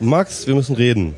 [0.00, 1.14] Max, wir müssen reden.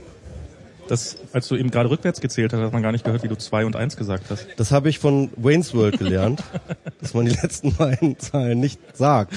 [0.88, 3.36] Das, als du eben gerade rückwärts gezählt hast, hat man gar nicht gehört, wie du
[3.36, 4.46] zwei und eins gesagt hast.
[4.56, 6.44] Das habe ich von Wayne's World gelernt,
[7.00, 9.34] dass man die letzten beiden Zahlen nicht sagt,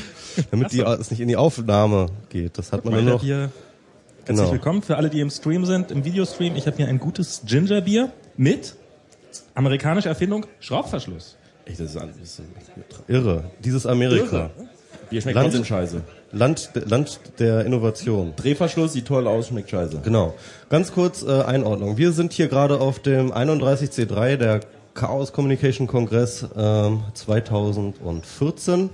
[0.52, 2.57] damit die, es nicht in die Aufnahme geht.
[2.60, 3.21] Das hat man nur noch.
[3.21, 3.52] hier
[4.25, 4.52] Herzlich Genau.
[4.52, 6.56] willkommen für alle, die im Stream sind, im Videostream.
[6.56, 8.76] Ich habe hier ein gutes Gingerbier mit
[9.56, 11.35] amerikanischer Erfindung Schraubverschluss.
[11.65, 12.42] Echt, das ist, ein- das ist
[13.08, 13.46] Irre.
[13.63, 14.51] Dieses Amerika.
[15.10, 16.02] Bier schmeckt Land- trotzdem scheiße.
[16.31, 18.34] Land, Land der Innovation.
[18.35, 20.01] Drehverschluss sieht toll aus, schmeckt scheiße.
[20.03, 20.35] Genau.
[20.70, 21.97] Ganz kurz äh, Einordnung.
[21.97, 24.59] Wir sind hier gerade auf dem 31C3 der
[24.93, 28.89] Chaos Communication Kongress ähm, 2014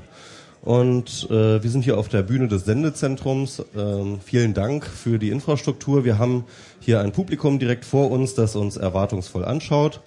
[0.62, 3.63] und äh, wir sind hier auf der Bühne des Sendezentrums.
[3.76, 6.05] Ähm, vielen Dank für die Infrastruktur.
[6.05, 6.45] Wir haben
[6.79, 10.02] hier ein Publikum direkt vor uns, das uns erwartungsvoll anschaut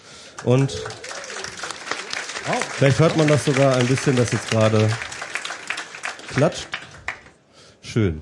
[0.44, 0.82] und
[2.76, 4.88] vielleicht hört man das sogar ein bisschen, das jetzt gerade
[6.28, 6.77] klatscht.
[7.88, 8.20] Schön.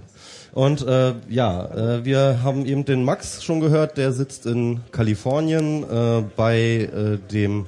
[0.52, 5.82] Und äh, ja, äh, wir haben eben den Max schon gehört, der sitzt in Kalifornien
[5.82, 7.66] äh, bei äh, dem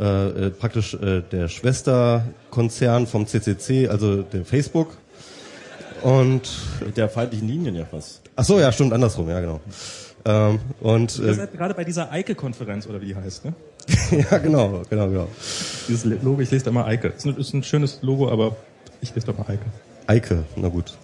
[0.00, 4.96] äh, äh, praktisch äh, der Schwesterkonzern vom CCC, also dem Facebook.
[6.02, 6.50] Und
[6.84, 8.22] Mit der feindlichen Linien ja fast.
[8.36, 9.60] ach so, ja, stimmt andersrum, ja genau.
[10.24, 13.52] Ähm, und Ihr äh, seid gerade bei dieser Eike-Konferenz oder wie die heißt, ne?
[14.30, 15.28] ja, genau, genau, genau.
[15.88, 17.08] Dieses Logo, ich lese da immer Eike.
[17.08, 18.56] Ist ein, ist ein schönes Logo, aber
[19.02, 19.66] ich lese da mal Eike.
[20.06, 20.94] Eike, na gut.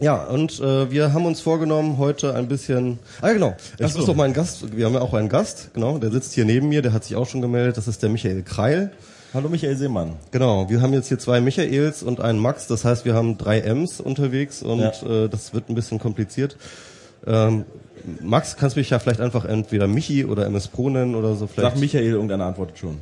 [0.00, 2.98] Ja, und äh, wir haben uns vorgenommen, heute ein bisschen.
[3.20, 3.56] Ah ja, genau.
[3.78, 3.98] Ich so.
[3.98, 4.76] muss doch mal einen Gast.
[4.76, 5.98] Wir haben ja auch einen Gast, genau.
[5.98, 6.82] Der sitzt hier neben mir.
[6.82, 7.76] Der hat sich auch schon gemeldet.
[7.76, 8.90] Das ist der Michael Kreil.
[9.34, 10.14] Hallo Michael Seemann.
[10.30, 10.68] Genau.
[10.68, 12.66] Wir haben jetzt hier zwei Michaels und einen Max.
[12.66, 15.24] Das heißt, wir haben drei Ms unterwegs und Ja.
[15.24, 16.56] äh, das wird ein bisschen kompliziert.
[17.26, 17.64] Ähm,
[18.20, 21.46] Max, kannst du mich ja vielleicht einfach entweder Michi oder MS Pro nennen oder so
[21.46, 21.74] vielleicht.
[21.74, 22.98] Sag Michael, irgendeiner antwortet schon.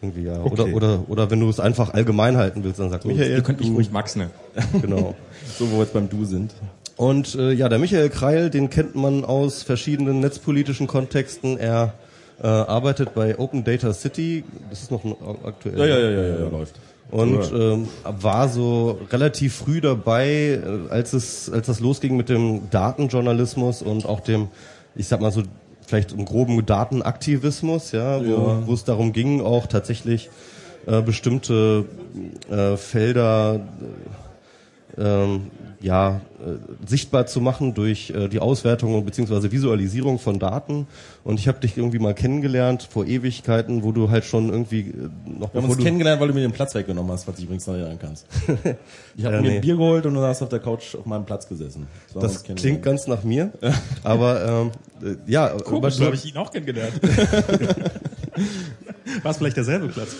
[0.00, 0.40] Irgendwie ja.
[0.40, 0.50] Okay.
[0.52, 3.30] Oder oder oder wenn du es einfach allgemein halten willst, dann sag Michael.
[3.30, 4.30] Ihr könnt mich ruhig Max nennen.
[4.80, 5.14] Genau.
[5.58, 6.54] So, wo wir jetzt beim Du sind.
[6.96, 11.56] Und äh, ja, der Michael Kreil, den kennt man aus verschiedenen netzpolitischen Kontexten.
[11.56, 11.94] Er
[12.42, 15.14] äh, arbeitet bei Open Data City, das ist noch ein,
[15.44, 15.78] aktuell.
[15.78, 16.74] Ja, ja, ja, ja, ja, ja läuft.
[17.10, 22.70] Und ähm, war so relativ früh dabei, äh, als es als das losging mit dem
[22.70, 24.48] Datenjournalismus und auch dem,
[24.94, 25.42] ich sag mal so
[25.90, 28.66] vielleicht im groben Datenaktivismus, ja, wo, Ja.
[28.66, 30.30] wo es darum ging, auch tatsächlich
[30.86, 31.84] äh, bestimmte
[32.50, 33.60] äh, Felder
[34.96, 35.50] äh, ähm,
[35.82, 39.50] ja, äh, sichtbar zu machen durch äh, die Auswertung bzw.
[39.50, 40.86] Visualisierung von Daten.
[41.24, 45.08] Und ich habe dich irgendwie mal kennengelernt vor Ewigkeiten, wo du halt schon irgendwie äh,
[45.38, 47.66] noch Wir haben uns kennengelernt, weil du mir den Platz weggenommen hast, was ich übrigens
[47.66, 48.26] noch erinnern kannst.
[49.16, 49.54] Ich habe Äh, mir nee.
[49.56, 51.86] ein Bier geholt und du hast auf der Couch auf meinem Platz gesessen.
[52.12, 53.50] So Das klingt ganz nach mir,
[54.02, 54.70] aber
[55.02, 57.00] ähm, äh, ja, aber Komisch, so habe ich ihn auch kennengelernt.
[59.22, 60.14] War es vielleicht derselbe Platz?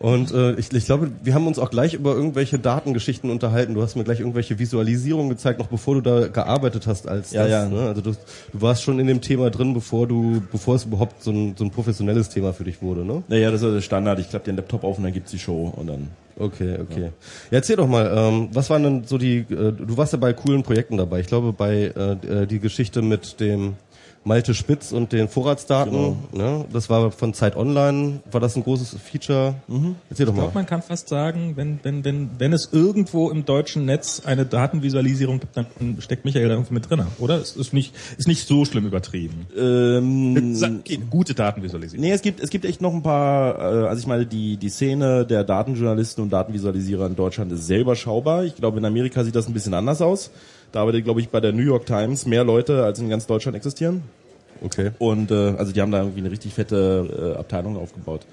[0.00, 3.74] Und äh, ich, ich glaube, wir haben uns auch gleich über irgendwelche Datengeschichten unterhalten.
[3.74, 7.42] Du hast mir gleich irgendwelche Visualisierungen gezeigt, noch bevor du da gearbeitet hast als Ja,
[7.42, 7.50] das.
[7.50, 7.68] ja.
[7.68, 7.80] Ne?
[7.88, 11.30] Also du, du warst schon in dem Thema drin, bevor du, bevor es überhaupt so
[11.30, 13.22] ein, so ein professionelles Thema für dich wurde, ne?
[13.28, 14.18] Naja, das ist der Standard.
[14.18, 16.08] Ich klappe den Laptop auf und dann gibt's die Show und dann.
[16.36, 17.02] Okay, okay.
[17.04, 17.08] Ja,
[17.52, 20.64] erzähl doch mal, ähm, was waren denn so die, äh, du warst ja bei coolen
[20.64, 21.20] Projekten dabei.
[21.20, 23.74] Ich glaube, bei äh, die Geschichte mit dem
[24.24, 26.64] Malte Spitz und den Vorratsdaten, ne?
[26.72, 29.54] das war von Zeit Online, war das ein großes Feature?
[30.08, 33.44] Erzähl doch Ich glaube, man kann fast sagen, wenn, wenn, wenn, wenn es irgendwo im
[33.44, 35.66] deutschen Netz eine Datenvisualisierung gibt, dann
[35.98, 37.36] steckt Michael da irgendwie mit drin, oder?
[37.36, 39.46] Es ist nicht, ist nicht so schlimm übertrieben.
[39.56, 42.02] Ähm, okay, Gute Datenvisualisierung.
[42.02, 44.70] Nee, es gibt, es gibt echt noch ein paar, äh, also ich meine, die, die
[44.70, 48.44] Szene der Datenjournalisten und Datenvisualisierer in Deutschland ist sehr überschaubar.
[48.44, 50.30] Ich glaube, in Amerika sieht das ein bisschen anders aus.
[50.74, 53.54] Da arbeitet, glaube ich, bei der New York Times mehr Leute, als in ganz Deutschland
[53.54, 54.02] existieren.
[54.60, 54.90] Okay.
[54.98, 58.26] Und äh, also die haben da irgendwie eine richtig fette äh, Abteilung aufgebaut.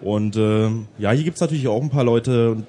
[0.00, 2.52] Und äh, ja, hier gibt's natürlich auch ein paar Leute.
[2.52, 2.66] Und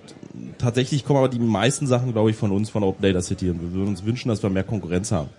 [0.57, 3.51] tatsächlich kommen aber die meisten Sachen, glaube ich, von uns, von Open Data City.
[3.51, 5.29] Und wir würden uns wünschen, dass wir mehr Konkurrenz haben.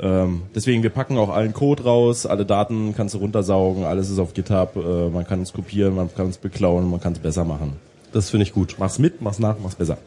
[0.00, 4.20] Ähm, deswegen, wir packen auch allen Code raus, alle Daten kannst du runtersaugen, alles ist
[4.20, 7.44] auf GitHub, äh, man kann uns kopieren, man kann uns beklauen, man kann es besser
[7.44, 7.74] machen.
[8.10, 8.76] Das finde ich gut.
[8.78, 9.98] Mach's mit, mach's nach, mach's besser.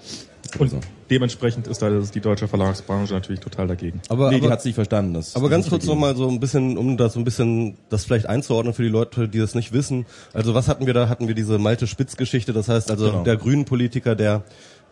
[0.58, 0.80] Und Also.
[1.10, 4.02] dementsprechend ist da die deutsche Verlagsbranche natürlich total dagegen.
[4.10, 5.14] Aber, nee, die aber, hat's nicht verstanden.
[5.14, 8.26] Das, aber ganz kurz nochmal so ein bisschen, um das so ein bisschen, das vielleicht
[8.28, 10.06] einzuordnen für die Leute, die das nicht wissen.
[10.34, 11.10] Also was hatten wir da?
[11.10, 13.24] Hatten wir diese Malte Spitz-Geschichte, das heißt also Genau.
[13.24, 14.44] der grünen Politiker, der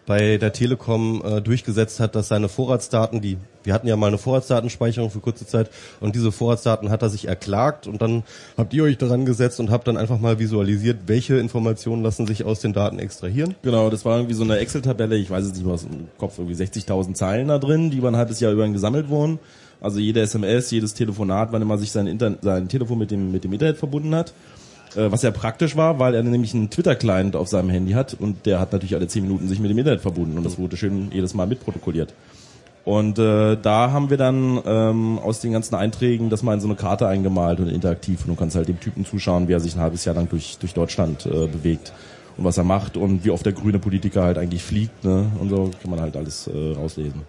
[0.06, 4.18] bei der Telekom äh, durchgesetzt hat, dass seine Vorratsdaten, die wir hatten ja mal eine
[4.18, 5.70] Vorratsdatenspeicherung für kurze Zeit
[6.02, 8.24] und diese Vorratsdaten hat er sich erklagt und dann
[8.58, 12.44] habt ihr euch daran gesetzt und habt dann einfach mal visualisiert, welche Informationen lassen sich
[12.44, 13.56] aus den Daten extrahieren.
[13.62, 16.38] Genau, das war irgendwie so eine Excel-Tabelle, ich weiß es nicht mehr aus dem Kopf,
[16.38, 19.40] irgendwie 60.000 Zeilen da drin, die über ein halbes Jahr über gesammelt wurden.
[19.82, 23.44] Also jede SMS, jedes Telefonat, wann immer sich sein, Inter sein Telefon mit dem, mit
[23.44, 24.34] dem Internet verbunden hat.
[24.95, 28.45] Äh, was ja praktisch war, weil er nämlich einen Twitter-Client auf seinem Handy hat und
[28.45, 31.12] der hat natürlich alle 10 Minuten sich mit dem Internet verbunden und das wurde schön
[31.12, 32.13] jedes Mal mitprotokolliert.
[32.86, 36.68] Und äh, da haben wir dann ähm, aus den ganzen Einträgen das mal in so
[36.68, 38.22] eine Karte eingemalt und interaktiv.
[38.25, 40.57] Und du kannst halt dem Typen zuschauen, wie er sich ein halbes Jahr lang durch,
[40.60, 41.94] durch Deutschland äh, bewegt
[42.38, 45.06] und was er macht und wie oft der grüne Politiker halt eigentlich fliegt.
[45.06, 45.31] Ne?
[45.40, 47.22] Und so kann man halt alles äh, rauslesen.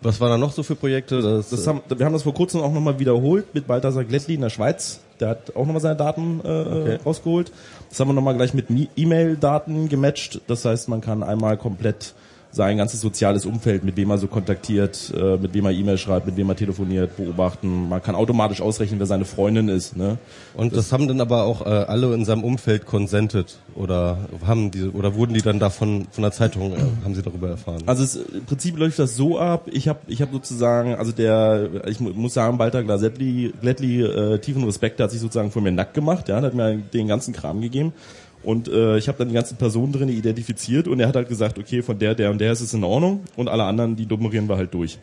[0.00, 1.20] Was waren da noch so für Projekte?
[1.20, 4.40] Das, Das haben, wir haben das vor kurzem auch nochmal wiederholt mit Balthasar Glättli in
[4.40, 5.00] der Schweiz.
[5.22, 6.98] Der hat auch nochmal seine Daten äh, Okay.
[7.06, 7.52] rausgeholt.
[7.88, 10.40] Das haben wir nochmal gleich mit Mi- E-Mail-Daten gematcht.
[10.48, 12.14] Das heißt, man kann einmal komplett
[12.54, 16.26] sein ganzes soziales Umfeld, mit wem er so kontaktiert, äh, mit wem er E-Mail schreibt,
[16.26, 17.88] mit wem er telefoniert, beobachten.
[17.88, 19.96] Man kann automatisch ausrechnen, wer seine Freundin ist.
[19.96, 20.18] Ne?
[20.54, 24.84] und das haben dann aber auch äh, alle in seinem Umfeld consented oder haben die
[24.84, 27.82] oder wurden die dann davon von der Zeitung äh, haben sie darüber erfahren?
[27.86, 29.68] Also es, im Prinzip läuft das so ab.
[29.72, 34.38] Ich habe ich hab sozusagen, also der, ich mu- muss sagen, Balter Glasettli, Glättli, äh,
[34.40, 37.08] tiefen Respekt, der hat sich sozusagen vor mir nackt gemacht, ja, der hat mir den
[37.08, 37.94] ganzen Kram gegeben.
[38.42, 41.58] Und äh, ich habe dann die ganzen Personen drin identifiziert und er hat halt gesagt,
[41.58, 44.48] okay, von der, der und der ist es in Ordnung und alle anderen, die nummerieren
[44.48, 44.98] wir halt durch.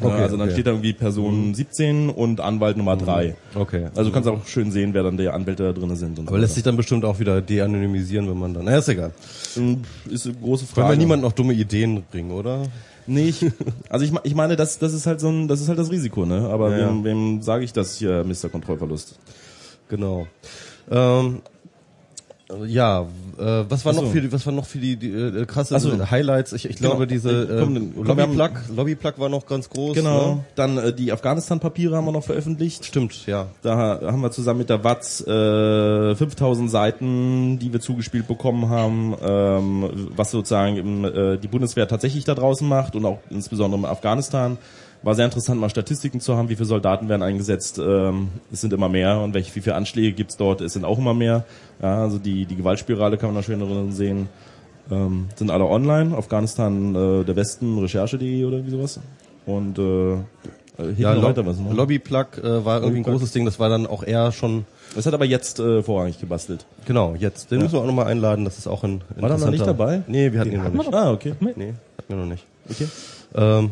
[0.00, 0.54] Okay, also dann okay.
[0.54, 3.36] steht da irgendwie Person 17 und Anwalt Nummer 3.
[3.54, 3.88] Okay.
[3.94, 6.18] Also du kannst auch schön sehen, wer dann die Anwälte da drin sind.
[6.18, 8.64] Und aber so lässt sich dann bestimmt auch wieder de-anonymisieren, wenn man dann.
[8.64, 9.12] Na, ist egal.
[9.56, 9.78] weiter.
[10.10, 10.88] ist eine große Frage.
[10.90, 12.62] wir niemand noch dumme Ideen bringen, oder?
[13.06, 13.44] Nee, ich,
[13.88, 16.24] also ich, ich meine, das, das ist halt so ein, das ist halt das Risiko,
[16.24, 16.48] ne?
[16.48, 18.48] Aber Ja, wem, wem sage ich das hier, Mr.
[18.48, 19.18] Kontrollverlust?
[19.88, 20.26] Genau.
[20.90, 21.42] Ähm,
[22.66, 23.02] ja,
[23.38, 24.02] äh, was war so.
[24.02, 26.10] noch für die, was war noch für die, die äh, krasse Ach so.
[26.10, 26.52] Highlights?
[26.52, 26.90] Ich, ich Genau.
[26.90, 29.94] glaube, diese Äh, äh, komm, haben- Lobbyplug, Lobbyplug war noch ganz groß.
[29.96, 30.34] Genau.
[30.34, 30.44] Ne?
[30.54, 32.84] Dann äh, die Afghanistan-Papiere haben wir noch veröffentlicht.
[32.84, 33.46] Stimmt, ja.
[33.62, 39.14] Da haben wir zusammen mit der Watz äh, 5000 Seiten, die wir zugespielt bekommen haben,
[39.22, 43.86] ähm, was sozusagen im, äh, die Bundeswehr tatsächlich da draußen macht und auch insbesondere in
[43.86, 44.58] Afghanistan.
[45.02, 47.78] War sehr interessant, mal Statistiken zu haben, wie viele Soldaten werden eingesetzt.
[47.78, 50.98] Ähm, es sind immer mehr und welche, wie viele Anschläge gibt's dort, es sind auch
[50.98, 51.44] immer mehr.
[51.82, 54.28] Ja, also die, die Gewaltspirale kann man da schön drin sehen.
[54.90, 59.00] Ähm, sind alle online, Afghanistan, äh, der Westen, recherche.de oder wie sowas.
[59.46, 60.18] Und äh, äh,
[60.98, 61.72] Ja, Lo weiter was, ne?
[61.72, 63.44] Lobbyplug äh, war irgendwie ein großes Ding.
[63.44, 66.64] Das war dann auch eher schon, Das hat aber jetzt äh, vorrangig gebastelt.
[66.84, 67.50] genau, jetzt.
[67.50, 68.44] Den müssen wir auch nochmal einladen.
[68.44, 70.02] Das ist auch ein War der noch nicht interessanter- dabei?
[70.06, 70.94] Nee, wir hatten ihn noch nicht.
[70.94, 71.34] Ah, okay.
[71.40, 72.44] Nee, hatten wir noch nicht.
[72.70, 72.86] okay.
[73.34, 73.70] Ähm,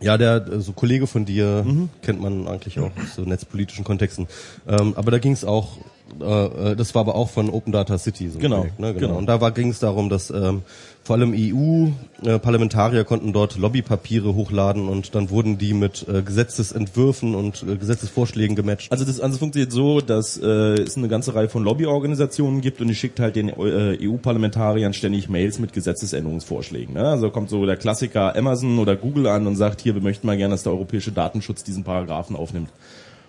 [0.00, 1.88] ja, der so Kollege von dir Mhm.
[2.02, 4.26] kennt man eigentlich auch aus so netzpolitischen Kontexten.
[4.68, 5.78] Ähm, aber da ging es auch,
[6.20, 8.94] äh, äh, das war aber auch von Open Data City so Genau, Projekt, ne?
[8.94, 9.06] genau.
[9.08, 9.18] genau.
[9.18, 10.62] Und da ging es darum, dass ähm,
[11.02, 17.62] vor allem EU-Parlamentarier konnten dort Lobbypapiere hochladen und dann wurden die mit äh, Gesetzesentwürfen und
[17.62, 18.90] äh, Gesetzesvorschlägen gematcht.
[18.90, 22.88] Also das also funktioniert so, dass äh, es eine ganze Reihe von Lobbyorganisationen gibt und
[22.88, 26.94] die schickt halt den äh, EU-Parlamentariern ständig Mails mit Gesetzesänderungsvorschlägen.
[26.94, 27.06] Ne?
[27.06, 30.36] Also kommt so der Klassiker Amazon oder Google an und sagt, hier, wir möchten mal
[30.36, 32.70] gerne, dass der europäische Datenschutz diesen Paragraphen aufnimmt.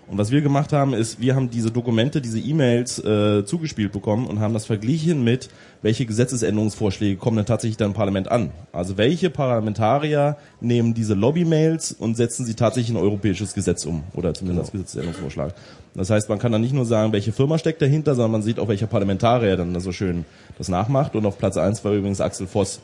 [0.10, 4.26] Und was wir gemacht haben, ist, wir haben diese Dokumente, diese E-Mails äh, zugespielt bekommen
[4.26, 5.50] und haben das verglichen mit,
[5.82, 8.52] welche Gesetzesänderungsvorschläge kommen denn tatsächlich dann im Parlament an.
[8.72, 14.04] Also welche Parlamentarier nehmen diese Lobby-Mails und setzen sie tatsächlich in ein europäisches Gesetz um
[14.14, 15.54] oder zumindest als Gesetzesänderungsvorschlag.
[15.94, 18.60] Das heißt, man kann dann nicht nur sagen, welche Firma steckt dahinter, sondern man sieht
[18.60, 20.24] auch, welcher Parlamentarier dann da so schön
[20.58, 21.16] das nachmacht.
[21.16, 22.80] Und auf Platz eins war übrigens Axel Voss,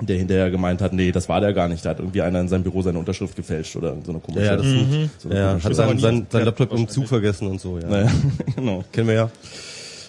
[0.00, 1.84] der hinterher gemeint hat, nee, das war der gar nicht.
[1.84, 4.44] Da hat irgendwie einer in seinem Büro seine Unterschrift gefälscht oder so eine komische.
[4.44, 5.76] ja, ja, das sind, so eine ja, komische hat Schrift.
[5.76, 7.88] sein, sein, sein Laptop im Zug vergessen und so, ja.
[7.88, 8.10] Naja,
[8.56, 8.84] genau.
[8.92, 9.30] Kennen wir ja.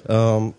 [0.09, 0.53] Ähm,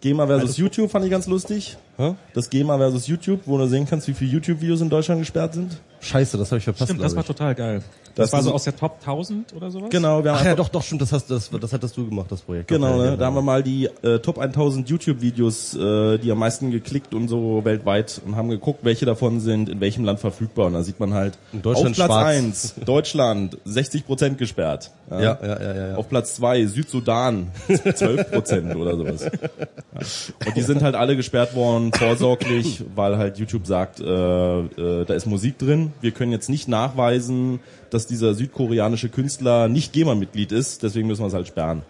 [0.00, 1.76] GEMA versus YouTube fand ich ganz lustig.
[1.96, 2.14] hä?
[2.34, 5.80] Das GEMA versus YouTube, wo du sehen kannst, wie viele YouTube-Videos in Deutschland gesperrt sind.
[6.00, 6.90] Scheiße, das habe ich verpasst.
[6.90, 7.26] Stimmt, das war ich.
[7.28, 7.82] total geil.
[8.14, 9.90] Das, Das war so aus der Top 1000 oder sowas?
[9.90, 12.26] Genau, wir haben Ach ja, doch, doch, stimmt, das hast, das, das hattest du gemacht,
[12.30, 12.68] das Projekt.
[12.68, 13.16] Genau, Okay, ne?
[13.16, 17.28] da haben wir mal die äh, Top 1000 YouTube-Videos, äh, die am meisten geklickt und
[17.28, 20.66] so weltweit und haben geguckt, welche davon sind in welchem Land verfügbar.
[20.66, 22.26] Und da sieht man halt In Deutschland auf Platz schwarz.
[22.26, 24.90] 1 Deutschland 60 Prozent gesperrt.
[25.10, 25.88] Ja, ja, ja, ja.
[25.88, 25.96] ja.
[25.96, 27.48] Auf Platz 2 Südsudan
[27.94, 29.22] 12 Prozent oder sowas.
[29.24, 30.46] Ja.
[30.46, 35.14] Und die sind halt alle gesperrt worden, vorsorglich, weil halt YouTube sagt, äh, äh, da
[35.14, 35.92] ist Musik drin.
[36.00, 41.28] Wir können jetzt nicht nachweisen, dass dieser südkoreanische Künstler nicht GEMA-Mitglied ist, deswegen müssen wir
[41.28, 41.82] es halt sperren.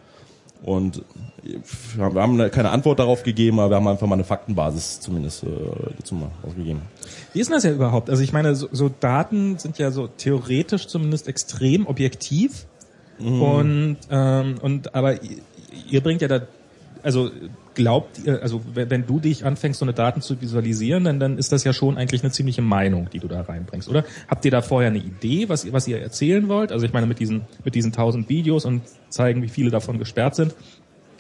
[0.63, 1.03] Und
[1.97, 5.49] wir haben keine Antwort darauf gegeben, aber wir haben einfach mal eine Faktenbasis zumindest äh,
[5.99, 6.83] dazu mal ausgegeben.
[7.33, 8.11] Wie ist denn das ja überhaupt?
[8.11, 12.67] Also ich meine, so, so Daten sind ja so theoretisch zumindest extrem objektiv.
[13.19, 15.39] Und, ähm, und aber ihr,
[15.89, 16.43] ihr bringt ja da,
[17.03, 17.31] also
[17.75, 21.53] glaubt ihr, also wenn, du dich anfängst, so eine Daten zu visualisieren, dann, dann ist
[21.53, 24.05] das ja schon eigentlich eine ziemliche Meinung, die du da reinbringst, oder?
[24.29, 26.73] Habt ihr da vorher eine Idee, was, ihr- was ihr erzählen wollt?
[26.73, 30.35] Also ich meine mit diesen, mit diesen tausend Videos und zeigen, wie viele davon gesperrt
[30.35, 30.55] sind.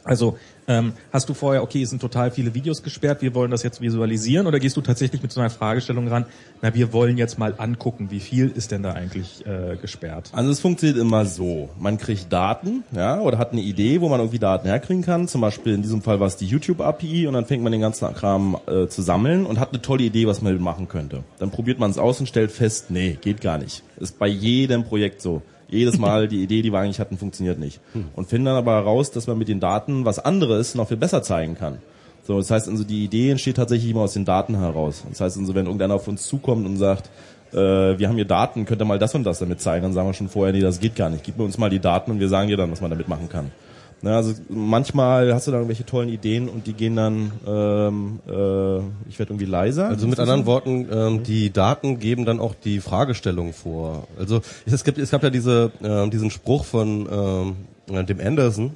[0.05, 0.37] Also
[0.69, 3.81] ähm, hast du vorher, okay, es sind total viele Videos gesperrt, wir wollen das jetzt
[3.81, 6.27] visualisieren oder gehst du tatsächlich mit so einer Fragestellung ran,
[6.61, 10.31] na, wir wollen jetzt mal angucken, wie viel ist denn da eigentlich äh, gesperrt?
[10.33, 11.71] Also es funktioniert immer so.
[11.79, 15.29] Man kriegt Daten, ja, oder hat eine Idee, wo man irgendwie Daten herkriegen kann.
[15.29, 18.13] Zum Beispiel in diesem Fall war es die YouTube-API und dann fängt man den ganzen
[18.15, 21.25] Kram äh, zu sammeln und hat eine tolle Idee, was man machen könnte.
[21.39, 23.83] Dann probiert man es aus und stellt fest, nee, geht gar nicht.
[23.99, 25.43] Ist bei jedem Projekt so
[25.73, 27.81] jedes Mal die Idee, die wir eigentlich hatten, funktioniert nicht.
[28.15, 31.23] Und finden dann aber heraus, dass man mit den Daten was anderes noch viel besser
[31.23, 31.79] zeigen kann.
[32.25, 35.05] So, das heißt also, die Idee entsteht tatsächlich immer aus den Daten heraus.
[35.09, 37.11] Das heißt also, wenn irgendeiner auf uns zukommt und sagt,
[37.53, 40.09] äh, wir haben hier Daten, könnt ihr mal das und das damit zeigen, dann sagen
[40.09, 41.25] wir schon vorher, nee, das geht gar nicht.
[41.25, 43.29] Gib mir uns mal die Daten und wir sagen dir dann, was man damit machen
[43.29, 43.51] kann.
[44.05, 48.79] Na, also manchmal hast du da irgendwelche tollen Ideen und die gehen dann, ähm, äh,
[49.09, 49.87] ich werde irgendwie leiser.
[49.87, 54.09] Also mit anderen Worten, ähm, die Daten geben dann auch die Fragestellung vor.
[54.19, 57.57] Also es gibt, es gab ja diese, äh, diesen Spruch von
[57.89, 58.73] ähm, dem Anderson,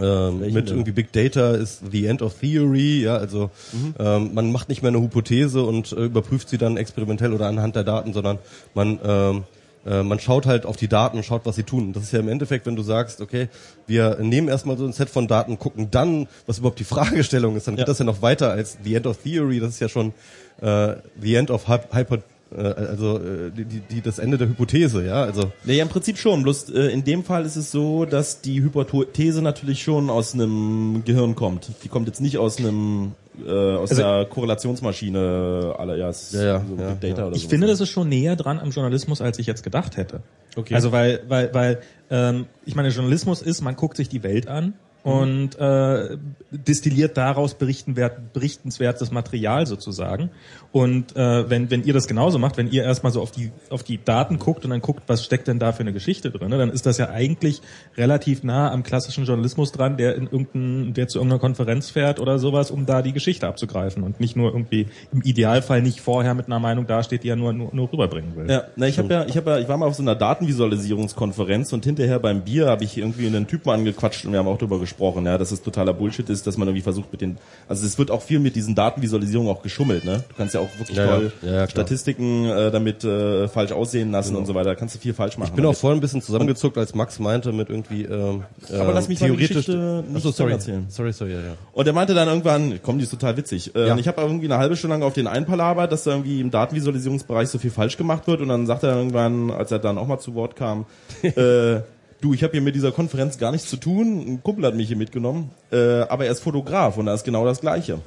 [0.00, 0.66] ähm, mit denn?
[0.68, 3.50] irgendwie Big Data ist the end of theory, ja, also
[3.98, 7.76] ähm, man macht nicht mehr eine Hypothese und äh, überprüft sie dann experimentell oder anhand
[7.76, 8.38] der Daten, sondern
[8.74, 9.44] man ähm,
[9.86, 11.92] äh, man schaut halt auf die Daten und schaut, was sie tun.
[11.92, 13.48] Das ist ja im Endeffekt, wenn du sagst, okay,
[13.86, 17.66] wir nehmen erstmal so ein Set von Daten, gucken dann, was überhaupt die Fragestellung ist,
[17.68, 17.86] dann geht Ja.
[17.86, 20.12] das ja noch weiter als the end of theory, das ist ja schon
[20.60, 22.18] äh, the end of hyp hyper
[22.56, 26.42] also äh, die, die, das Ende der Hypothese, ja, also Nee, ja, im Prinzip schon.
[26.42, 31.02] Bloß äh, in dem Fall ist es so, dass die Hypothese natürlich schon aus einem
[31.04, 31.70] Gehirn kommt.
[31.84, 33.12] Die kommt jetzt nicht aus einem
[33.46, 37.26] äh, aus Also- der Korrelationsmaschine aller ja, Ja, ja, so Data ja.
[37.26, 37.50] oder Ich sowas.
[37.50, 40.22] finde, das ist schon näher dran am Journalismus, als ich jetzt gedacht hätte.
[40.56, 40.74] Okay.
[40.74, 44.74] Also weil, weil, weil, ähm, ich meine, Journalismus ist, man guckt sich die Welt an.
[45.02, 46.18] Und äh,
[46.50, 50.30] destilliert daraus berichtenswertes Material sozusagen.
[50.70, 53.82] Und äh, wenn, wenn ihr das genauso macht, wenn ihr erstmal so auf die, auf
[53.82, 56.58] die Daten guckt und dann guckt, was steckt denn da für eine Geschichte drin, ne,
[56.58, 57.62] dann ist das ja eigentlich
[57.96, 62.38] relativ nah am klassischen Journalismus dran, der in irgendein, der zu irgendeiner Konferenz fährt oder
[62.38, 66.46] sowas, um da die Geschichte abzugreifen und nicht nur irgendwie im Idealfall nicht vorher mit
[66.46, 68.50] einer Meinung dasteht, die er nur, nur, nur rüberbringen will.
[68.50, 71.72] Ja, na, ich habe ja, ich habe ja, ich war mal auf so einer Datenvisualisierungskonferenz
[71.72, 74.78] und hinterher beim Bier habe ich irgendwie einen Typen angequatscht und wir haben auch darüber
[74.78, 74.87] gesprochen,
[75.26, 78.10] ja, dass es totaler Bullshit ist, dass man irgendwie versucht mit den, also es wird
[78.10, 80.24] auch viel mit diesen Datenvisualisierungen auch geschummelt, ne?
[80.28, 81.68] Du kannst ja auch wirklich Ja, toll Ja, ja.
[81.68, 84.70] Statistiken äh, damit äh, falsch aussehen lassen und so weiter.
[84.70, 85.48] Da kannst du viel falsch machen.
[85.50, 85.78] ich bin auch damit.
[85.78, 89.36] vorhin ein bisschen zusammengezuckt, als Max meinte mit irgendwie ähm, Aber lass mich mal die
[89.36, 90.52] theoretisch Geschichte nicht Achso, sorry.
[90.52, 90.86] erzählen.
[90.88, 91.52] Sorry, sorry, ja, ja.
[91.72, 93.74] Und er meinte dann irgendwann, komm, die ist total witzig.
[93.74, 96.50] Äh, ich habe irgendwie eine halbe Stunde lang auf den einpalabert, dass da irgendwie im
[96.50, 98.40] Datenvisualisierungsbereich so viel falsch gemacht wird.
[98.40, 100.86] Und dann sagt er irgendwann, als er dann auch mal zu Wort kam,
[101.22, 101.80] äh,
[102.20, 104.24] du, ich habe hier mit dieser Konferenz gar nichts zu tun.
[104.26, 107.44] Ein Kumpel hat mich hier mitgenommen, äh, aber er ist Fotograf und da ist genau
[107.44, 108.00] das Gleiche.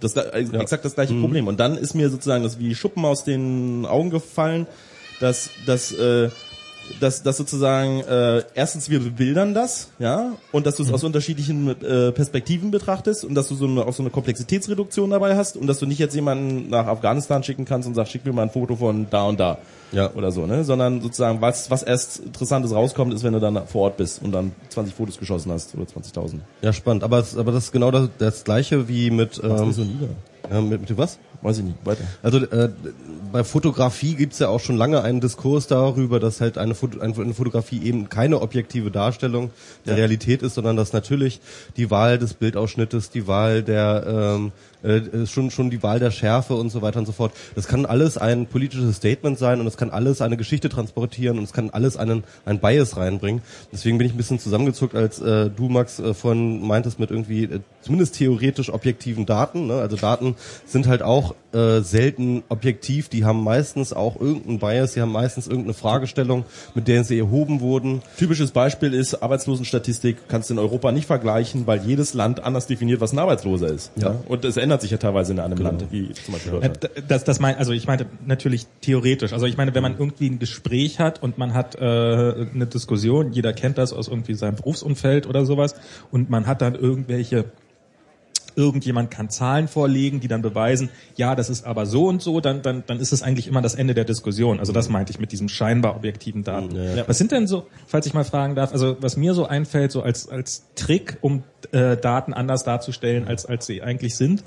[0.00, 1.46] Das äh, exakt das gleiche Problem.
[1.46, 4.66] Und dann ist mir sozusagen das wie Schuppen aus den Augen gefallen,
[5.20, 6.30] dass dass äh,
[7.00, 11.68] dass, dass sozusagen äh, erstens wir bebildern das, ja, und dass du es aus unterschiedlichen
[11.82, 15.66] äh, Perspektiven betrachtest und dass du so eine, auch so eine Komplexitätsreduktion dabei hast und
[15.66, 18.50] dass du nicht jetzt jemanden nach Afghanistan schicken kannst und sagst, schick mir mal ein
[18.50, 19.58] Foto von da und da
[19.92, 20.10] Ja.
[20.14, 23.82] oder so, ne, sondern sozusagen was was erst interessantes rauskommt, ist, wenn du dann vor
[23.82, 26.40] Ort bist und dann 20 Fotos geschossen hast oder 20.000.
[26.62, 27.04] Ja, spannend.
[27.04, 30.08] Aber, aber das ist genau das, das gleiche wie mit, ähm, so nieder.
[30.50, 31.18] äh, mit, mit was?
[31.44, 31.76] Weiß ich nicht.
[31.84, 32.04] Weiter.
[32.22, 32.70] Also äh,
[33.30, 37.34] bei Fotografie gibt's ja auch schon lange einen Diskurs darüber, dass halt eine, Foto, eine
[37.34, 39.50] Fotografie eben keine objektive Darstellung
[39.84, 41.42] der Realität ist, sondern dass natürlich
[41.76, 44.52] die Wahl des Bildausschnittes, die Wahl der ähm,
[44.84, 47.32] äh, schon schon die Wahl der Schärfe und so weiter und so fort.
[47.54, 51.44] Das kann alles ein politisches Statement sein und es kann alles eine Geschichte transportieren und
[51.44, 53.42] es kann alles einen ein Bias reinbringen.
[53.72, 57.44] Deswegen bin ich ein bisschen zusammengezuckt, als äh, du Max äh, vorhin meintest mit irgendwie
[57.44, 59.66] äh, zumindest theoretisch objektiven Daten.
[59.66, 59.74] Ne?
[59.74, 60.36] Also Daten
[60.66, 63.08] sind halt auch äh, selten objektiv.
[63.08, 64.92] Die haben meistens auch irgendeinen Bias.
[64.94, 66.44] Die haben meistens irgendeine Fragestellung,
[66.74, 68.02] mit der sie erhoben wurden.
[68.18, 73.00] Typisches Beispiel ist Arbeitslosenstatistik, kannst du in Europa nicht vergleichen, weil jedes Land anders definiert,
[73.00, 73.92] was ein Arbeitsloser ist.
[73.96, 74.14] Ja.
[74.28, 76.82] Und es ändert sich ja teilweise in einem Land, wie zum Beispiel Äh, Deutschland.
[76.82, 79.32] d- Das, das mein, also ich meinte natürlich theoretisch.
[79.32, 83.32] Also ich meine, wenn man irgendwie ein Gespräch hat und man hat äh, eine Diskussion,
[83.32, 85.74] jeder kennt das aus irgendwie seinem Berufsumfeld oder sowas,
[86.10, 87.44] und man hat dann irgendwelche
[88.56, 92.62] irgendjemand kann Zahlen vorlegen, die dann beweisen, ja, das ist aber so und so, dann,
[92.62, 94.60] dann, dann ist es eigentlich immer das Ende der Diskussion.
[94.60, 96.74] Also das meinte ich mit diesem scheinbar objektiven Daten.
[96.74, 97.06] Ja.
[97.06, 100.02] Was sind denn so, falls ich mal fragen darf, also was mir so einfällt, so
[100.02, 101.42] als, als Trick, um
[101.72, 104.44] äh, Daten anders darzustellen, als, als sie eigentlich sind,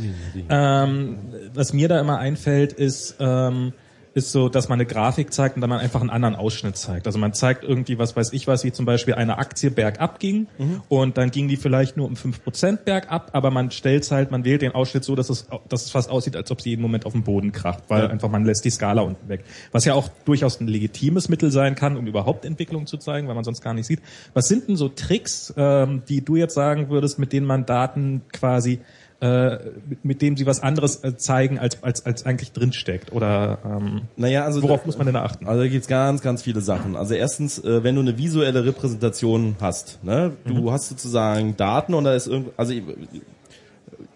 [0.50, 1.18] ähm,
[1.54, 3.74] was mir da immer einfällt, ist, ähm,
[4.18, 7.06] ist so, dass man eine Grafik zeigt und dann man einfach einen anderen Ausschnitt zeigt.
[7.06, 10.48] Also man zeigt irgendwie, was weiß ich was, wie zum Beispiel eine Aktie bergab ging
[10.58, 10.82] mhm.
[10.90, 14.44] und dann ging die vielleicht nur um fünf Prozent bergab, aber man stellt halt, man
[14.44, 17.06] wählt den Ausschnitt so, dass es, dass es fast aussieht, als ob sie jeden Moment
[17.06, 18.10] auf dem Boden kracht, weil ja.
[18.10, 19.44] einfach man lässt die Skala unten weg.
[19.72, 23.36] Was ja auch durchaus ein legitimes Mittel sein kann, um überhaupt Entwicklung zu zeigen, weil
[23.36, 24.02] man sonst gar nicht sieht.
[24.34, 28.24] Was sind denn so Tricks, ähm, die du jetzt sagen würdest, mit denen man Daten
[28.34, 28.80] quasi
[29.20, 29.58] äh,
[30.04, 33.12] mit, dem sie was anderes äh, zeigen, als, als, als eigentlich drinsteckt?
[33.12, 35.48] Oder ähm, naja, also worauf muss man denn achten?
[35.48, 36.96] Also da gibt's ganz, ganz viele Sachen.
[36.96, 40.72] Also erstens, äh, wenn du eine visuelle Repräsentation hast, ne, du mhm.
[40.72, 42.84] hast sozusagen Daten und da ist irgend, also ich,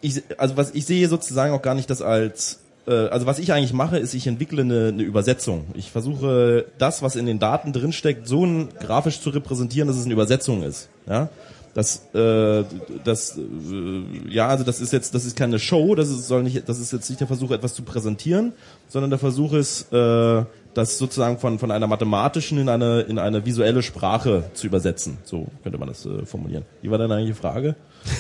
[0.01, 3.53] ich, also was ich sehe sozusagen auch gar nicht das als äh, also was ich
[3.53, 5.65] eigentlich mache, ist, ich entwickle eine, eine Übersetzung.
[5.73, 8.47] Ich versuche das, was in den Daten drinsteckt, so
[8.79, 10.89] grafisch zu repräsentieren, dass es eine Übersetzung ist.
[11.07, 11.29] Ja?
[11.73, 12.63] Das, äh,
[13.03, 16.67] das, äh, ja, also das ist jetzt, das ist keine Show, das ist, soll nicht,
[16.67, 18.53] das ist jetzt nicht der Versuch, etwas zu präsentieren,
[18.89, 23.45] sondern der Versuch ist, äh, das sozusagen von, von einer mathematischen in eine, in eine
[23.45, 25.17] visuelle Sprache zu übersetzen.
[25.23, 26.65] So könnte man das äh, formulieren.
[26.81, 27.75] Wie war deine eigentliche Frage?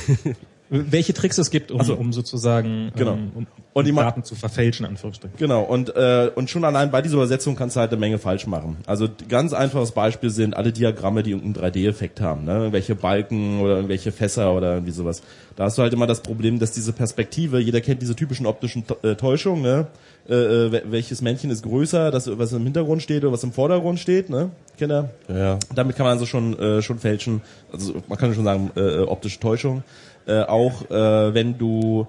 [0.71, 1.95] welche Tricks es gibt, um, so.
[1.95, 3.13] um sozusagen genau.
[3.13, 5.37] ähm, um, und die Daten zu verfälschen, Anführungsstrichen.
[5.37, 8.47] Genau, und, äh, und schon allein bei dieser Übersetzung kannst du halt eine Menge falsch
[8.47, 8.77] machen.
[8.85, 12.53] Also ganz einfaches Beispiel sind alle Diagramme, die irgendeinen 3D-Effekt haben, ne?
[12.53, 15.21] irgendwelche Balken oder irgendwelche Fässer oder irgendwie sowas.
[15.57, 18.85] Da hast du halt immer das Problem, dass diese Perspektive, jeder kennt diese typischen optischen
[19.03, 19.87] äh, Täuschungen, ne?
[20.29, 23.99] Äh, äh welches Männchen ist größer, das was im Hintergrund steht oder was im Vordergrund
[23.99, 24.51] steht, ne?
[24.77, 25.09] Kennt ihr?
[25.27, 25.59] Ja.
[25.75, 27.41] Damit kann man also schon äh, schon fälschen.
[27.71, 29.83] Also man kann schon sagen äh, äh optische Täuschung
[30.31, 32.07] äh, auch äh, wenn du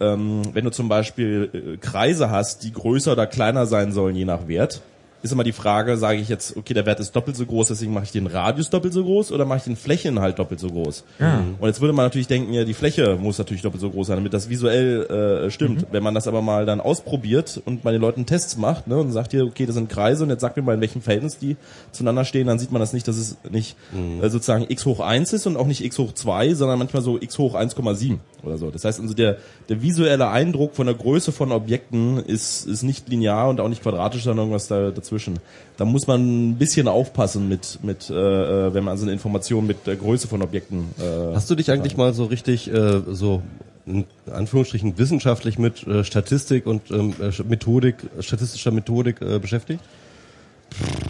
[0.00, 4.24] ähm, wenn du zum Beispiel äh, Kreise hast, die größer oder kleiner sein sollen, je
[4.24, 4.80] nach Wert,
[5.22, 7.92] ist immer die Frage, sage ich jetzt, okay, der Wert ist doppelt so groß, deswegen
[7.92, 11.04] mache ich den Radius doppelt so groß oder mache ich den Flächeninhalt doppelt so groß?
[11.18, 11.44] Ja.
[11.58, 14.16] Und jetzt würde man natürlich denken, ja, die Fläche muss natürlich doppelt so groß sein,
[14.16, 15.82] damit das visuell äh, stimmt.
[15.82, 15.86] Mhm.
[15.90, 19.12] Wenn man das aber mal dann ausprobiert und bei den Leuten Tests macht ne, und
[19.12, 21.56] sagt hier, okay, das sind Kreise und jetzt sagt mir mal, in welchem Verhältnis die
[21.92, 24.22] zueinander stehen, dann sieht man das nicht, dass es nicht mhm.
[24.22, 27.20] äh, sozusagen x hoch 1 ist und auch nicht x hoch 2, sondern manchmal so
[27.20, 28.70] x hoch 1,7 oder so.
[28.70, 29.36] Das heißt also, der,
[29.68, 33.82] der visuelle Eindruck von der Größe von Objekten ist, ist nicht linear und auch nicht
[33.82, 35.38] quadratisch, sondern irgendwas da, dazwischen.
[35.76, 39.66] Da muss man ein bisschen aufpassen mit, mit äh, äh wenn man so eine Information
[39.66, 40.86] mit der Größe von Objekten.
[40.98, 43.42] Äh, Hast du dich eigentlich mal so richtig äh, so
[43.86, 49.82] in Anführungsstrichen wissenschaftlich mit äh, Statistik und ähm, äh, Methodik, statistischer Methodik äh, beschäftigt?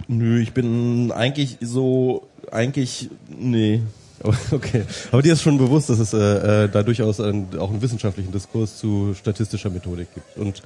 [0.09, 3.83] Nö, ich bin eigentlich so, eigentlich, nee.
[4.51, 7.81] Okay, aber dir ist schon bewusst, dass es äh, äh, da durchaus ein, auch einen
[7.81, 10.37] wissenschaftlichen Diskurs zu statistischer Methodik gibt.
[10.37, 10.63] Und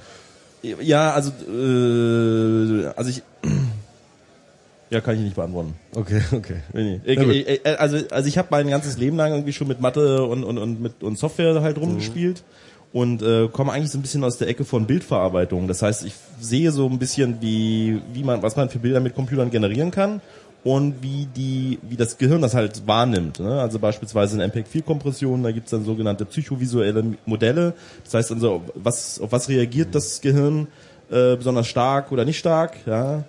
[0.81, 3.23] ja, also äh, also ich
[4.89, 5.75] ja, kann ich nicht beantworten.
[5.93, 6.57] Okay, okay.
[6.73, 7.13] Nee, nee.
[7.13, 10.43] Ich, ich, also also ich habe mein ganzes Leben lang irgendwie schon mit Mathe und
[10.43, 12.37] und und mit und Software halt rumgespielt.
[12.37, 15.67] Mhm und äh, komme eigentlich so ein bisschen aus der Ecke von Bildverarbeitung.
[15.67, 19.13] Das heißt, ich sehe so ein bisschen, wie, wie man, was man für Bilder mit
[19.13, 20.21] Computern generieren kann
[20.65, 23.39] und wie die, wie das Gehirn das halt wahrnimmt.
[23.39, 23.61] Ne?
[23.61, 27.75] Also beispielsweise in MPEG-4-Kompression, da gibt's dann sogenannte psychovisuelle Modelle.
[28.03, 30.67] Das heißt also, was, auf was reagiert das Gehirn
[31.11, 32.77] äh, besonders stark oder nicht stark?
[32.87, 33.25] Ja?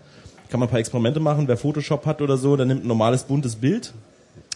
[0.48, 1.46] Kann man ein paar Experimente machen.
[1.46, 3.92] Wer Photoshop hat oder so, der nimmt ein normales buntes Bild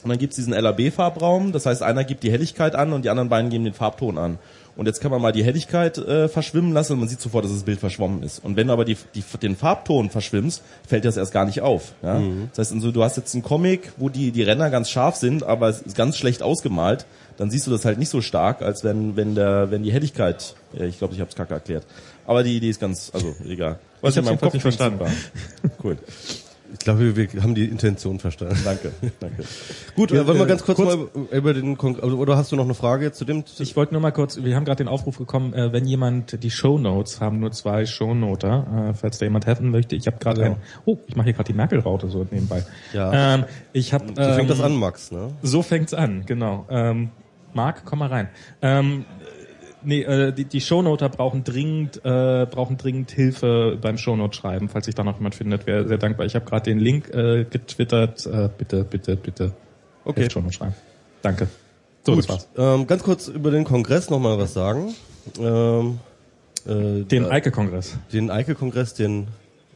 [0.02, 1.52] und dann gibt's diesen LAB-Farbraum.
[1.52, 4.38] Das heißt, einer gibt die Helligkeit an und die anderen beiden geben den Farbton an.
[4.76, 7.52] Und jetzt kann man mal die Helligkeit äh, verschwimmen lassen und man sieht sofort, dass
[7.52, 8.42] das Bild verschwommen ist.
[8.44, 11.92] Und wenn du aber die, die, den Farbton verschwimmst, fällt das erst gar nicht auf.
[12.02, 12.18] Ja?
[12.18, 12.48] Mhm.
[12.50, 15.42] Das heißt, also, du hast jetzt einen Comic, wo die, die Ränder ganz scharf sind,
[15.42, 17.06] aber es ist ganz schlecht ausgemalt,
[17.36, 20.54] dann siehst du das halt nicht so stark, als wenn, wenn, der, wenn die Helligkeit,
[20.72, 21.86] ja, ich glaube, ich habe es kacke erklärt.
[22.26, 23.78] Aber die Idee ist ganz, also egal.
[24.00, 25.04] Was ich in meinem Kopf nicht verstanden.
[25.82, 25.96] Cool.
[26.72, 28.58] Ich glaube, wir haben die Intention verstanden.
[28.64, 29.44] Danke, danke.
[29.96, 32.56] Gut, ja, wollen wir äh, ganz kurz, kurz, mal über den also, oder hast du
[32.56, 33.44] noch eine Frage zu dem?
[33.58, 36.50] Ich wollte nur mal kurz, wir haben gerade den Aufruf bekommen, äh, wenn jemand die
[36.50, 39.96] Show Notes haben nur zwei Show Noter, äh, falls da jemand helfen möchte.
[39.96, 40.46] Ich habe gerade ja.
[40.48, 42.64] ein, oh, ich mache hier gerade die Merkel-Raute so nebenbei.
[42.92, 43.34] Ja.
[43.34, 44.06] Ähm, ich habe.
[44.08, 45.32] So fängt das ähm, an, Max, ne?
[45.42, 46.66] So fängt's an, genau.
[46.70, 47.10] Ähm,
[47.52, 48.28] Marc, komm mal rein.
[48.62, 49.04] Ähm,
[49.82, 54.86] nee, äh, die, die Shownoter brauchen dringend, äh, brauchen dringend Hilfe beim Shownote schreiben, falls
[54.86, 56.26] sich da noch jemand findet, wäre sehr dankbar.
[56.26, 58.26] Ich habe gerade den Link äh, getwittert.
[58.26, 59.52] Äh, bitte, bitte, bitte.
[60.04, 60.28] Okay.
[60.30, 60.74] Shownote schreiben.
[61.22, 61.48] Danke.
[62.04, 62.24] So, Gut.
[62.24, 62.48] das war's.
[62.56, 64.94] Ähm, ganz kurz über den Kongress nochmal was sagen.
[65.38, 65.98] Ähm,
[66.66, 67.98] äh, den Eike-Kongress.
[68.12, 69.28] Den Eike-Kongress, den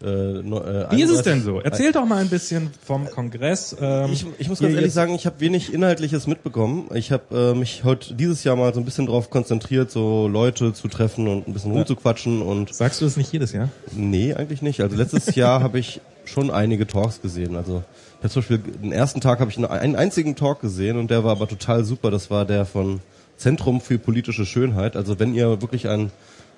[0.05, 1.61] äh, äh, Wie ist es denn so?
[1.61, 3.75] Erzähl doch mal ein bisschen vom Kongress.
[3.81, 6.91] Ähm, ich, ich muss ganz ehrlich sagen, ich habe wenig Inhaltliches mitbekommen.
[6.95, 10.75] Ich habe äh, mich heute dieses Jahr mal so ein bisschen darauf konzentriert, so Leute
[10.75, 11.79] zu treffen und ein bisschen ja.
[11.79, 12.43] rumzuquatschen.
[12.43, 13.71] Und Sagst du das nicht jedes Jahr?
[13.93, 14.81] Nee, eigentlich nicht.
[14.83, 17.57] Also letztes Jahr habe ich schon einige Talks gesehen.
[17.57, 17.83] Also
[18.19, 21.25] ich hab zum Beispiel den ersten Tag habe ich einen einzigen Talk gesehen und der
[21.25, 22.11] war aber total super.
[22.11, 23.01] Das war der von
[23.37, 24.97] Zentrum für politische Schönheit.
[24.97, 26.11] Also wenn ihr wirklich ein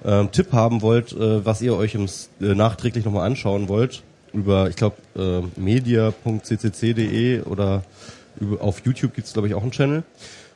[0.04, 2.06] ähm, Tipp haben wollt, äh, was ihr euch im,
[2.40, 7.82] äh, nachträglich nochmal anschauen wollt, über, ich glaube, äh, media.ccc.de oder
[8.38, 10.02] über, auf YouTube gibt's glaube ich, auch einen Channel.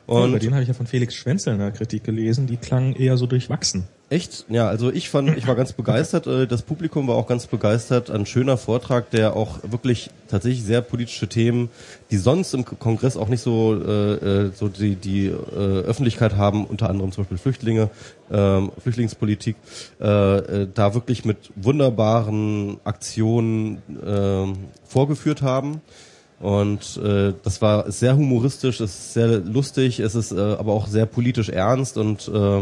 [0.07, 2.95] Und Und den habe ich ja von Felix Schwenzel in der Kritik gelesen, die klangen
[2.95, 3.85] eher so durchwachsen.
[4.09, 4.45] Echt?
[4.49, 6.27] Ja, also ich fand, ich war ganz begeistert.
[6.27, 8.09] äh, Das Publikum war auch ganz begeistert.
[8.09, 11.69] Ein schöner Vortrag, der auch wirklich tatsächlich sehr politische Themen,
[12.09, 16.65] die sonst im Kongress auch nicht so äh, äh, so die die äh, Öffentlichkeit haben,
[16.65, 17.89] unter anderem zum Beispiel Flüchtlinge,
[18.29, 19.55] ähm, Flüchtlingspolitik,
[20.01, 25.79] äh, äh, da wirklich mit wunderbaren Aktionen ähm, vorgeführt haben.
[26.41, 30.87] Und äh, das war sehr humoristisch, es ist sehr lustig, es ist äh, aber auch
[30.87, 32.61] sehr politisch ernst und äh,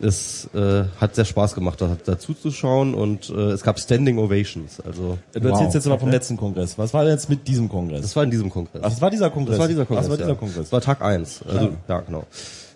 [0.00, 4.18] es äh, hat sehr Spaß gemacht, da, dazu zu schauen und äh, es gab Standing
[4.18, 4.80] Ovations.
[4.80, 6.78] Also Du erzählst jetzt aber vom letzten Kongress.
[6.78, 8.02] Was war denn jetzt mit diesem Kongress?
[8.02, 8.82] das war in diesem Kongress.
[8.84, 9.56] Ach, das war dieser Kongress.
[9.56, 10.04] das war dieser Kongress.
[10.04, 10.34] Das war dieser ja.
[10.36, 10.62] Kongress.
[10.64, 11.40] Das war Tag eins.
[11.48, 12.24] Also ja, genau.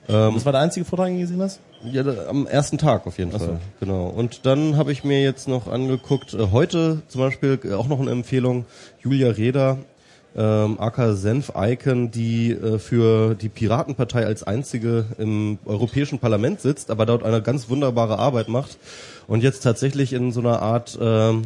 [0.08, 1.60] das war der einzige Vortrag, den du gesehen hast?
[1.84, 3.60] Ja, da- am ersten Tag auf jeden Fall.
[3.80, 4.06] Genau.
[4.06, 8.00] Und dann habe ich mir jetzt noch angeguckt, äh, heute zum Beispiel äh, auch noch
[8.00, 8.64] eine Empfehlung,
[9.02, 9.78] Julia Reda,
[10.36, 17.06] ähm, aka Senf-Icon, die äh, für die Piratenpartei als einzige im Europäischen Parlament sitzt, aber
[17.06, 18.78] dort eine ganz wunderbare Arbeit macht
[19.26, 21.42] und jetzt tatsächlich in so einer Art ähm,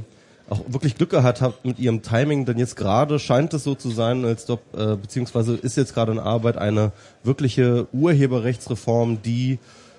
[0.48, 3.90] auch wirklich Glück gehabt hat mit ihrem Timing, denn jetzt gerade scheint es so zu
[3.90, 6.92] sein, als ob, äh, beziehungsweise ist jetzt gerade in Arbeit eine
[7.24, 9.58] wirkliche Urheberrechtsreform, die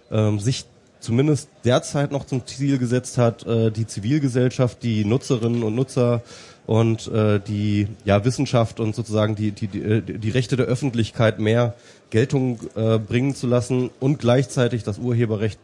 [0.10, 0.66] ähm, sich
[1.00, 6.22] zumindest derzeit noch zum Ziel gesetzt hat, äh, die Zivilgesellschaft, die Nutzerinnen und Nutzer
[6.68, 11.40] und äh, die ja, Wissenschaft und sozusagen die, die, die, äh, die Rechte der Öffentlichkeit
[11.40, 11.74] mehr
[12.10, 15.60] Geltung äh, bringen zu lassen und gleichzeitig das Urheberrecht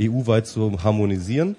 [0.00, 1.56] EU-weit zu harmonisieren.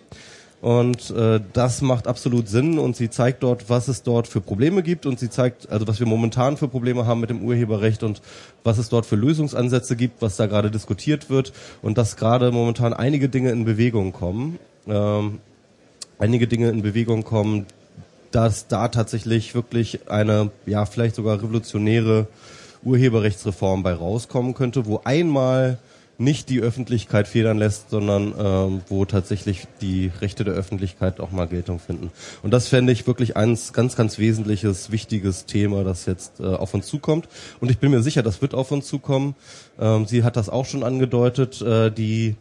[0.60, 4.81] Und äh, das macht absolut Sinn und sie zeigt dort, was es dort für Probleme
[4.81, 8.23] gibt und sie zeigt, also was wir momentan für Probleme haben mit dem Urheberrecht und
[8.63, 12.93] was es dort für Lösungsansätze gibt, was da gerade diskutiert wird und dass gerade momentan
[12.93, 14.57] einige Dinge in Bewegung kommen.
[14.88, 15.38] Ähm,
[16.17, 17.67] einige Dinge in Bewegung kommen,
[18.31, 22.27] dass da tatsächlich wirklich eine, ja, vielleicht sogar revolutionäre
[22.83, 25.79] Urheberrechtsreform bei rauskommen könnte, wo einmal
[26.19, 31.47] nicht die Öffentlichkeit federn lässt, sondern ähm, wo tatsächlich die Rechte der Öffentlichkeit auch mal
[31.47, 32.11] Geltung finden.
[32.41, 36.73] Und das fände ich wirklich eins ganz, ganz wesentliches, wichtiges Thema, das jetzt äh, auf
[36.73, 37.27] uns zukommt.
[37.59, 39.35] Und ich bin mir sicher, das wird auf uns zukommen.
[39.79, 42.35] Ähm, sie hat das auch schon angedeutet, äh, die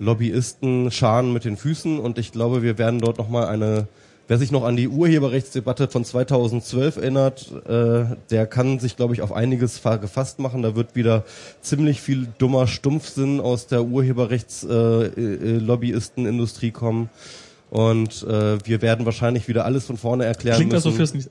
[0.00, 3.86] Lobbyisten scharen mit den Füßen und ich glaube, wir werden dort nochmal eine
[4.30, 9.22] Wer sich noch an die Urheberrechtsdebatte von 2012 erinnert, äh, der kann sich, glaube ich,
[9.22, 10.62] auf einiges fa- gefasst machen.
[10.62, 11.24] Da wird wieder
[11.62, 17.10] ziemlich viel dummer Stumpfsinn aus der Urheberrechts-Lobbyistenindustrie kommen.
[17.70, 20.96] Und äh, wir werden wahrscheinlich wieder alles von vorne erklären Klingt das müssen.
[20.96, 21.28] so fürs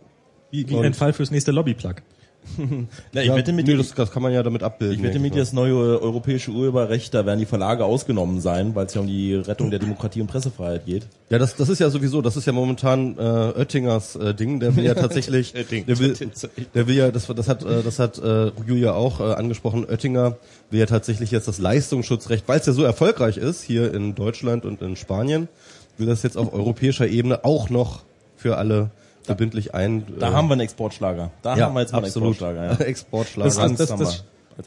[0.52, 2.02] wie, wie ein Fall fürs nächste Lobbyplug.
[3.14, 4.98] Na, ich ja, wette mit nee, das, das kann man ja damit abbilden.
[4.98, 8.86] ich wette mit dir, das neue europäische Urheberrecht, da werden die Verlage ausgenommen sein, weil
[8.86, 11.08] es ja um die Rettung der Demokratie und Pressefreiheit geht.
[11.30, 14.76] Ja, das, das ist ja sowieso, das ist ja momentan äh, Oettingers äh, Ding, der
[14.76, 16.16] will ja tatsächlich, der will,
[16.74, 20.38] der will ja, das, das hat, äh, das hat äh, Julia auch äh, angesprochen, Oettinger
[20.72, 24.66] will ja tatsächlich jetzt das Leistungsschutzrecht, weil es ja so erfolgreich ist hier in Deutschland
[24.66, 25.48] und in Spanien,
[25.98, 28.04] will das jetzt auf europäischer Ebene auch noch
[28.36, 28.92] für alle
[29.30, 30.06] verbindlich ein.
[30.20, 31.32] Da äh, haben wir einen Exportschlager.
[31.42, 32.32] Da ja, haben wir jetzt mal einen absolut.
[32.32, 32.72] Exportschlager.
[32.80, 32.80] Ja.
[32.86, 33.48] Exportschlager.
[33.50, 34.24] Das- Angst das- das-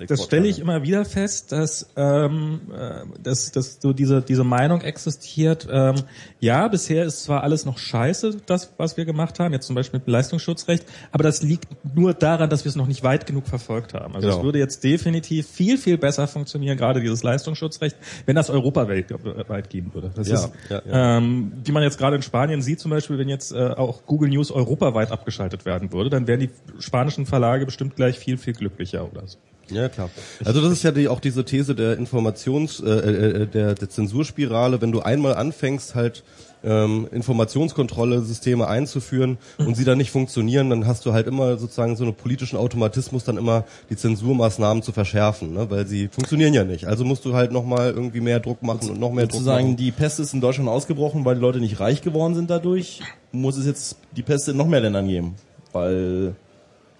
[0.09, 4.81] Das stelle ich immer wieder fest, dass, ähm, äh, dass, dass so diese, diese Meinung
[4.81, 5.66] existiert.
[5.70, 5.96] Ähm,
[6.40, 9.98] ja, bisher ist zwar alles noch scheiße, das, was wir gemacht haben, jetzt zum Beispiel
[10.00, 13.46] mit dem Leistungsschutzrecht, aber das liegt nur daran, dass wir es noch nicht weit genug
[13.46, 14.14] verfolgt haben.
[14.14, 14.44] Also es Genau.
[14.44, 19.07] würde jetzt definitiv viel, viel besser funktionieren, gerade dieses Leistungsschutzrecht, wenn das europaweit
[19.48, 20.11] weit gehen würde.
[20.14, 21.18] Das Ja, ist, ja, ja.
[21.18, 24.31] Ähm, wie man jetzt gerade in Spanien sieht, zum Beispiel, wenn jetzt äh, auch Google
[24.31, 29.09] News europaweit abgeschaltet werden würde, dann wären die spanischen Verlage bestimmt gleich viel, viel glücklicher
[29.11, 29.38] oder so.
[29.72, 30.11] Ja, klar.
[30.44, 34.80] Also das ist ja die, auch diese These der Informations, äh, äh, der, der Zensurspirale.
[34.80, 36.22] Wenn du einmal anfängst, halt
[36.64, 41.96] ähm, Informationskontrolle Systeme einzuführen und sie dann nicht funktionieren, dann hast du halt immer sozusagen
[41.96, 45.70] so einen politischen Automatismus, dann immer die Zensurmaßnahmen zu verschärfen, ne?
[45.70, 46.87] weil sie funktionieren ja nicht.
[46.87, 49.76] Also musst du halt nochmal irgendwie mehr Druck machen und noch mehr Druck Sozusagen, machen.
[49.76, 53.00] die Pest ist in Deutschland ausgebrochen, weil die Leute nicht reich geworden sind dadurch,
[53.32, 55.35] muss es jetzt die Pest in noch mehr Ländern geben.
[55.72, 56.35] Weil,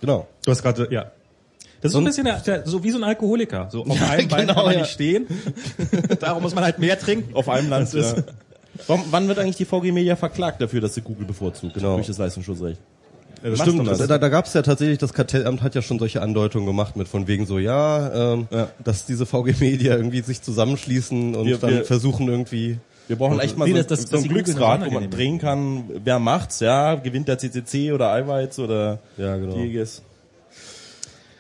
[0.01, 0.27] Genau.
[0.45, 1.13] Du hast gerade, ja.
[1.83, 3.69] Das ist so ein bisschen der, so wie so ein Alkoholiker.
[3.71, 4.81] So auf einem Bein genau, kann man ja.
[4.81, 5.27] nicht stehen.
[6.21, 7.35] Darum muss man halt mehr trinken.
[7.35, 8.15] auf einem Land, ja.
[8.87, 11.75] Warum, wann wird eigentlich die VG Media verklagt dafür, dass sie Google bevorzugt?
[11.75, 11.97] Genau.
[11.97, 12.81] Durch das Leistungsschutzrecht.
[13.45, 13.87] Machst stimmt.
[13.89, 13.99] das?
[14.07, 17.09] Da, da gab es ja tatsächlich, das Kartellamt hat ja schon solche Andeutungen gemacht mit
[17.09, 18.69] von wegen so, ja, ähm, Ja.
[18.85, 23.41] dass diese VG Media irgendwie sich zusammenschließen und Wir- dann wir- versuchen irgendwie Wir brauchen
[23.41, 26.21] echt mal Wie so, das- das- so ein die Glücksrad, wo man drehen kann, wer
[26.21, 29.57] macht's, ja, gewinnt der CCC oder Eiweiz oder Ja, genau.
[29.57, 30.03] Dieges.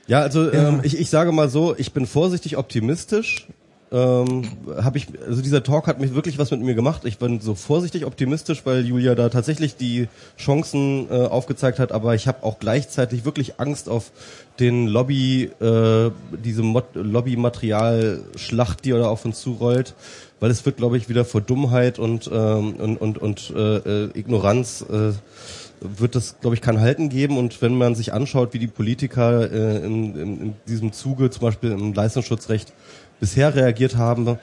[0.06, 3.46] Ja, also Ähm, ich, ich sage mal so, ich bin vorsichtig optimistisch.
[3.92, 4.44] ähm,
[4.82, 7.02] habe ich, also dieser Talk hat mich wirklich was mit mir gemacht.
[7.04, 12.14] Ich bin so vorsichtig optimistisch, weil Julia da tatsächlich die Chancen äh, aufgezeigt hat, aber
[12.14, 14.10] ich habe auch gleichzeitig wirklich Angst auf
[14.58, 16.10] den Lobby, äh,
[16.42, 16.62] diese
[16.94, 19.94] Lobbymaterial-Schlacht, die da auf uns zurollt,
[20.40, 24.10] weil es wird, glaube ich, wieder vor Dummheit und ähm, und und, und äh, äh,
[24.18, 25.12] Ignoranz äh,
[25.82, 27.38] wird es, glaube ich, kein Halten geben.
[27.38, 31.42] Und wenn man sich anschaut, wie die Politiker äh, in, in, in diesem Zuge, zum
[31.42, 32.72] Beispiel im Leistungsschutzrecht,
[33.20, 34.38] bisher reagiert haben,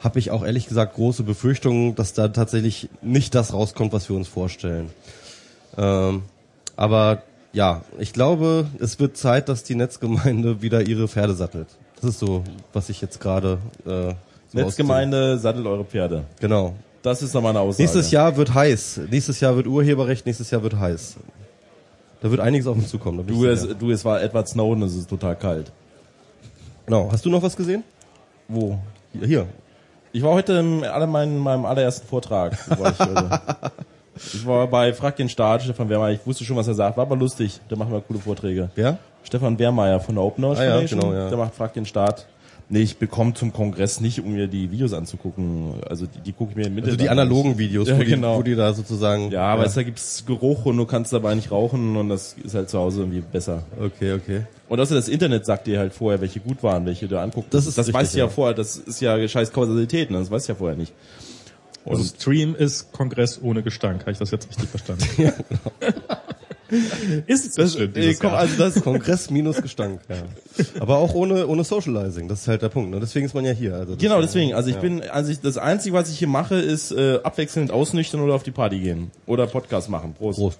[0.00, 4.16] habe ich auch ehrlich gesagt große Befürchtungen, dass da tatsächlich nicht das rauskommt, was wir
[4.16, 4.90] uns vorstellen.
[5.78, 6.22] Ähm,
[6.76, 11.68] aber ja, ich glaube, es wird Zeit, dass die Netzgemeinde wieder ihre Pferde sattelt.
[12.00, 14.14] Das ist so, was ich jetzt gerade äh,
[14.48, 16.24] so Netzgemeinde, sattelt eure Pferde.
[16.40, 16.74] Genau.
[17.04, 17.82] Das ist nochmal eine Aussage.
[17.82, 19.02] Nächstes Jahr wird heiß.
[19.10, 21.16] Nächstes Jahr wird Urheberrecht, nächstes Jahr wird heiß.
[22.22, 23.18] Da wird einiges auf uns zukommen.
[23.18, 25.70] da Du, es, du, es war Edward Snowden, es ist total kalt.
[26.86, 27.10] Genau.
[27.12, 27.84] Hast du noch was gesehen?
[28.48, 28.78] Wo?
[29.12, 29.26] Hier.
[29.26, 29.46] hier.
[30.12, 32.56] Ich war heute in alle meinen, meinem allerersten Vortrag.
[32.80, 33.28] War ich, also,
[34.16, 36.14] ich war bei Frag den Staat, Stefan Wehrmeier.
[36.14, 36.96] Ich wusste schon, was er sagt.
[36.96, 37.60] War aber lustig.
[37.68, 38.70] Der macht mal coole Vorträge.
[38.76, 38.96] Ja?
[39.24, 41.28] Stefan Wehrmeier von der Open Knowledge Ah ja, genau, ja.
[41.28, 42.24] Der macht Frag den Staat.
[42.70, 45.74] Nee, ich bekomme zum Kongress nicht, um mir die Videos anzugucken.
[45.88, 47.18] Also die, die gucke ich mir im Also Internet die an.
[47.18, 48.38] analogen Videos, Ja, wo, die, genau.
[48.38, 49.30] wo die da sozusagen.
[49.30, 52.54] Ja, aber es da gibt's Geruch und du kannst dabei nicht rauchen und das ist
[52.54, 53.64] halt zu Hause irgendwie besser.
[53.78, 54.42] Okay, okay.
[54.68, 57.52] Und außer das Internet sagt dir halt vorher, welche gut waren, welche du anguckst.
[57.52, 58.30] Das ist das richtig, weißt du ja, ja.
[58.30, 60.18] vorher, das ist ja scheiß Kausalität, ne?
[60.18, 60.94] das weißt du ja vorher nicht.
[61.86, 64.00] Also Stream ist Kongress ohne Gestank.
[64.00, 65.04] Habe ich das jetzt richtig verstanden?
[67.26, 70.00] ist es Das, bestimmt äh, komm, also das ist Kongress minus Gestank.
[70.08, 70.16] Ja.
[70.80, 72.28] Aber auch ohne ohne Socializing.
[72.28, 72.90] Das ist halt der Punkt.
[72.90, 73.00] Ne?
[73.00, 73.74] Deswegen ist man ja hier.
[73.74, 74.54] Also Genau, deswegen.
[74.54, 74.80] Also ich ja.
[74.80, 78.42] bin, also ich, das Einzige, was ich hier mache, ist äh, abwechselnd ausnüchtern oder auf
[78.42, 79.10] die Party gehen.
[79.26, 80.14] Oder Podcast machen.
[80.14, 80.38] Prost.
[80.38, 80.58] Prost.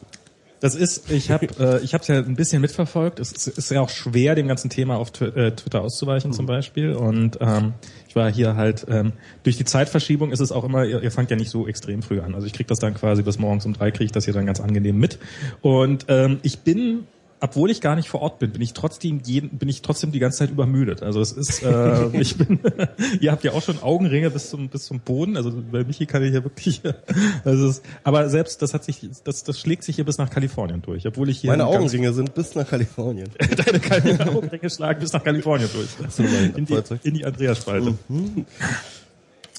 [0.61, 3.21] Das ist, ich habe äh, ich habe ja ein bisschen mitverfolgt.
[3.21, 6.93] Es ist, ist ja auch schwer, dem ganzen Thema auf äh, Twitter auszuweichen zum Beispiel.
[6.95, 7.75] Und ähm,
[8.15, 10.85] ich war hier halt ähm, durch die Zeitverschiebung ist es auch immer.
[10.85, 12.37] Ihr, ihr fangt ja nicht so extrem früh an.
[12.37, 14.47] Also ich krieg das dann quasi bis morgens um drei kriege ich das hier dann
[14.47, 15.19] ganz angenehm mit.
[15.63, 17.09] Und ähm, ich bin
[17.41, 20.19] obwohl ich gar nicht vor Ort bin, bin ich trotzdem jeden, bin ich trotzdem die
[20.19, 21.03] ganze Zeit übermüdet.
[21.03, 22.59] Also es ist, äh, ich bin,
[23.21, 25.37] ihr habt ja auch schon Augenringe bis zum bis zum Boden.
[25.37, 26.81] Also bei Michi kann ich ja wirklich,
[27.45, 30.31] also es ist, aber selbst das hat sich, das das schlägt sich hier bis nach
[30.31, 33.29] Kalifornien durch, obwohl ich hier Meine ganz- Augenringe sind bis nach Kalifornien.
[33.39, 36.19] deine Kal- Augenringe schlagen bis nach Kalifornien durch.
[36.57, 37.95] In die, in die Andreasspalte.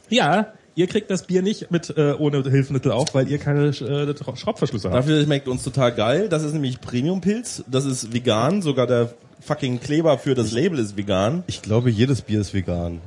[0.09, 4.35] Ja, ihr kriegt das Bier nicht mit äh, ohne Hilfsmittel auf, weil ihr keine äh,
[4.35, 4.97] Schraubverschlüsse habt.
[4.97, 6.29] Dafür schmeckt uns total geil.
[6.29, 7.63] Das ist nämlich Premium-Pilz.
[7.67, 8.61] Das ist vegan.
[8.61, 11.43] Sogar der fucking Kleber für das Label ist vegan.
[11.47, 13.01] Ich glaube, jedes Bier ist vegan.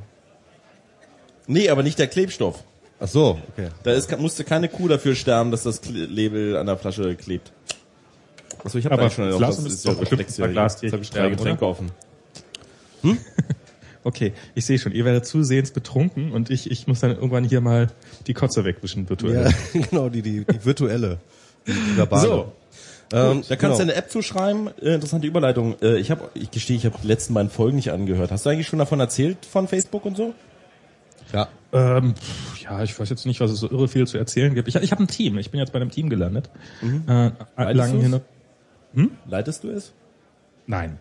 [1.47, 2.63] Nee, aber nicht der Klebstoff.
[2.99, 3.69] Ach so, okay.
[3.83, 7.51] Da ist, musste keine Kuh dafür sterben, dass das Kle- Label an der Flasche klebt.
[8.63, 11.65] Achso, ich habe schon Glas ist doch bestimmt bei Glas Jetzt habe ich drei Getränke
[11.65, 11.91] offen.
[14.09, 17.61] Okay, ich sehe schon, ihr werdet zusehends betrunken und ich, ich muss dann irgendwann hier
[17.61, 17.91] mal
[18.25, 19.51] die Kotze wegwischen virtuell.
[19.51, 21.19] Ja, genau, die, die, die virtuelle.
[21.67, 22.27] Die, die verbale.
[22.27, 22.51] So.
[23.13, 23.91] ähm, Da kannst du genau.
[23.91, 24.71] eine App zuschreiben.
[24.81, 25.75] Äh, interessante Überleitung.
[25.83, 28.31] Äh, ich habe, ich gestehe, ich habe die letzten beiden Folgen nicht angehört.
[28.31, 30.33] Hast du eigentlich schon davon erzählt von Facebook und so?
[31.31, 31.47] Ja.
[31.71, 32.15] Ähm,
[32.63, 34.67] ja, ich weiß jetzt nicht, was es so irre viel zu erzählen gibt.
[34.67, 36.49] Ich, ich habe ein Team, ich bin jetzt bei einem Team gelandet.
[36.81, 37.31] Äh,
[37.73, 38.01] lang du's?
[38.01, 39.11] hin.
[39.27, 39.93] Leitest du es?
[40.65, 40.97] Nein.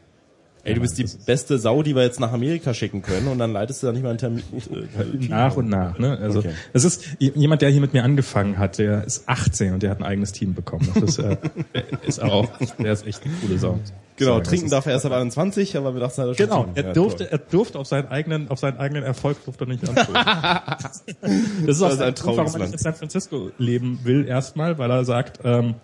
[0.69, 3.53] Ey, du bist die beste Sau, die wir jetzt nach Amerika schicken können und dann
[3.53, 4.43] leitest du da nicht mal einen Termin.
[4.53, 6.19] Äh, Nach und nach, ne?
[6.21, 6.53] Also Okay.
[6.73, 9.99] es ist jemand, der hier mit mir angefangen hat, der ist 18 und der hat
[10.01, 10.89] ein eigenes Team bekommen.
[10.95, 11.37] Das ist, äh,
[12.07, 13.79] ist auch, der ist echt eine coole Sau.
[14.17, 16.93] genau, Sagen, trinken das darf er erst ab 21, aber wir dachten, er Genau, er
[16.93, 20.15] durfte, er durfte auf seinen eigenen, auf seinen eigenen Erfolg durfte er nicht anstoßen.
[21.67, 24.27] das ist auch ist ein Grund, trauriges warum er nicht in San Francisco leben will
[24.27, 25.75] erstmal, weil er sagt, ähm,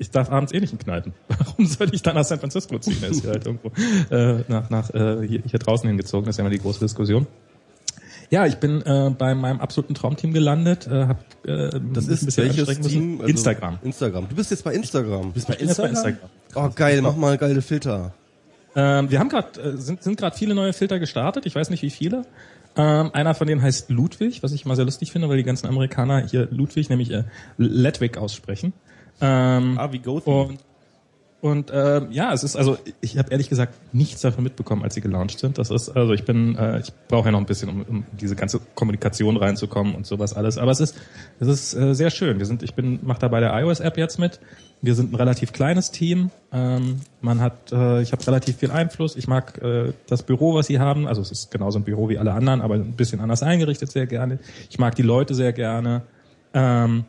[0.00, 1.12] ich darf abends eh nicht in Kneipen.
[1.28, 2.96] Warum soll ich dann nach San Francisco ziehen?
[3.02, 3.70] Er ist hier halt irgendwo
[4.10, 6.26] äh, nach, nach äh, hier, hier draußen hingezogen.
[6.26, 7.26] Das ist ja immer die große Diskussion.
[8.30, 10.86] Ja, ich bin äh, bei meinem absoluten Traumteam gelandet.
[10.86, 12.80] Äh, hab, äh, Das ist ein bisschen welches.
[12.80, 13.20] Team?
[13.20, 13.78] Also Instagram.
[13.82, 14.28] Instagram.
[14.28, 15.32] Du bist jetzt bei Instagram.
[15.32, 16.30] Bist bei Ich bin jetzt bei Instagram?
[16.46, 16.70] Instagram.
[16.70, 18.14] Oh geil, mach mal geile Filter.
[18.76, 21.44] Ähm, wir haben gerade äh, sind sind gerade viele neue Filter gestartet.
[21.44, 22.24] Ich weiß nicht wie viele.
[22.76, 25.66] Ähm, einer von denen heißt Ludwig, was ich immer sehr lustig finde, weil die ganzen
[25.66, 27.24] Amerikaner hier Ludwig, nämlich äh,
[27.58, 28.72] Ledwig aussprechen.
[29.20, 30.30] Ähm, Ah, wie Gothi.
[30.30, 30.58] und
[31.42, 35.00] und ähm, ja, es ist also ich habe ehrlich gesagt nichts davon mitbekommen, als sie
[35.00, 35.56] gelauncht sind.
[35.56, 38.36] Das ist also ich bin äh, ich brauche ja noch ein bisschen, um, um diese
[38.36, 40.58] ganze Kommunikation reinzukommen und sowas alles.
[40.58, 41.00] Aber es ist
[41.38, 42.38] es ist äh, sehr schön.
[42.38, 44.38] Wir sind ich bin mache da bei der iOS App jetzt mit.
[44.82, 46.30] Wir sind ein relativ kleines Team.
[46.52, 49.16] Ähm, man hat äh, ich habe relativ viel Einfluss.
[49.16, 51.06] Ich mag äh, das Büro, was sie haben.
[51.06, 54.06] Also es ist genauso ein Büro wie alle anderen, aber ein bisschen anders eingerichtet sehr
[54.06, 54.40] gerne.
[54.68, 56.02] Ich mag die Leute sehr gerne.
[56.52, 57.06] Ähm,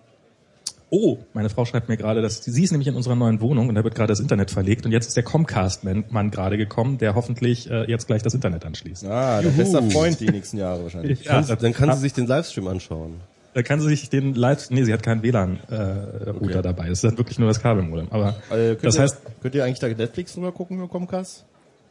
[0.93, 3.75] Oh, meine Frau schreibt mir gerade, dass sie ist nämlich in unserer neuen Wohnung und
[3.75, 7.71] da wird gerade das Internet verlegt und jetzt ist der Comcast-Mann gerade gekommen, der hoffentlich
[7.71, 9.05] äh, jetzt gleich das Internet anschließt.
[9.05, 11.23] Ah, der bester Freund die nächsten Jahre wahrscheinlich.
[11.23, 13.21] Ja, Dann kann sie sich den Livestream anschauen.
[13.53, 16.89] Da kann sie sich den Live, nee, sie hat keinen WLAN-Router äh, Router dabei.
[16.89, 18.07] Das ist dann wirklich nur das Kabelmodem.
[18.09, 21.45] Aber könnt das ihr, heißt, könnt ihr eigentlich da Netflix drüber gucken über Comcast?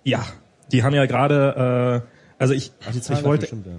[0.04, 0.24] ja,
[0.72, 3.72] die haben ja gerade, äh, also ich, ich wollte, Bestimmt, ja.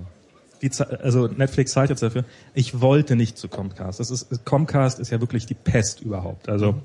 [0.61, 2.25] Die, also Netflix zahlt jetzt dafür.
[2.53, 3.99] Ich wollte nicht zu Comcast.
[3.99, 6.49] Das ist Comcast ist ja wirklich die Pest überhaupt.
[6.49, 6.75] Also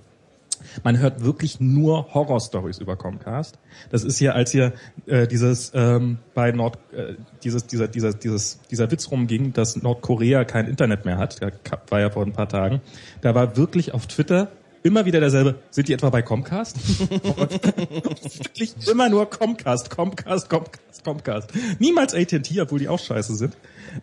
[0.85, 3.59] man hört wirklich nur Horrorstories über Comcast.
[3.91, 4.73] Das ist ja, als hier
[5.07, 10.45] äh, dieses ähm, bei Nord äh, dieses dieser dieser dieses dieser Witz rumging, dass Nordkorea
[10.45, 11.41] kein Internet mehr hat.
[11.91, 12.81] War ja vor ein paar Tagen.
[13.21, 14.49] Da war wirklich auf Twitter
[14.87, 15.57] immer wieder derselbe.
[15.71, 16.77] Sind die etwa bei Comcast?
[17.11, 21.51] wirklich immer nur Comcast, Comcast, Comcast, Comcast.
[21.79, 23.57] Niemals AT&T, obwohl die auch scheiße sind.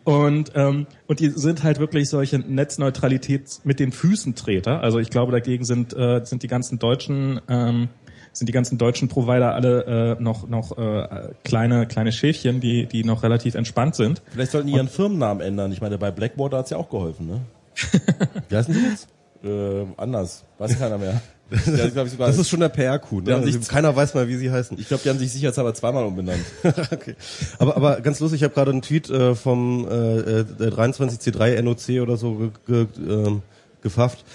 [0.03, 4.81] Und ähm, und die sind halt wirklich solche Netzneutralität mit den Füßen Treter.
[4.81, 7.89] Also ich glaube, dagegen sind äh, sind die ganzen deutschen ähm,
[8.33, 13.03] sind die ganzen deutschen Provider alle äh, noch noch äh, kleine kleine Schäfchen, die die
[13.03, 14.21] noch relativ entspannt sind.
[14.31, 15.71] Vielleicht sollten die ihren Firmennamen ändern.
[15.71, 17.41] Ich meine, bei Blackwater hat's ja auch geholfen, ne?
[18.49, 19.07] Wie heißen die jetzt?
[19.43, 20.43] Äh, anders.
[20.57, 21.21] Weiß keiner mehr.
[21.51, 23.23] Ja, glaub ich, sogar, Das ist schon der PR-Coup.
[23.25, 23.35] Ne?
[23.35, 24.77] Also keiner weiß mal, wie sie heißen.
[24.79, 26.43] ich glaube, die haben sich sicherheitshalber zweimal umbenannt.
[26.91, 27.15] okay.
[27.59, 31.61] Aber, aber ganz lustig, ich habe gerade einen Tweet äh, vom äh, äh, der 23C3
[31.61, 33.41] NOC oder so ge, ge, ähm,
[33.81, 34.25] gefafft.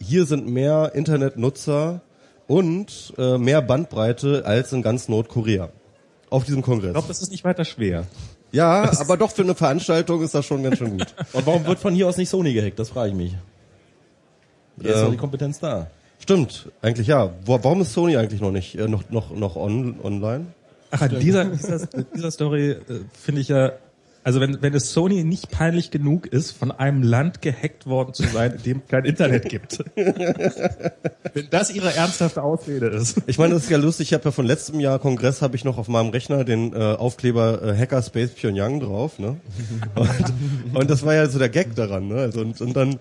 [0.00, 2.00] Hier sind mehr Internetnutzer
[2.46, 5.68] und äh, mehr Bandbreite als in ganz Nordkorea.
[6.30, 6.88] Auf diesem Kongress.
[6.88, 8.04] Ich glaube, das ist nicht weiter schwer.
[8.50, 11.14] Ja, aber doch für eine Veranstaltung ist das schon ganz schön gut.
[11.32, 12.78] Und warum wird von hier aus nicht Sony gehackt?
[12.78, 13.34] Das frage ich mich.
[14.80, 15.88] Hier ist Ähm, doch die Kompetenz da.
[16.18, 17.30] Stimmt, eigentlich ja.
[17.44, 20.46] Wo, warum ist Sony eigentlich noch nicht äh, noch noch noch on, online?
[20.90, 22.78] Ach, an dieser, dieser, dieser Story äh,
[23.12, 23.72] finde ich ja,
[24.24, 28.24] also wenn, wenn es Sony nicht peinlich genug ist, von einem Land gehackt worden zu
[28.24, 29.84] sein, in dem kein Internet gibt.
[29.94, 33.22] wenn das ihre ernsthafte Ausrede ist.
[33.28, 34.08] Ich meine, das ist ja lustig.
[34.08, 36.76] Ich habe ja von letztem Jahr Kongress habe ich noch auf meinem Rechner den äh,
[36.76, 39.36] Aufkleber äh, Hackerspace Pyongyang drauf, ne?
[39.94, 42.16] Und, und das war ja so der Gag daran, ne?
[42.16, 42.98] Also und, und dann äh,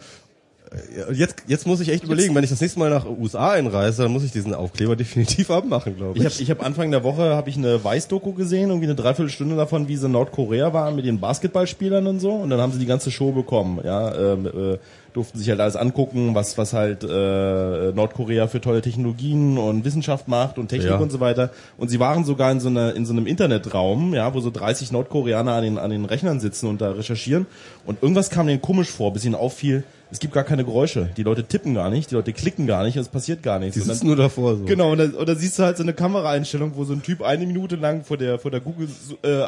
[1.13, 4.12] jetzt jetzt muss ich echt überlegen, wenn ich das nächste Mal nach USA einreise, dann
[4.12, 6.23] muss ich diesen Aufkleber definitiv abmachen, glaube ich.
[6.25, 9.56] Ich habe ich hab Anfang der Woche habe ich eine Weiß-Doku gesehen, irgendwie eine Dreiviertelstunde
[9.56, 12.32] davon, wie sie in Nordkorea waren mit den Basketballspielern und so.
[12.32, 13.80] Und dann haben sie die ganze Show bekommen.
[13.84, 14.78] Ja, ähm, äh,
[15.13, 20.28] durften sich halt alles angucken, was was halt äh, Nordkorea für tolle Technologien und Wissenschaft
[20.28, 20.97] macht und Technik Ja.
[20.97, 21.51] und so weiter.
[21.78, 24.91] Und sie waren sogar in so einer in so einem Internetraum, ja, wo so 30
[24.91, 27.45] Nordkoreaner an den an den Rechnern sitzen und da recherchieren.
[27.86, 31.10] Und irgendwas kam denen komisch vor, bis ihnen auffiel, es gibt gar keine Geräusche.
[31.18, 33.74] Die Leute tippen gar nicht, die Leute klicken gar nicht, es passiert gar nichts.
[33.74, 34.65] die Und dann- sitzen nur davor so.
[34.65, 37.22] Genau, und da, und da siehst du halt so eine Kameraeinstellung, wo so ein Typ
[37.22, 38.88] eine Minute lang vor der vor der Google
[39.24, 39.46] äh,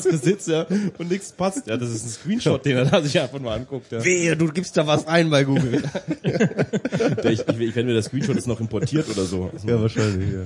[0.00, 0.66] sitzt, ja,
[0.98, 1.66] und nichts passt.
[1.66, 4.04] Ja, das ist ein Screenshot, den er da sich einfach nur anguckt, ja.
[4.04, 5.82] Wehe, du gibst da was ein bei Google.
[6.22, 9.50] Der, ich, ich, ich werde mir der Screenshot ist noch importiert oder so.
[9.66, 10.40] ja, wahrscheinlich, ja.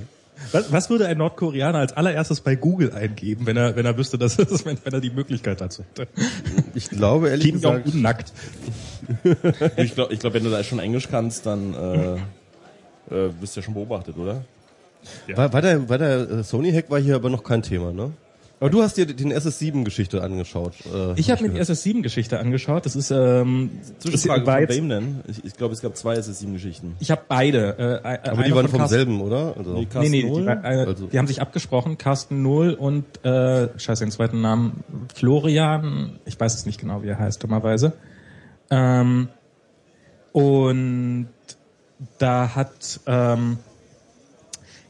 [0.51, 4.17] Was, was würde ein Nordkoreaner als allererstes bei Google eingeben, wenn er, wenn er wüsste,
[4.17, 6.07] dass es, wenn, wenn er die Möglichkeit dazu hätte?
[6.73, 8.33] Ich glaube ehrlich Kim gesagt, Jong-un nackt.
[9.77, 12.13] Ich glaube, ich glaub, wenn du da schon Englisch kannst, dann äh,
[13.15, 14.43] äh, bist du ja schon beobachtet, oder?
[15.35, 18.11] war, war der, war der äh, Sony-Hack war hier aber noch kein Thema, ne?
[18.57, 20.73] Aber du hast dir den SS7-Geschichte angeschaut.
[20.91, 22.85] Äh, Ich habe mir die SS7-Geschichte angeschaut.
[22.85, 25.19] Das ist ähm, Zwischenfrage von wem denn?
[25.27, 26.95] Ich, ich glaube, es gab zwei SS7-Geschichten.
[27.01, 28.01] Ich habe beide.
[28.01, 29.55] Äh, aber die waren vom selben, oder?
[29.57, 33.03] Also, Nee, Nee, nee, Carsten die, äh, Also- die haben sich abgesprochen, Carsten Null und
[33.25, 37.91] äh, scheiße, den zweiten Namen Florian, ich weiß es nicht genau, wie er heißt, dummerweise.
[38.69, 39.29] Ähm,
[40.31, 41.27] und
[42.17, 43.57] da hat ähm,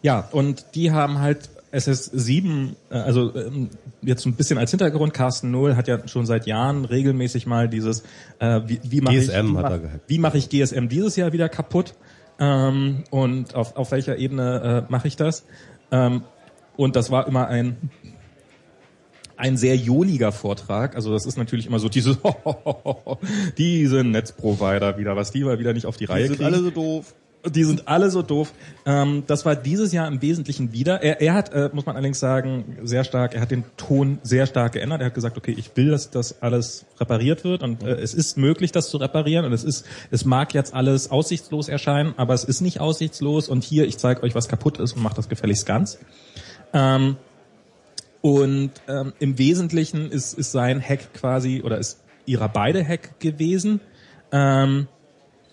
[0.01, 3.69] ja, und die haben halt SS7, äh, also ähm,
[4.01, 8.03] jetzt ein bisschen als Hintergrund, Carsten Null hat ja schon seit Jahren regelmäßig mal dieses,
[8.39, 11.49] äh, wie, wie mache ich, GSM wie mach- wie mache ich GSM dieses Jahr wieder
[11.49, 11.93] kaputt?
[12.39, 15.43] Ähm, und auf, auf welcher Ebene äh, mache ich das?
[15.91, 16.23] Ähm,
[16.77, 17.77] und das war immer ein
[19.37, 20.95] ein sehr johliger Vortrag.
[20.95, 22.17] Also das ist natürlich immer so diese
[23.57, 26.53] diese Netzprovider wieder, was die mal wieder nicht auf die Reihe die sind kriegen.
[26.53, 27.13] alle so doof.
[27.47, 28.53] Die sind alle so doof.
[28.87, 31.03] Ähm, das war dieses Jahr im Wesentlichen wieder.
[31.03, 34.47] Er, er hat, äh, muss man allerdings sagen, sehr stark, er hat den Ton sehr
[34.47, 35.01] stark geändert.
[35.01, 38.37] Er hat gesagt, okay, ich will, dass das alles repariert wird und äh, es ist
[38.37, 42.45] möglich, das zu reparieren und es ist, es mag jetzt alles aussichtslos erscheinen, aber es
[42.45, 45.67] ist nicht aussichtslos und hier, ich zeige euch, was kaputt ist und mache das gefälligst
[45.67, 45.99] ganz.
[46.73, 47.17] Ähm,
[48.25, 53.81] und ähm, im Wesentlichen ist, ist sein Hack quasi, oder ist ihrer beide Hack gewesen,
[54.31, 54.87] ähm,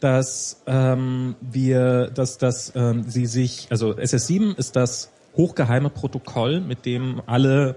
[0.01, 6.87] dass ähm, wir, dass, dass ähm, sie sich, also SS7 ist das hochgeheime Protokoll, mit
[6.87, 7.77] dem alle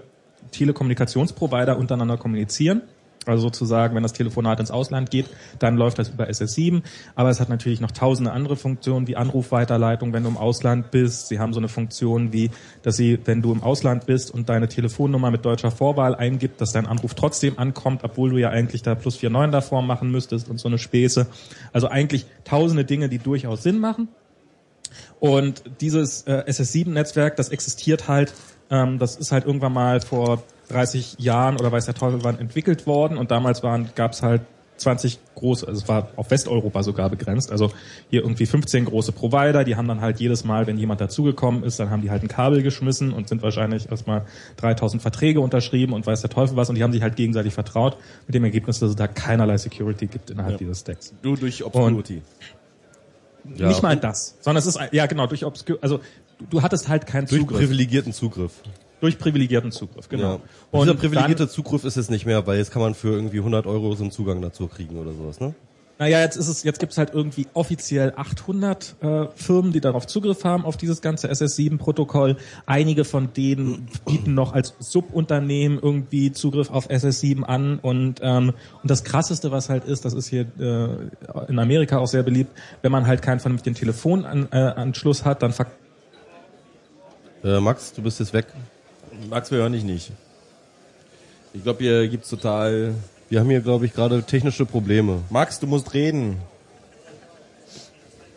[0.52, 2.80] Telekommunikationsprovider untereinander kommunizieren.
[3.26, 5.26] Also sozusagen, wenn das Telefonat ins Ausland geht,
[5.58, 6.82] dann läuft das über SS7.
[7.16, 11.28] Aber es hat natürlich noch tausende andere Funktionen wie Anrufweiterleitung, wenn du im Ausland bist.
[11.28, 12.50] Sie haben so eine Funktion wie,
[12.82, 16.72] dass sie, wenn du im Ausland bist und deine Telefonnummer mit deutscher Vorwahl eingibt, dass
[16.72, 20.58] dein Anruf trotzdem ankommt, obwohl du ja eigentlich da plus 49 davor machen müsstest und
[20.58, 21.26] so eine Späße.
[21.72, 24.08] Also eigentlich tausende Dinge, die durchaus Sinn machen.
[25.18, 28.32] Und dieses äh, SS7-Netzwerk, das existiert halt,
[28.70, 32.86] ähm, das ist halt irgendwann mal vor 30 Jahren oder weiß der Teufel wann entwickelt
[32.86, 34.42] worden und damals waren gab es halt
[34.78, 37.70] 20 große, also es war auf Westeuropa sogar begrenzt, also
[38.10, 41.80] hier irgendwie 15 große Provider, die haben dann halt jedes Mal, wenn jemand dazugekommen ist,
[41.80, 44.26] dann haben die halt ein Kabel geschmissen und sind wahrscheinlich erstmal
[44.58, 47.96] 3000 Verträge unterschrieben und weiß der Teufel was und die haben sich halt gegenseitig vertraut
[48.26, 50.58] mit dem Ergebnis, dass es da keinerlei Security gibt innerhalb ja.
[50.58, 51.14] dieses Stacks.
[51.22, 52.22] Nur durch Obscurity.
[53.44, 53.68] Und ja.
[53.68, 56.00] Nicht mal das, sondern es ist, ja genau, durch Obscurity, also
[56.50, 57.48] du, hattest halt keinen Zugriff.
[57.48, 58.52] Durch privilegierten Zugriff.
[59.00, 60.34] Durch privilegierten Zugriff, genau.
[60.34, 60.40] Ja.
[60.70, 63.38] Und dieser privilegierte dann, Zugriff ist es nicht mehr, weil jetzt kann man für irgendwie
[63.38, 65.54] 100 Euro so einen Zugang dazu kriegen oder sowas, ne?
[65.98, 70.44] Naja, jetzt ist es, jetzt gibt's halt irgendwie offiziell 800 äh, Firmen, die darauf Zugriff
[70.44, 72.36] haben auf dieses ganze SS7-Protokoll.
[72.66, 78.90] Einige von denen bieten noch als Subunternehmen irgendwie Zugriff auf SS7 an und ähm, und
[78.90, 82.50] das Krasseste, was halt ist, das ist hier äh, in Amerika auch sehr beliebt,
[82.82, 85.54] wenn man halt keinen vernünftigen Telefonanschluss äh, hat, dann
[87.44, 88.46] äh, Max, du bist jetzt weg.
[89.28, 90.12] Max, wir hören dich nicht.
[91.52, 92.94] Ich glaube, hier gibt's total.
[93.28, 95.22] Wir haben hier, glaube ich, gerade technische Probleme.
[95.30, 96.38] Max, du musst reden.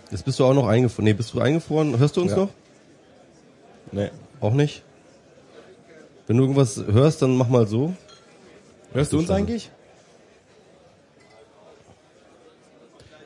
[0.09, 1.05] Jetzt bist du auch noch eingefroren.
[1.05, 1.97] Nee, bist du eingefroren?
[1.99, 2.37] Hörst du uns ja.
[2.37, 2.49] noch?
[3.91, 4.09] Nee.
[4.39, 4.83] Auch nicht?
[6.27, 7.93] Wenn du irgendwas hörst, dann mach mal so.
[8.93, 9.69] Hörst du uns eigentlich?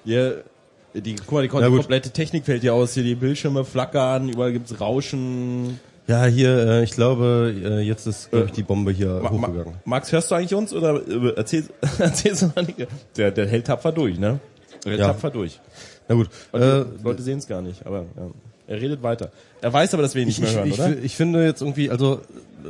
[0.05, 0.31] Ja,
[0.93, 2.93] die, guck mal, die, die komplette Technik fällt hier aus.
[2.93, 5.79] Hier die Bildschirme flackern, überall gibt's Rauschen.
[6.07, 9.75] Ja, hier, äh, ich glaube, äh, jetzt ist, glaube ich, die Bombe hier Ma hochgegangen.
[9.85, 12.87] Max, hörst du eigentlich uns oder äh, erzählst, erzählst du nicht?
[13.15, 14.39] Der, der hält tapfer durch, ne?
[14.83, 15.07] Der hält Ja.
[15.07, 15.59] tapfer durch.
[16.09, 16.29] Na gut.
[16.51, 18.27] Leute, Äh, Leute sehen es gar nicht, aber ja.
[18.67, 19.31] er redet weiter.
[19.61, 20.89] Er weiß aber, dass wir ihn nicht ich, mehr hören, ich, oder?
[20.97, 22.19] ich, ich finde jetzt irgendwie, also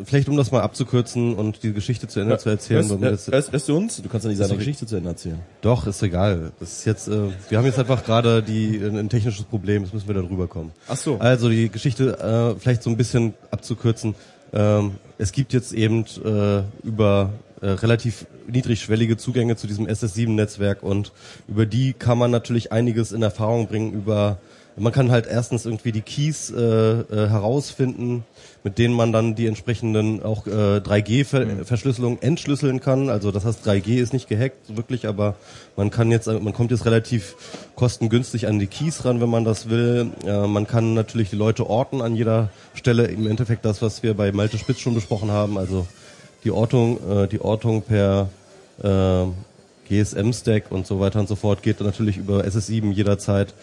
[0.06, 2.88] vielleicht um das mal abzukürzen und die Geschichte zu Ende zu erzählen.
[3.00, 4.02] hörst du uns?
[4.02, 5.40] Du kannst ja nicht seine Geschichte zu Ende erzählen.
[5.62, 6.52] Doch, ist egal.
[6.60, 9.94] Das ist jetzt, äh, wir haben jetzt einfach gerade die ein, ein technisches Problem, jetzt
[9.94, 10.72] müssen wir da drüber kommen.
[10.88, 11.18] Ach so.
[11.20, 14.16] Also die Geschichte äh, vielleicht so ein bisschen abzukürzen.
[14.54, 21.12] Ähm, es gibt jetzt eben äh, über äh, relativ niedrigschwellige Zugänge zu diesem SS7-Netzwerk und
[21.48, 24.38] über die kann man natürlich einiges in Erfahrung bringen über
[24.76, 28.26] man kann halt erstens irgendwie die Keys äh, äh, herausfinden,
[28.64, 33.10] mit denen man dann die entsprechenden auch äh, 3G-Verschlüsselung entschlüsseln kann.
[33.10, 35.36] Also das heißt 3G ist nicht gehackt wirklich, aber
[35.76, 37.36] man kann jetzt, man kommt jetzt relativ
[37.76, 40.12] kostengünstig an die Keys ran, wenn man das will.
[40.26, 43.08] Äh, man kann natürlich die Leute orten an jeder Stelle.
[43.08, 45.58] Im Endeffekt das, was wir bei Malte Spitz schon besprochen haben.
[45.58, 45.86] Also
[46.46, 48.30] die Ortung, äh, die Ortung per
[48.82, 49.26] äh,
[49.90, 53.54] GSM-Stack und so weiter und so fort geht natürlich über SS7 jederzeit.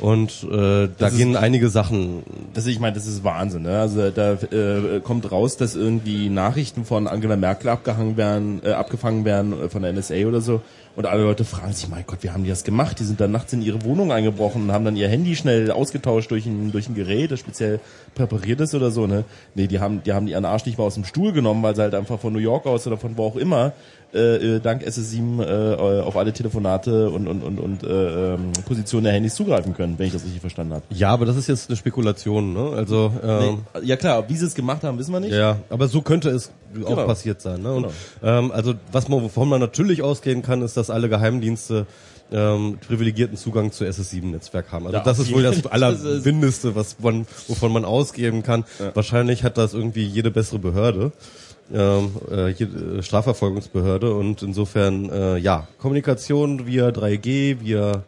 [0.00, 2.22] Und äh, da ist- gehen einige Sachen.
[2.54, 3.62] Das, ich meine, das ist Wahnsinn.
[3.62, 3.78] Ne?
[3.78, 9.24] Also da äh, kommt raus, dass irgendwie Nachrichten von Angela Merkel abgehangen werden, äh, abgefangen
[9.24, 10.62] werden äh, von der NSA oder so.
[10.96, 12.98] Und alle Leute fragen sich, mein Gott, wie haben die das gemacht?
[12.98, 16.30] Die sind dann nachts in ihre Wohnung eingebrochen und haben dann ihr Handy schnell ausgetauscht
[16.32, 17.78] durch ein, durch ein Gerät, das speziell
[18.16, 19.06] präpariert ist oder so.
[19.06, 19.24] Ne?
[19.54, 21.82] Nee, die haben, die haben ihren Arsch nicht mal aus dem Stuhl genommen, weil sie
[21.82, 23.72] halt einfach von New York aus oder von wo auch immer
[24.12, 29.04] äh, äh, dank SS7 äh, auf alle Telefonate und, und, und, und äh, ähm, Positionen
[29.04, 30.84] der Handys zugreifen können, wenn ich das richtig verstanden habe.
[30.90, 32.70] Ja, aber das ist jetzt eine Spekulation, ne?
[32.76, 35.32] Also ähm, Nee, ja klar, wie sie es gemacht haben, wissen wir nicht.
[35.32, 36.48] Ja, aber so könnte es
[36.84, 37.06] auch Genau.
[37.06, 37.62] passiert sein.
[37.62, 37.72] Ne?
[37.72, 37.82] Und,
[38.20, 38.38] Genau.
[38.38, 41.86] ähm, also was man, wovon man natürlich ausgehen kann, ist, dass alle Geheimdienste
[42.32, 44.86] ähm, privilegierten Zugang zu SS7-Netzwerk haben.
[44.86, 45.66] Also Ja, das ist wohl das.
[46.14, 48.64] Allermindeste, was man, wovon man ausgehen kann.
[48.94, 51.12] Wahrscheinlich hat das irgendwie jede bessere Behörde.
[51.72, 58.02] Ähm, äh, jede Strafverfolgungsbehörde und insofern äh, ja Kommunikation via 3G via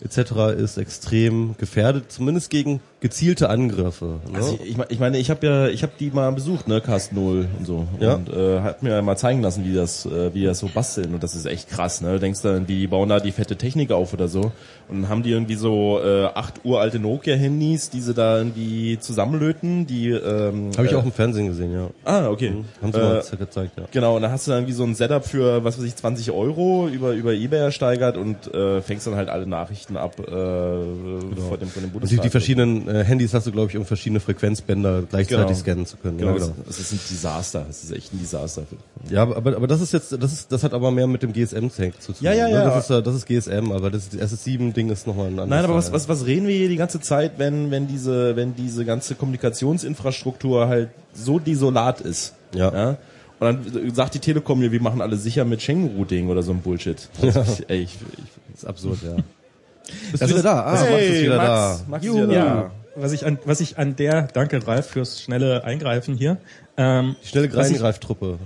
[0.00, 0.56] etc.
[0.56, 4.20] ist extrem gefährdet, zumindest gegen gezielte Angriffe.
[4.30, 4.36] Ne?
[4.36, 6.80] Also ich, ich mein- ich meine, ich habe ja, ich habe die mal besucht, ne,
[6.82, 7.86] Cast 0 und so.
[7.98, 8.14] Ja.
[8.14, 11.14] Und äh, hat mir mal zeigen lassen, wie das, äh, wie das so basteln.
[11.14, 12.12] Und das ist echt krass, ne?
[12.12, 14.52] Du denkst dann, die bauen da die fette Technik auf oder so.
[14.88, 19.86] Und dann haben die irgendwie so äh, acht uralte Nokia-Handys, die sie da irgendwie zusammenlöten,
[19.86, 21.88] die ähm, Habe ich äh, auch im Fernsehen gesehen, ja.
[22.04, 22.52] Ah, okay.
[22.82, 23.84] Haben sie Äh, mal gezeigt, ja.
[23.92, 26.32] Genau, und dann hast du dann wie so ein Setup für, was weiß ich, 20
[26.32, 31.56] Euro über, über Ebay ersteigert und äh, fängst dann halt alle Nachrichten ab äh, vor
[31.58, 32.22] dem, von dem Und die, Bundestag.
[32.22, 35.58] die verschiedenen äh, Handys hast du, glaube ich, um verschiedene Frequenzbänder gleichzeitig Genau.
[35.58, 36.18] scannen zu können.
[36.18, 37.64] Genau, Ja, das, das ist ein Desaster.
[37.66, 38.62] Das ist echt ein Desaster.
[39.08, 42.00] ja aber, aber, das ist jetzt, das ist, das hat aber mehr mit dem GSM-Tank
[42.00, 42.20] zu tun.
[42.20, 42.54] Ja, ja, ne?
[42.54, 42.64] ja.
[42.64, 45.50] Das ist, äh, das ist GSM, aber das, das SS7-Ding ist nochmal ein anderes.
[45.50, 48.54] Nein, aber was, was, was reden wir hier die ganze Zeit, wenn, wenn diese, wenn
[48.56, 52.34] diese ganze Kommunikationsinfrastruktur halt so desolat ist?
[52.54, 52.96] Ja.
[53.38, 56.60] Und dann sagt die Telekom mir, wir machen alles sicher mit Schengen-Routing oder so ein
[56.60, 57.08] Bullshit.
[57.22, 59.16] Also, ich, ey, ich, ich, ist absurd, ja.
[60.10, 60.62] Bist du wieder da?
[60.62, 61.80] Ah, Max ist wieder Max, da.
[61.88, 62.28] Max ist Juhu.
[62.28, 62.70] wieder da.
[62.96, 66.38] Was ich an, was ich an der, danke Ralf fürs schnelle Eingreifen hier.
[66.76, 68.38] Ähm, Die schnelle Greifentruppe.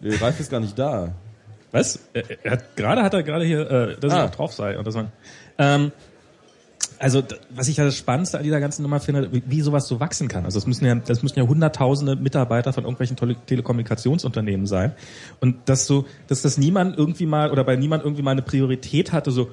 [0.00, 1.14] Nee, Ralf ist gar nicht da.
[1.72, 1.98] Was?
[2.12, 4.24] Er, er hat, gerade hat er gerade hier, äh, dass Ah.
[4.24, 4.78] ich auch drauf sei.
[4.78, 5.10] Und das man,
[5.58, 5.92] ähm,
[7.00, 10.00] also was ich ja das Spannendste an dieser ganzen Nummer finde, wie, wie sowas so
[10.00, 10.44] wachsen kann.
[10.44, 14.92] Also es müssen ja, das müssen ja hunderttausende Mitarbeiter von irgendwelchen Tele Telekommunikationsunternehmen sein.
[15.40, 19.12] Und dass so, dass das niemand irgendwie mal oder bei niemand irgendwie mal eine Priorität
[19.12, 19.50] hatte, so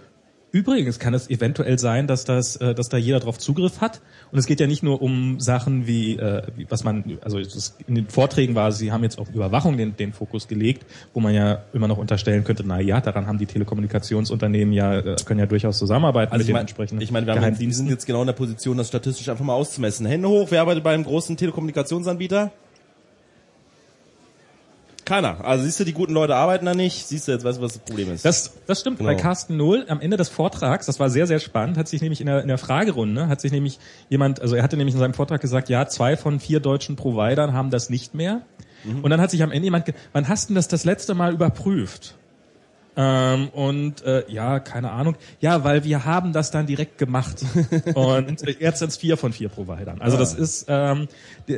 [0.56, 4.00] Übrigens kann es eventuell sein, dass das, äh, dass da jeder drauf Zugriff hat.
[4.32, 7.40] Und es geht ja nicht nur um Sachen wie, äh, wie was man, also
[7.88, 11.34] in den Vorträgen war, sie haben jetzt auf Überwachung den, den Fokus gelegt, wo man
[11.34, 15.46] ja immer noch unterstellen könnte, na ja, daran haben die Telekommunikationsunternehmen ja äh, können ja
[15.46, 18.22] durchaus zusammenarbeiten Also mit ich den meine, entsprechenden ich meine, wir haben sind jetzt genau
[18.22, 20.06] in der Position, das statistisch einfach mal auszumessen.
[20.06, 22.54] Hände hoch, wer arbeitet bei einem großen Telekommunikationsanbieter?
[25.06, 25.46] Keiner.
[25.46, 27.08] Also siehst du, die guten Leute arbeiten da nicht.
[27.08, 28.26] Siehst du, jetzt weißt du, was das Problem ist.
[28.26, 28.98] Das, das stimmt.
[28.98, 29.12] Genau.
[29.12, 32.22] Bei Carsten Null am Ende des Vortrags, das war sehr, sehr spannend, hat sich nämlich
[32.22, 33.80] in der, in der Fragerunde, hat sich nämlich
[34.10, 37.54] jemand, also er hatte nämlich in seinem Vortrag gesagt, ja, zwei von vier deutschen Providern
[37.54, 38.42] haben das nicht mehr.
[39.02, 41.34] Und dann hat sich am Ende jemand, ge wann hast denn das das letzte Mal
[41.34, 42.16] überprüft?
[42.98, 45.16] Ähm, und äh, ja, keine Ahnung.
[45.40, 47.44] Ja, weil wir haben das dann direkt gemacht.
[47.96, 50.02] und jetzt sind es vier von vier Providern.
[50.02, 51.08] Also das ist, ähm,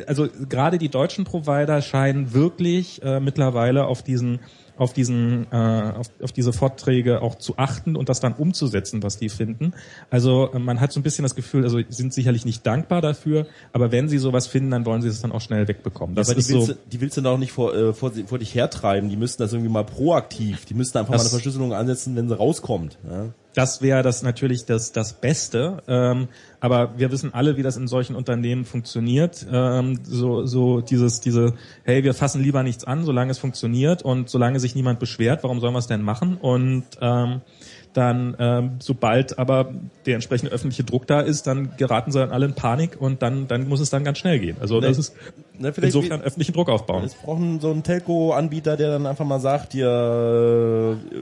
[0.08, 4.40] also gerade die deutschen Provider scheinen wirklich äh, mittlerweile auf diesen
[4.78, 9.18] auf diesen äh, auf, auf diese Vorträge auch zu achten und das dann umzusetzen, was
[9.18, 9.74] die finden.
[10.10, 13.02] Also äh, man hat so ein bisschen das Gefühl, also sie sind sicherlich nicht dankbar
[13.02, 16.16] dafür, aber wenn sie sowas finden, dann wollen sie es dann auch schnell wegbekommen.
[16.16, 16.74] Das aber ist die willst, so.
[16.74, 19.10] du, die willst du doch nicht vor, äh, vor, vor dich hertreiben.
[19.10, 20.66] Die müssten das irgendwie mal proaktiv.
[20.66, 22.98] Die müssten einfach mal eine Verschlüsselung ansetzen, wenn sie rauskommt.
[23.10, 23.28] Ja?
[23.58, 25.82] Das wäre das natürlich das, das Beste.
[25.88, 26.28] Ähm,
[26.60, 29.48] aber wir wissen alle, wie das in solchen Unternehmen funktioniert.
[29.52, 34.30] Ähm, so, so dieses, diese, hey, wir fassen lieber nichts an, solange es funktioniert und
[34.30, 36.38] solange sich niemand beschwert, warum sollen wir es denn machen?
[36.38, 37.42] Und ähm,
[37.94, 39.74] dann, ähm, sobald aber
[40.06, 43.48] der entsprechende öffentliche Druck da ist, dann geraten sie dann alle in Panik und dann,
[43.48, 44.58] dann muss es dann ganz schnell gehen.
[44.60, 45.16] Also das ist
[45.58, 47.06] Na, vielleicht insofern öffentlichen Druck aufbauen.
[47.06, 51.18] Es brauchen so einen Telco-Anbieter, der dann einfach mal sagt, hier, äh,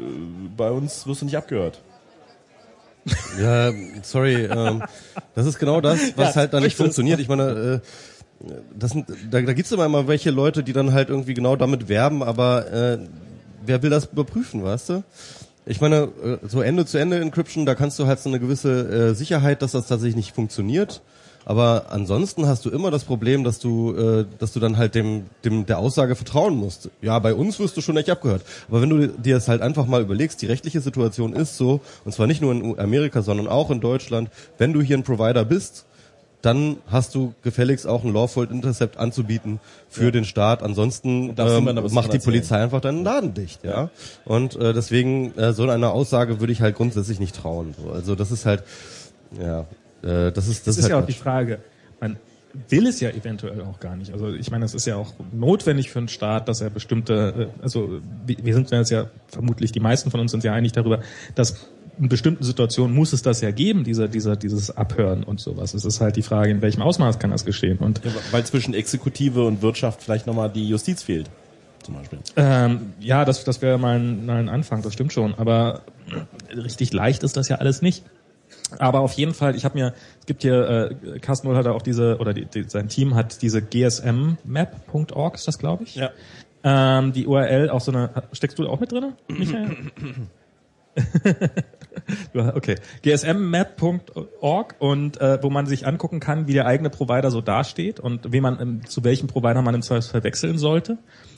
[0.58, 1.80] bei uns wirst du nicht abgehört.
[3.40, 4.84] Ja, sorry, ähm,
[5.36, 7.20] das ist genau das, was Ja, halt da nicht funktioniert.
[7.20, 7.82] Ich meine,
[8.42, 11.56] äh, das sind, da, da gibt's immer mal welche Leute, die dann halt irgendwie genau
[11.56, 12.98] damit werben, aber äh,
[13.66, 15.04] wer will das überprüfen, weißt du?
[15.66, 19.72] Ich meine, äh, so Ende-zu-Ende-Encryption, da kannst du halt so eine gewisse äh, Sicherheit, dass
[19.72, 21.02] das tatsächlich nicht funktioniert.
[21.46, 25.26] Aber ansonsten hast du immer das Problem, dass du, äh, dass du dann halt dem,
[25.44, 26.90] dem der Aussage vertrauen musst.
[27.02, 28.42] Ja, bei uns wirst du schon nicht abgehört.
[28.68, 32.14] Aber wenn du dir das halt einfach mal überlegst, die rechtliche Situation ist so, und
[32.14, 35.86] zwar nicht nur in Amerika, sondern auch in Deutschland, wenn du hier ein Provider bist,
[36.42, 40.62] dann hast du gefälligst auch ein Lawful Intercept anzubieten für den Staat.
[40.62, 42.20] Ansonsten ähm, macht die.
[42.20, 43.90] Polizei einfach deinen Laden dicht, ja.
[44.26, 47.74] Und äh, deswegen äh, so eine Aussage würde ich halt grundsätzlich nicht trauen.
[47.82, 47.92] So.
[47.92, 48.64] Also das ist halt,
[49.40, 49.66] ja,
[50.06, 51.60] äh, das ist das, Das ist ja auch halt die Frage.
[52.00, 52.18] Man
[52.70, 54.14] will es ja eventuell auch gar nicht.
[54.14, 57.64] Also ich meine, es ist ja auch notwendig für einen Staat, dass er bestimmte, äh,
[57.64, 61.02] also wir sind uns ja vermutlich, die meisten von uns sind ja einig darüber,
[61.36, 65.74] dass in bestimmten Situationen muss es das ja geben, dieser, dieser, dieses Abhören und sowas.
[65.74, 67.78] Es ist halt die Frage, in welchem Ausmaß kann das geschehen.
[67.78, 71.30] Und Ja, weil zwischen Exekutive und Wirtschaft vielleicht nochmal die Justiz fehlt.
[71.84, 72.20] Zum Beispiel.
[72.36, 75.36] ähm, ja, das, das wäre mal ein, mal ein Anfang, das stimmt schon.
[75.36, 75.84] Aber
[76.54, 78.04] richtig leicht ist das ja alles nicht.
[78.80, 81.82] Aber auf jeden Fall, ich habe mir, es gibt hier, äh, Carsten Null hat auch
[81.82, 85.96] diese, oder die, die, sein Team hat diese gsmmap.org, ist das, glaube ich?
[85.96, 86.12] Ja.
[86.64, 89.76] Ähm, die URL, auch so eine, steckst du auch mit drin, Michael?
[92.34, 92.76] Okay.
[93.04, 98.32] gsmmap.org und äh, wo man sich angucken kann, wie der eigene Provider so dasteht und
[98.34, 100.98] wie man ähm, zu welchem Provider man im Zweifelsfall wechseln sollte.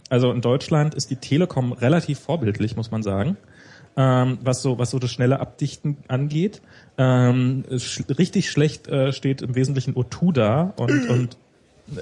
[0.09, 3.37] Also in Deutschland ist die Telekom relativ vorbildlich, muss man sagen.
[3.95, 6.61] Ähm, was so was so das schnelle Abdichten angeht.
[6.97, 11.37] Ähm, sch richtig schlecht äh, steht im Wesentlichen O2 da und und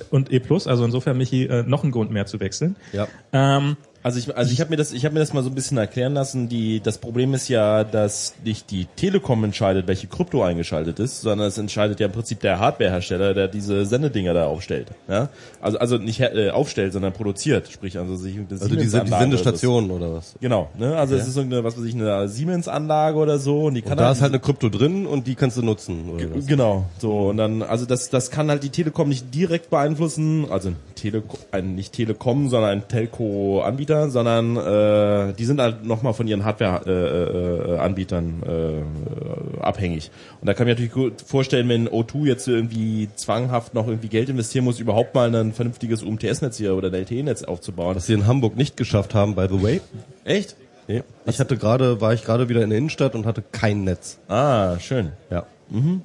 [0.10, 2.76] und E+, also insofern Michi äh, noch ein Grund mehr zu wechseln.
[2.92, 3.08] Ja.
[3.34, 5.56] Ähm, Also ich, also ich habe mir das, ich habe mir das mal so ein
[5.56, 6.48] bisschen erklären lassen.
[6.48, 11.48] Die, das Problem ist ja, dass nicht die Telekom entscheidet, welche Krypto eingeschaltet ist, sondern
[11.48, 14.90] es entscheidet ja im Prinzip der Hardwarehersteller, der diese Sendedinger da aufstellt.
[15.08, 15.30] Ja?
[15.60, 19.90] Also also nicht äh, aufstellt, sondern produziert, sprich also sich eine Also diese die Sendestationen
[19.90, 20.36] oder was?
[20.40, 20.96] Genau, ne?
[20.96, 23.94] Also es ist so eine, was weiß ich, eine Siemens-Anlage oder so und die kann
[23.94, 26.12] Und da halt ist halt eine Krypto drin und die kannst du nutzen.
[26.12, 26.46] Oder was?
[26.46, 30.70] Genau, so und dann also das das kann halt die Telekom nicht direkt beeinflussen, also
[30.70, 33.64] ein Telekom ein nicht Telekom, sondern ein Telco
[33.96, 40.12] Anbieter sondern äh, die sind halt nochmal von ihren Hardware-Anbietern äh, äh, äh, abhängig.
[40.42, 44.10] Und da kann ich mir natürlich gut vorstellen, wenn O2 jetzt irgendwie zwanghaft noch irgendwie
[44.10, 47.96] Geld investieren muss, überhaupt mal ein vernünftiges UMTS-Netz hier oder LTE-Netz aufzubauen.
[47.96, 49.82] Was sie in Hamburg nicht geschafft haben, by the way.
[50.24, 50.56] Echt?
[50.88, 51.04] Nee.
[51.26, 54.20] Ich hatte gerade, war ich gerade wieder in der Innenstadt und hatte kein Netz.
[54.28, 55.14] Ah, schön.
[55.32, 55.46] Ja.
[55.70, 56.02] Mhm.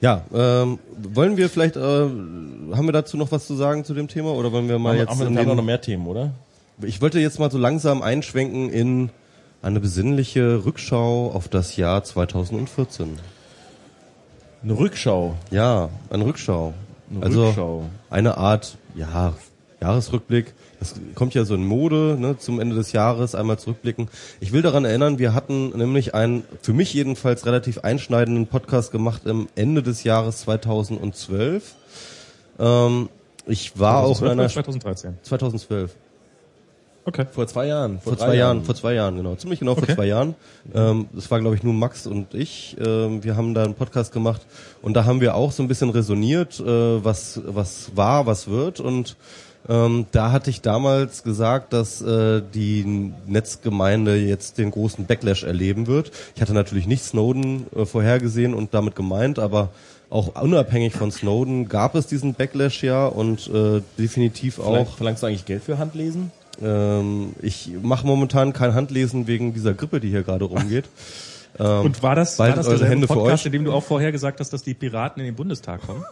[0.00, 4.08] Ja, ähm, wollen wir vielleicht, äh, haben wir dazu noch was zu sagen zu dem
[4.08, 6.32] Thema oder wollen wir mal Haben, jetzt haben wir in den, noch mehr Themen, oder?
[6.82, 9.10] Ich wollte jetzt mal so langsam einschwenken in
[9.62, 13.18] eine besinnliche Rückschau auf das Jahr 2014.
[14.62, 15.34] Eine Rückschau.
[15.50, 16.74] Ja, eine Rückschau.
[17.10, 17.84] Eine also Rückschau.
[18.10, 19.34] eine Art, ja,
[19.80, 20.54] Jahresrückblick.
[20.78, 24.08] Das kommt ja so in Mode, ne, zum Ende des Jahres einmal zurückblicken.
[24.40, 29.22] Ich will daran erinnern, wir hatten nämlich einen, für mich jedenfalls relativ einschneidenden Podcast gemacht
[29.24, 31.74] im Ende des Jahres 2012.
[32.58, 33.08] Ähm,
[33.46, 35.18] ich war auch in einer 2013.
[35.22, 35.94] 2012.
[37.08, 37.24] Okay.
[37.30, 38.00] Vor zwei Jahren.
[38.00, 39.36] Vor drei zwei Jahren, vor zwei Jahren, genau.
[39.36, 39.94] Ziemlich genau vor Okay.
[39.94, 40.34] zwei Jahren.
[40.74, 42.76] Ähm, das war, glaube ich, nur Max und ich.
[42.84, 44.44] Ähm, wir haben da einen Podcast gemacht
[44.82, 48.80] und da haben wir auch so ein bisschen resoniert, äh, was, was war, was wird.
[48.80, 49.16] Und
[49.68, 55.86] ähm, da hatte ich damals gesagt, dass äh, die Netzgemeinde jetzt den großen Backlash erleben
[55.86, 56.12] wird.
[56.34, 59.70] Ich hatte natürlich nicht Snowden äh, vorhergesehen und damit gemeint, aber
[60.08, 65.22] auch unabhängig von Snowden gab es diesen Backlash ja und äh, definitiv auch Verlang, verlangst
[65.22, 66.30] du eigentlich Geld für Handlesen?
[66.62, 70.84] ähm, ich mache momentan kein Handlesen wegen dieser Grippe, die hier gerade rumgeht.
[71.58, 73.46] Ähm, Und war das, war das eure Hände für Podcast, euch.
[73.46, 76.04] in dem du auch vorher gesagt hast, dass die Piraten in den Bundestag kommen?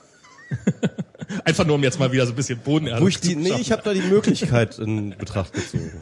[1.45, 3.73] Einfach nur, um jetzt mal wieder so ein bisschen Boden wo ich die, nee, ich
[3.73, 5.93] habe da die Möglichkeit in Betracht gezogen.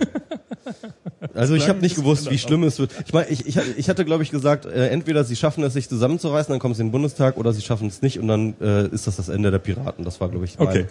[1.35, 2.93] Also ich habe nicht gewusst, wie schlimm es wird.
[3.07, 5.89] Ich meine, ich, ich, ich hatte, glaube ich, gesagt, äh, entweder sie schaffen es, sich
[5.89, 8.89] zusammenzureißen, dann kommen sie in den Bundestag, oder sie schaffen es nicht und dann äh,
[8.89, 10.05] ist das das Ende der Piraten.
[10.05, 10.87] Das war, glaube ich, mein, Okay.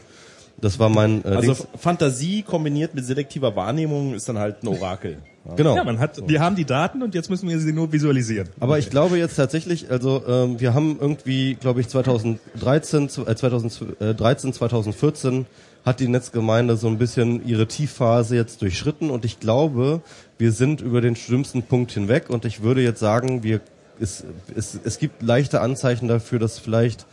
[0.59, 1.67] das war mein äh, Also Dings.
[1.77, 5.17] Fantasie kombiniert mit selektiver Wahrnehmung ist dann halt ein Orakel.
[5.47, 5.55] Ja.
[5.55, 5.75] Genau.
[5.75, 8.49] Ja, man hat, wir haben die Daten und jetzt müssen wir sie nur visualisieren.
[8.59, 13.35] Aber ich glaube jetzt tatsächlich, also ähm, wir haben irgendwie, glaube ich, 2013, zu- äh,
[13.35, 15.45] 2013, 2014
[15.83, 20.01] hat die Netzgemeinde so ein bisschen ihre Tiefphase jetzt durchschritten und ich glaube,
[20.37, 23.61] wir sind über den schlimmsten Punkt hinweg und ich würde jetzt sagen, wir
[23.99, 24.23] es,
[24.55, 27.05] es, es gibt leichte Anzeichen dafür, dass vielleicht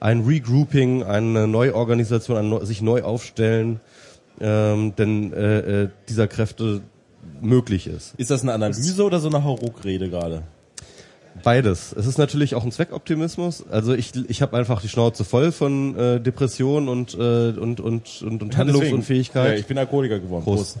[0.00, 3.80] ein Regrouping, eine Neuorganisation, ein neu, sich neu aufstellen,
[4.40, 6.82] ähm, denn äh, äh, dieser Kräfte
[7.40, 8.14] möglich ist.
[8.16, 10.42] Ist das eine Analyse oder so eine Hauruck-Rede gerade?
[11.42, 11.92] Beides.
[11.92, 13.64] Es ist natürlich auch ein Zweckoptimismus.
[13.70, 18.22] Also ich, ich habe einfach die Schnauze voll von äh, Depression und, äh, und, und,
[18.22, 19.52] und, und Handlungsunfähigkeit.
[19.52, 20.44] Ja, ich bin Alkoholiker geworden.
[20.44, 20.78] Prost.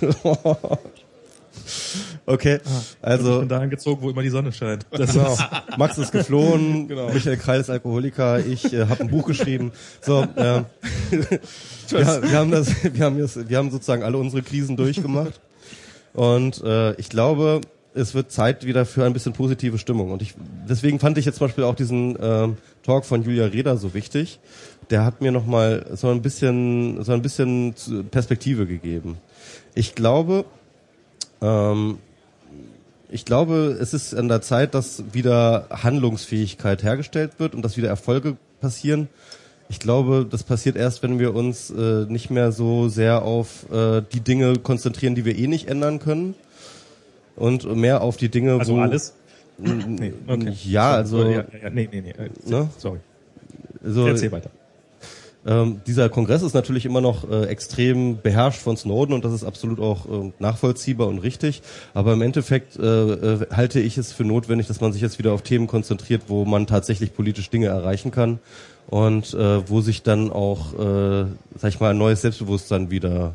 [2.26, 2.70] okay, Ich
[3.02, 4.86] also bin dahin gezogen, wo immer die Sonne scheint.
[4.90, 5.32] Das genau.
[5.32, 5.42] ist,
[5.78, 7.12] Max ist geflohen, Genau.
[7.12, 9.72] Michael Kreil ist Alkoholiker, ich äh, habe ein Buch geschrieben.
[10.00, 10.62] So, äh,
[11.10, 15.40] wir, wir haben das, wir haben jetzt, wir haben sozusagen alle unsere Krisen durchgemacht
[16.14, 17.60] und äh, ich glaube,
[17.94, 20.34] es wird Zeit wieder für ein bisschen positive Stimmung und ich
[20.68, 24.40] deswegen fand ich jetzt zum Beispiel auch diesen ähm, Talk von Julia Reda so wichtig.
[24.90, 27.74] Der hat mir noch mal so ein bisschen so ein bisschen
[28.10, 29.18] Perspektive gegeben.
[29.74, 30.44] Ich glaube,
[31.40, 31.98] ähm,
[33.08, 37.88] ich glaube, es ist an der Zeit, dass wieder Handlungsfähigkeit hergestellt wird und dass wieder
[37.88, 39.08] Erfolge passieren.
[39.74, 44.02] Ich glaube, das passiert erst, wenn wir uns äh, nicht mehr so sehr auf äh,
[44.12, 46.36] die Dinge konzentrieren, die wir eh nicht ändern können
[47.34, 49.14] und mehr auf die Dinge, also wo alles?
[49.58, 50.52] Nee, okay.
[50.62, 52.10] ja, also ja, ja, nee, nee, nee.
[52.10, 52.68] äh, Ne?
[52.78, 53.00] Sorry.
[53.84, 54.50] so, Erzähl weiter.
[55.44, 59.42] Ähm, dieser Kongress ist natürlich immer noch äh, extrem beherrscht von Snowden und das ist
[59.42, 61.62] absolut auch äh, nachvollziehbar und richtig.
[61.94, 65.32] Aber im Endeffekt äh, äh, halte ich es für notwendig, dass man sich jetzt wieder
[65.32, 68.38] auf Themen konzentriert, wo man tatsächlich politisch Dinge erreichen kann
[68.88, 71.26] und äh, wo sich dann auch, äh,
[71.56, 73.34] sag ich mal, ein neues Selbstbewusstsein wieder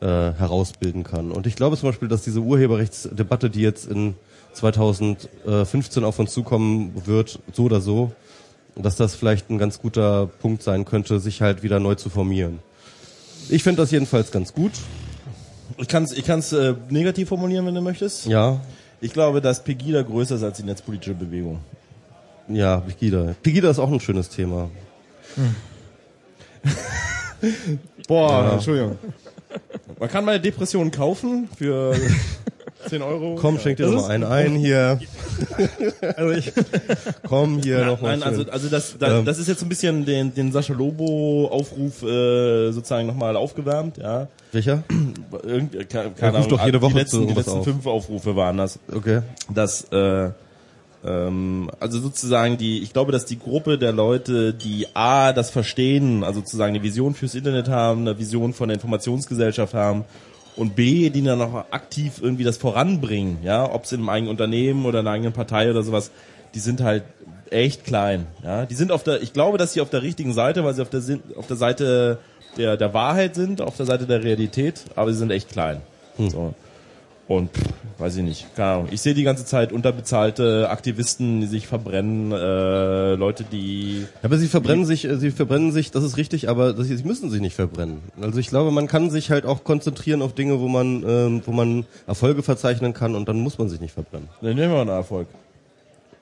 [0.00, 1.30] äh, herausbilden kann.
[1.30, 4.14] Und ich glaube zum Beispiel, dass diese Urheberrechtsdebatte, die jetzt in
[4.52, 8.12] 2015 auf uns zukommen wird, so oder so,
[8.76, 12.58] dass das vielleicht ein ganz guter Punkt sein könnte, sich halt wieder neu zu formieren.
[13.48, 14.72] Ich finde das jedenfalls ganz gut.
[15.78, 18.26] Ich kann es ich kann's, äh, negativ formulieren, wenn du möchtest.
[18.26, 18.60] Ja,
[19.00, 21.60] Ich glaube, dass Pegida größer ist als die netzpolitische Bewegung.
[22.48, 23.34] Ja, Pegida.
[23.42, 24.70] Pegida ist auch ein schönes Thema.
[28.08, 28.98] Boah, Entschuldigung.
[29.98, 31.94] Man kann meine Depression kaufen für
[32.88, 33.36] 10 Euro.
[33.40, 34.98] Komm, schenk dir Das mal einen ein hier.
[36.16, 36.52] Also ich,
[37.28, 38.52] Komm hier noch mal Nein, also, schön.
[38.52, 39.24] also das, da, Ähm.
[39.24, 44.28] das ist jetzt so ein bisschen den, den Sascha Lobo-Aufruf äh, sozusagen nochmal aufgewärmt, ja.
[44.52, 44.84] Welcher?
[45.42, 47.64] Irgendwie, keine, Er keine ruft doch jede die Woche letzten, zu die letzten auf.
[47.64, 48.78] fünf Aufrufe waren das.
[48.94, 49.22] Okay.
[49.52, 50.30] dass äh,
[51.04, 56.24] Ähm, also sozusagen die, ich glaube, dass die Gruppe der Leute, die A, das verstehen,
[56.24, 60.04] also sozusagen eine Vision fürs Internet haben, eine Vision von der Informationsgesellschaft haben
[60.56, 64.30] und B, die dann auch aktiv irgendwie das voranbringen, ja, ob es in einem eigenen
[64.30, 66.10] Unternehmen oder in einer eigenen Partei oder sowas,
[66.54, 67.04] die sind halt
[67.50, 68.64] echt klein, ja.
[68.64, 70.90] Die sind auf der, ich glaube, dass sie auf der richtigen Seite, weil sie auf
[70.90, 71.02] der,
[71.36, 72.18] auf der Seite
[72.56, 75.80] der, der Wahrheit sind, auf der Seite der Realität, aber sie sind echt klein.
[76.16, 76.30] Hm.
[76.30, 76.54] So.
[77.26, 77.64] Und pff,
[77.98, 78.88] weiß ich nicht, keine Ahnung.
[78.90, 84.00] Ich sehe die ganze Zeit unterbezahlte Aktivisten, die sich verbrennen, äh, Leute, die.
[84.00, 87.30] Ja, aber sie verbrennen sich, äh, sie verbrennen sich, das ist richtig, aber sie müssen
[87.30, 88.00] sich nicht verbrennen.
[88.20, 91.52] Also ich glaube, man kann sich halt auch konzentrieren auf Dinge, wo man, ähm, wo
[91.52, 94.28] man Erfolge verzeichnen kann und dann muss man sich nicht verbrennen.
[94.42, 95.28] Dann nehmen wir einen Erfolg.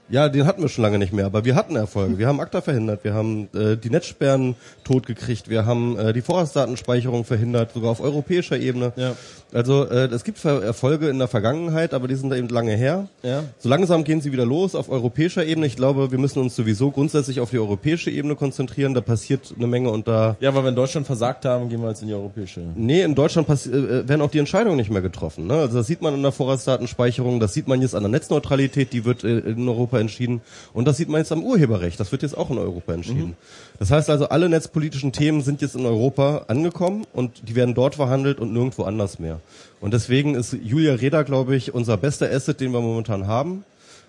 [0.08, 2.18] Ja, den hatten wir schon lange nicht mehr, aber wir hatten Erfolge.
[2.18, 7.24] Wir haben ACTA verhindert, wir haben äh, die Netzsperren totgekriegt, wir haben äh, die Vorratsdatenspeicherung
[7.24, 8.92] verhindert, sogar auf europäischer Ebene.
[8.96, 9.14] Ja.
[9.54, 13.08] Also äh, es gibt Erfolge in der Vergangenheit, aber die sind da eben lange her.
[13.22, 13.44] Ja.
[13.58, 15.66] So langsam gehen sie wieder los auf europäischer Ebene.
[15.66, 18.94] Ich glaube, wir müssen uns sowieso grundsätzlich auf die europäische Ebene konzentrieren.
[18.94, 20.36] Da passiert eine Menge und da.
[20.40, 22.60] Ja, aber wenn Deutschland versagt haben, gehen wir jetzt in die europäische.
[22.74, 25.46] Nee, in Deutschland äh, äh, werden auch die Entscheidungen nicht mehr getroffen.
[25.46, 25.54] Ne?
[25.54, 29.04] Also das sieht man in der Vorratsdatenspeicherung, das sieht man jetzt an der Netzneutralität, die
[29.04, 30.42] wird äh, in Europa entschieden.
[30.74, 33.28] Und das sieht man jetzt am Urheberrecht, das wird jetzt auch in Europa entschieden.
[33.28, 33.36] Mhm.
[33.78, 37.94] Das heißt also, alle netzpolitischen Themen sind jetzt in Europa angekommen und die werden dort
[37.94, 39.40] verhandelt und nirgendwo anders mehr.
[39.80, 43.64] Und deswegen ist Julia Reda, glaube ich, unser bester Asset, den wir momentan haben.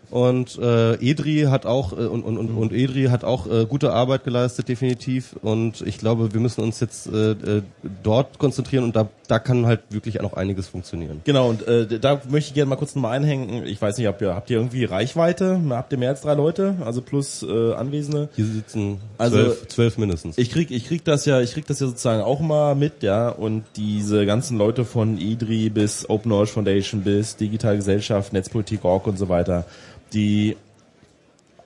[0.10, 3.94] Und äh, Edri hat auch äh, und, und, und, und Edri hat auch äh, gute
[3.94, 5.36] Arbeit geleistet, definitiv.
[5.42, 7.62] Und ich glaube, wir müssen uns jetzt äh, äh,
[8.04, 11.22] dort konzentrieren und da, da kann halt wirklich auch noch einiges funktionieren.
[11.24, 13.66] Genau, und äh, da möchte ich gerne mal kurz nochmal einhängen.
[13.66, 15.60] Ich weiß nicht, habt ihr, habt ihr irgendwie Reichweite?
[15.70, 16.76] Habt ihr mehr als drei Leute?
[16.86, 18.30] Also plus äh, Anwesende?
[18.36, 20.38] Hier sitzen also, zwölf, zwölf mindestens.
[20.38, 23.30] Ich krieg, ich krieg das ja, ich krieg das ja sozusagen auch mal mit, ja.
[23.30, 29.08] Und diese ganzen Leute von Edri bis Open Knowledge Foundation bis Digitale Gesellschaft, Netzpolitik Org
[29.08, 29.66] und so weiter
[30.14, 30.56] die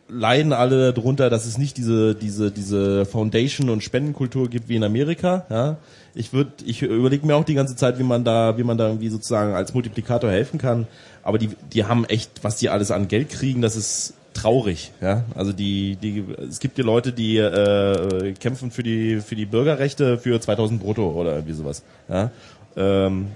[0.09, 4.83] leiden alle darunter, dass es nicht diese diese diese Foundation und Spendenkultur gibt wie in
[4.83, 5.45] Amerika.
[5.49, 5.77] Ja,
[6.15, 6.31] ich
[6.65, 9.53] ich überlege mir auch die ganze Zeit, wie man da, wie man da irgendwie sozusagen
[9.53, 10.87] als Multiplikator helfen kann.
[11.23, 14.91] Aber die die haben echt, was die alles an Geld kriegen, das ist traurig.
[15.01, 19.45] Ja, also die die es gibt die Leute, die äh, kämpfen für die für die
[19.45, 21.83] Bürgerrechte für 2000 Brutto oder irgendwie sowas.
[22.07, 22.31] Ja.
[22.77, 23.27] Ähm,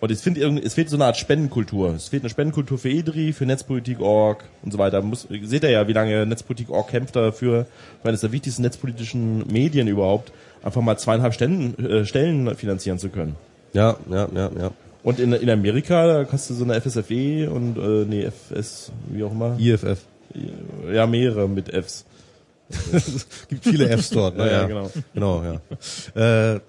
[0.00, 1.94] und es, find, es fehlt so eine Art Spendenkultur.
[1.94, 5.02] Es fehlt eine Spendenkultur für EDRI, für Netzpolitik.org und so weiter.
[5.02, 7.66] Muss, seht ihr ja, wie lange Netzpolitik.org kämpft dafür,
[8.02, 10.32] für eines der wichtigsten netzpolitischen Medien überhaupt,
[10.62, 13.34] einfach mal zweieinhalb Stellen, äh, Stellen finanzieren zu können.
[13.72, 14.70] Ja, ja, ja, ja.
[15.02, 19.24] Und in, in Amerika, da hast du so eine FSFE und, äh, nee, FS, wie
[19.24, 19.56] auch immer.
[19.58, 20.04] IFF.
[20.92, 22.04] Ja, mehrere mit Fs.
[22.92, 24.36] Es gibt viele Fs dort.
[24.36, 24.46] Ne?
[24.48, 24.90] Ja, ja, genau.
[25.14, 26.54] Genau, ja.
[26.54, 26.60] Äh,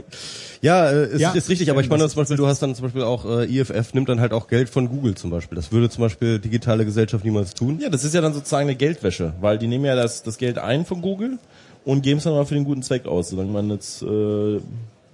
[0.62, 2.84] ja, äh, ist, ja, ist richtig, aber ich meine zum Beispiel, du hast dann zum
[2.84, 5.56] Beispiel auch, äh, IFF nimmt dann halt auch Geld von Google zum Beispiel.
[5.56, 7.78] Das würde zum Beispiel digitale Gesellschaft niemals tun.
[7.80, 10.58] Ja, das ist ja dann sozusagen eine Geldwäsche, weil die nehmen ja das, das Geld
[10.58, 11.38] ein von Google
[11.84, 14.56] und geben es dann mal für den guten Zweck aus, solange man jetzt äh,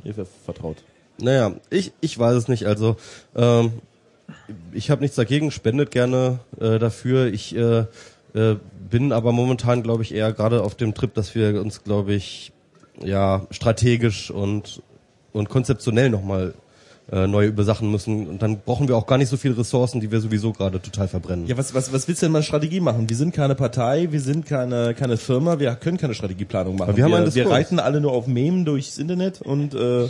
[0.04, 0.76] IFF vertraut.
[1.20, 2.66] Naja, ich, ich weiß es nicht.
[2.66, 2.96] Also
[3.34, 3.72] ähm,
[4.72, 7.26] ich habe nichts dagegen, spendet gerne äh, dafür.
[7.26, 7.84] Ich äh,
[8.38, 8.56] äh,
[8.90, 12.52] bin aber momentan, glaube ich, eher gerade auf dem Trip, dass wir uns, glaube ich,
[13.02, 14.82] ja strategisch und
[15.32, 16.54] und konzeptionell nochmal
[17.10, 18.26] äh, neu über Sachen müssen.
[18.26, 21.08] Und dann brauchen wir auch gar nicht so viele Ressourcen, die wir sowieso gerade total
[21.08, 21.46] verbrennen.
[21.46, 23.08] Ja, was, was, was willst du denn mal Strategie machen?
[23.08, 26.96] Wir sind keine Partei, wir sind keine, keine Firma, wir können keine Strategieplanung machen.
[26.96, 30.08] wir, haben wir, wir reiten alle nur auf Memen durchs Internet und äh, äh,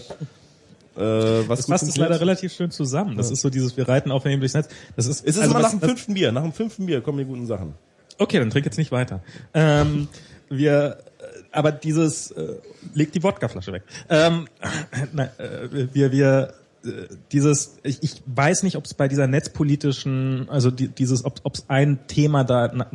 [1.48, 3.16] was das fasst es leider relativ schön zusammen.
[3.16, 3.34] Das ja.
[3.34, 4.68] ist so dieses, wir reiten auf Memen durchs Netz.
[4.96, 6.32] Das ist, es ist also immer nach dem fünften Bier.
[6.32, 7.74] Nach dem fünften Bier kommen die guten Sachen.
[8.18, 9.22] Okay, dann trink jetzt nicht weiter.
[9.54, 10.08] Ähm,
[10.48, 12.56] wir, äh, aber dieses, äh,
[12.94, 13.82] leg die Wodkaflasche weg.
[14.08, 14.48] Ähm,
[15.12, 16.54] nein, äh, wir, wir
[16.84, 21.54] äh, dieses, ich, ich weiß nicht, ob es bei dieser netzpolitischen, also die, dieses, ob
[21.54, 22.86] es ein Thema da na,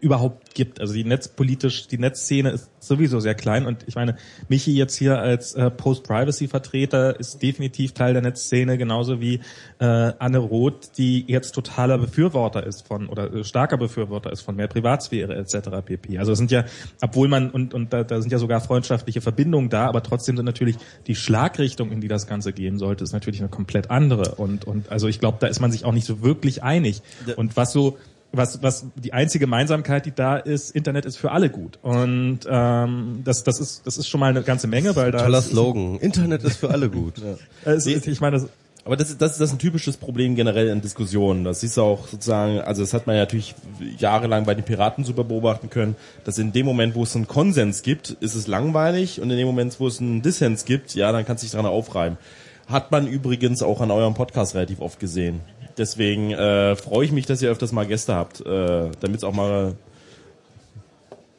[0.00, 0.80] überhaupt gibt.
[0.80, 4.16] Also die netzpolitisch, die Netzszene ist sowieso sehr klein und ich meine,
[4.48, 9.40] Michi jetzt hier als äh, Post-Privacy-Vertreter ist definitiv Teil der Netzszene, genauso wie
[9.78, 14.56] äh, Anne Roth, die jetzt totaler Befürworter ist von oder äh, starker Befürworter ist von
[14.56, 15.68] mehr Privatsphäre etc.
[15.84, 16.18] pp.
[16.18, 16.64] Also es sind ja,
[17.00, 20.46] obwohl man und und da, da sind ja sogar freundschaftliche Verbindungen da, aber trotzdem sind
[20.46, 20.76] natürlich
[21.06, 24.90] die Schlagrichtung, in die das Ganze gehen sollte, ist natürlich eine komplett andere und und
[24.90, 27.02] also ich glaube, da ist man sich auch nicht so wirklich einig.
[27.36, 27.98] Und was so
[28.32, 31.78] was, was die einzige Gemeinsamkeit, die da ist, Internet ist für alle gut.
[31.82, 35.22] Und ähm, das, das, ist, das ist schon mal eine ganze Menge, weil da.
[35.22, 35.98] Toller Slogan.
[35.98, 37.14] Internet ist für alle gut.
[37.64, 37.72] ja.
[37.72, 38.48] es, ich meine, das,
[38.84, 41.44] aber das ist, das ist das ist ein typisches Problem generell in Diskussionen.
[41.44, 43.54] Das ist auch sozusagen, also das hat man ja natürlich
[43.98, 47.82] jahrelang bei den Piraten super beobachten können, dass in dem Moment, wo es einen Konsens
[47.82, 51.26] gibt, ist es langweilig und in dem Moment, wo es einen Dissens gibt, ja, dann
[51.26, 52.18] kann es sich daran aufreiben.
[52.66, 55.40] Hat man übrigens auch an eurem Podcast relativ oft gesehen
[55.78, 59.32] Deswegen äh, freue ich mich, dass ihr öfters mal Gäste habt, äh, damit es auch
[59.32, 59.74] mal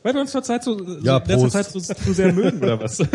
[0.02, 1.50] Weil wir uns zur Zeit so, Ja, so, letzter.
[1.50, 3.00] Zeit so, so sehr mögen, oder was?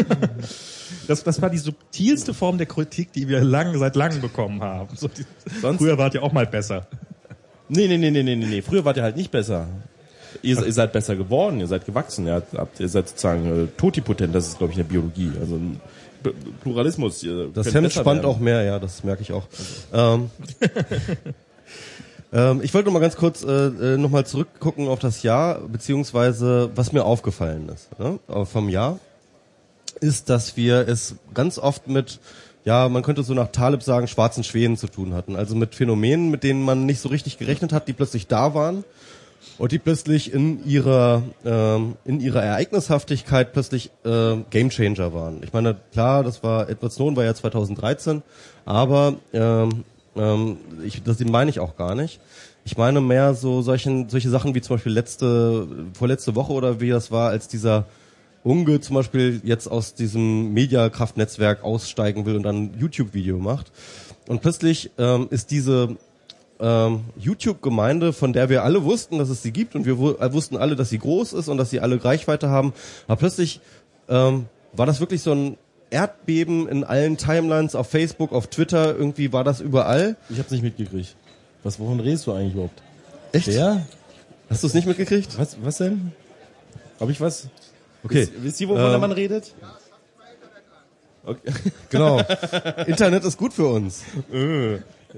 [1.09, 4.97] Das, das war die subtilste Form der Kritik, die wir lang, seit langem bekommen haben.
[4.97, 5.25] So die,
[5.61, 6.87] Sonst- Früher wart ihr auch mal besser.
[7.69, 8.63] Nee, nee, nee, nee, nee, nee, nee.
[8.63, 9.67] Früher wart ihr halt nicht besser.
[10.43, 14.35] Ihr, ihr seid besser geworden, ihr seid gewachsen, ihr, habt, ihr seid sozusagen äh, totipotent,
[14.35, 15.31] das ist glaube ich in der Biologie.
[15.41, 15.81] Also ein
[16.63, 17.23] Pluralismus.
[17.23, 18.25] Ihr Das Hemd spannt werden.
[18.25, 19.45] auch mehr, ja, das merke ich auch.
[19.93, 20.31] Ähm,
[22.33, 25.61] ähm, ich wollte noch mal ganz kurz äh, äh, noch mal zurückgucken auf das Jahr,
[25.61, 28.19] beziehungsweise was mir aufgefallen ist ne?
[28.29, 28.99] äh, vom Jahr,
[30.01, 32.21] ist, dass wir es ganz oft mit,
[32.65, 35.37] ja, man könnte so nach Taleb sagen, schwarzen Schwänen zu tun hatten.
[35.37, 38.85] Also mit Phänomenen, mit denen man nicht so richtig gerechnet hat, die plötzlich da waren
[39.59, 45.43] und die plötzlich in ihrer ähm, in ihrer Ereignishaftigkeit plötzlich äh, Gamechanger waren.
[45.43, 48.23] Ich meine, klar, das war Edward Snowden war ja 2013,
[48.65, 49.85] aber ähm,
[50.17, 52.21] ähm, ich, das meine ich auch gar nicht.
[52.65, 56.91] Ich meine mehr so solchen solche Sachen wie zum Beispiel letzte vorletzte Woche oder wie
[56.91, 57.87] das war, als dieser
[58.43, 63.73] Unge zum Beispiel jetzt aus diesem Mediakraftnetzwerk aussteigen will und dann ein YouTube-Video macht.
[64.29, 65.97] Und plötzlich ähm, ist diese
[66.61, 70.57] ähm, YouTube-Gemeinde, von der wir alle wussten, dass es sie gibt und wir äh, wussten
[70.57, 72.73] alle, dass sie groß ist und dass sie alle Reichweite haben.
[73.07, 73.61] Aber plötzlich
[74.09, 75.57] ähm, war das wirklich so ein
[75.91, 80.17] Erdbeben in allen Timelines auf Facebook, auf Twitter, irgendwie war das überall.
[80.29, 81.15] Ich hab's nicht mitgekriegt.
[81.63, 82.83] Was, wovon redest du eigentlich überhaupt?
[83.33, 83.47] Echt?
[83.47, 83.87] Wer?
[84.51, 85.39] Hast du es nicht mitgekriegt?
[85.39, 86.13] Was, was denn?
[87.01, 87.49] Hab ich was?
[88.03, 89.55] Okay, Wisst, wisst ihr, wovon Ähm, der Mann redet?
[91.25, 91.53] Okay.
[91.91, 92.21] genau.
[92.87, 94.03] Internet ist gut für uns.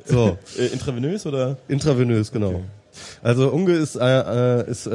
[0.04, 0.36] So.
[0.58, 1.56] Äh, intravenös oder?
[1.68, 2.62] Intravenös, genau.
[3.22, 4.90] Also Unge ist, äh, äh, ist äh,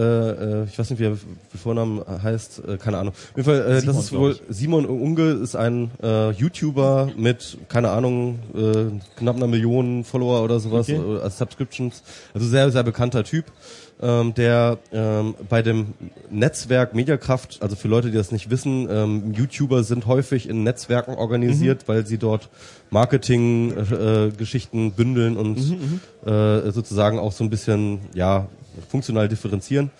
[0.61, 1.17] äh, ich weiß nicht, wie er
[1.61, 3.13] Vornamen heißt, äh, keine Ahnung.
[3.13, 4.39] Auf jeden Fall, äh, Simon, das ist wohl.
[4.49, 10.59] Simon Unge ist ein äh, YouTuber mit, keine Ahnung, äh, knapp einer Million Follower oder
[10.59, 10.99] sowas, Okay.
[10.99, 12.01] äh, als Subscriptions.
[12.33, 13.45] Also sehr, sehr bekannter Typ,
[14.01, 15.93] ähm, der ähm, bei dem
[16.29, 21.15] Netzwerk Mediakraft, also für Leute, die das nicht wissen, ähm, YouTuber sind häufig in Netzwerken
[21.15, 22.49] organisiert, weil sie dort
[22.89, 25.57] Marketing-Geschichten äh, bündeln und
[26.25, 28.47] äh, sozusagen auch so ein bisschen ja
[28.89, 29.91] funktional differenzieren.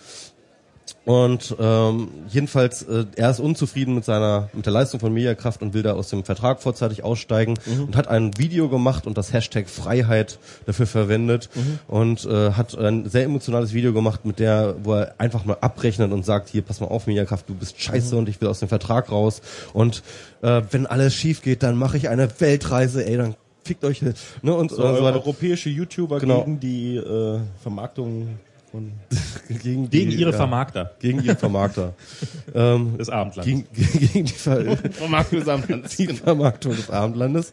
[1.04, 5.74] Und ähm, jedenfalls, äh, er ist unzufrieden mit seiner mit der Leistung von Mediakraft und
[5.74, 9.68] will da aus dem Vertrag vorzeitig aussteigen und hat ein Video gemacht und das Hashtag
[9.68, 11.50] Freiheit dafür verwendet
[11.88, 16.12] und äh, hat ein sehr emotionales Video gemacht, mit der, wo er einfach mal abrechnet
[16.12, 18.68] und sagt, hier, pass mal auf, Mediakraft, du bist scheiße und ich will aus dem
[18.68, 19.42] Vertrag raus.
[19.72, 20.04] Und
[20.42, 23.34] äh, wenn alles schief geht, dann mache ich eine Weltreise, ey, dann
[23.64, 26.40] fickt euch ne und So, äh, so europäische YouTuber Genau.
[26.44, 28.28] gegen die äh, Vermarktung
[28.72, 28.92] von
[29.62, 31.94] gegen, die, Gegen ihre ja, Vermarkter gegen ihre Vermarkter.
[32.54, 33.46] ähm, des Abendlands.
[33.46, 35.96] gegen, gegen die, Ver Vermarktung des Abendlands.
[35.96, 37.52] die Vermarktung des Abendlandes.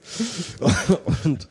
[1.24, 1.48] Und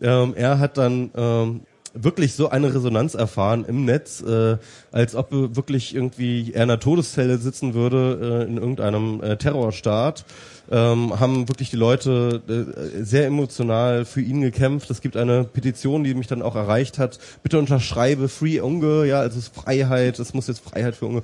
[0.00, 1.60] ähm, er hat dann ähm,
[1.94, 4.56] wirklich so eine Resonanz erfahren im Netz, äh,
[4.90, 10.24] als ob wirklich irgendwie er in einer Todeszelle sitzen würde äh, in irgendeinem äh, Terrorstaat.
[10.72, 14.90] Ähm, haben wirklich die Leute äh, sehr emotional für ihn gekämpft.
[14.90, 17.18] Es gibt eine Petition, die mich dann auch erreicht hat.
[17.42, 21.22] Bitte unterschreibe Free Unge, ja, also es ist Freiheit, es muss jetzt Freiheit für Unge.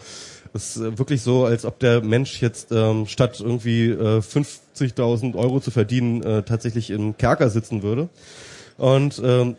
[0.53, 5.35] Es ist äh, wirklich so, als ob der Mensch jetzt ähm, statt irgendwie äh, 50.000
[5.35, 8.11] Euro zu verdienen, äh, tatsächlich im Kerker sitzen würde.
[8.77, 9.57] Und ähm,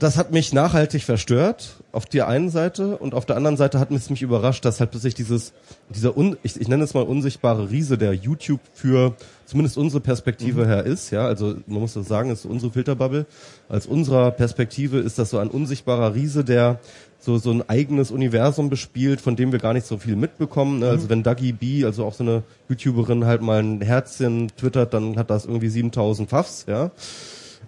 [0.00, 3.90] das hat mich nachhaltig verstört auf der einen Seite und auf der anderen Seite hat
[3.90, 5.52] es mich überrascht, dass halt plötzlich dieses
[5.90, 9.14] dieser un, ich, ich nenne es mal unsichtbare Riese, der YouTube für
[9.44, 13.26] zumindest unsere Perspektive her ist, ja, also man muss das sagen, ist unsere Filterbubble.
[13.68, 16.80] Als unserer Perspektive ist das so ein unsichtbarer Riese, der
[17.18, 20.80] so so ein eigenes Universum bespielt, von dem wir gar nicht so viel mitbekommen.
[20.80, 20.88] Ne?
[20.88, 25.16] Also wenn Dagi B, also auch so eine YouTuberin halt mal ein Herzchen twittert, dann
[25.16, 26.90] hat das irgendwie 7000 Pfaffs, ja.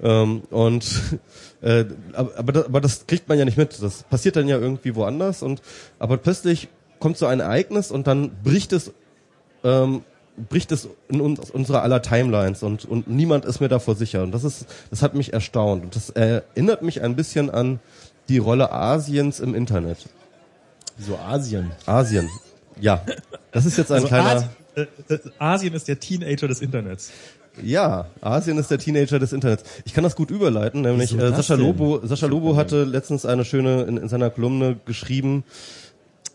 [0.02, 0.84] Ähm, und
[1.64, 3.82] äh, aber, aber, das, aber das kriegt man ja nicht mit.
[3.82, 5.62] Das passiert dann ja irgendwie woanders und
[5.98, 8.92] aber plötzlich kommt so ein Ereignis und dann bricht es
[9.62, 10.02] ähm,
[10.36, 14.32] bricht es in uns, unserer aller Timelines und und niemand ist mir davor sicher und
[14.32, 17.80] das ist das hat mich erstaunt und das erinnert mich ein bisschen an
[18.28, 19.98] die Rolle Asiens im Internet.
[20.98, 21.72] So Asien.
[21.86, 22.28] Asien.
[22.78, 23.04] Ja.
[23.52, 27.10] Das ist jetzt ein Also kleiner Asien, äh, äh, Asien ist der Teenager des Internets.
[27.62, 29.64] Ja, Asien ist der Teenager des Internets.
[29.84, 31.66] Ich kann das gut überleiten, nämlich äh, Sascha denn?
[31.66, 35.44] Lobo, Sascha Lobo hatte letztens eine schöne in, in seiner Kolumne geschrieben,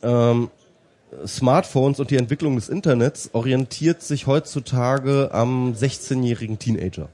[0.01, 0.49] ähm,
[1.25, 7.09] Smartphones und die Entwicklung des Internets orientiert sich heutzutage am 16-jährigen Teenager.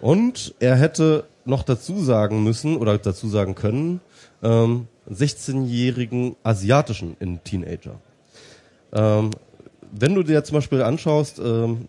[0.00, 4.00] Und er hätte noch dazu sagen müssen oder dazu sagen können,
[4.42, 7.96] ähm, 16-jährigen asiatischen in Teenager.
[8.92, 9.30] Ähm,
[9.90, 11.88] wenn du dir zum Beispiel anschaust, ähm,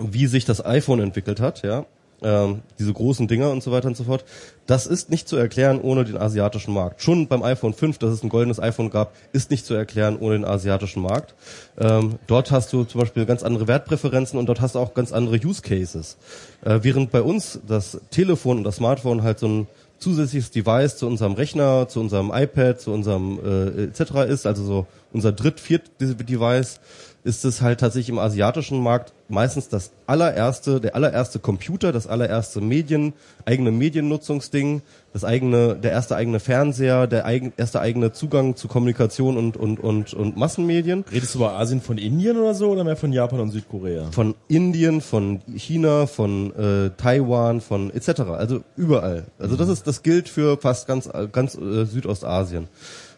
[0.00, 1.86] wie sich das iPhone entwickelt hat, ja,
[2.22, 4.24] ähm, diese großen Dinger und so weiter und so fort.
[4.66, 7.02] Das ist nicht zu erklären ohne den asiatischen Markt.
[7.02, 10.34] Schon beim iPhone 5, dass es ein goldenes iPhone gab, ist nicht zu erklären ohne
[10.34, 11.34] den asiatischen Markt.
[11.78, 15.12] Ähm, dort hast du zum Beispiel ganz andere Wertpräferenzen und dort hast du auch ganz
[15.12, 16.16] andere Use Cases.
[16.62, 19.66] Äh, während bei uns das Telefon und das Smartphone halt so ein
[19.98, 24.28] zusätzliches Device zu unserem Rechner, zu unserem iPad, zu unserem äh, etc.
[24.28, 26.80] ist, also so unser dritt, viert Device,
[27.22, 32.60] ist es halt tatsächlich im asiatischen Markt meistens das allererste, der allererste Computer, das allererste
[32.60, 33.12] Medien,
[33.44, 39.36] eigene Mediennutzungsding, das eigene, der erste eigene Fernseher, der eigen, erste eigene Zugang zu Kommunikation
[39.36, 41.04] und, und, und, und Massenmedien.
[41.12, 44.10] Redest du über Asien von Indien oder so oder mehr von Japan und Südkorea?
[44.12, 48.20] Von Indien, von China, von äh, Taiwan, von etc.
[48.20, 49.24] Also überall.
[49.38, 52.68] Also das ist, das gilt für fast ganz, ganz äh, Südostasien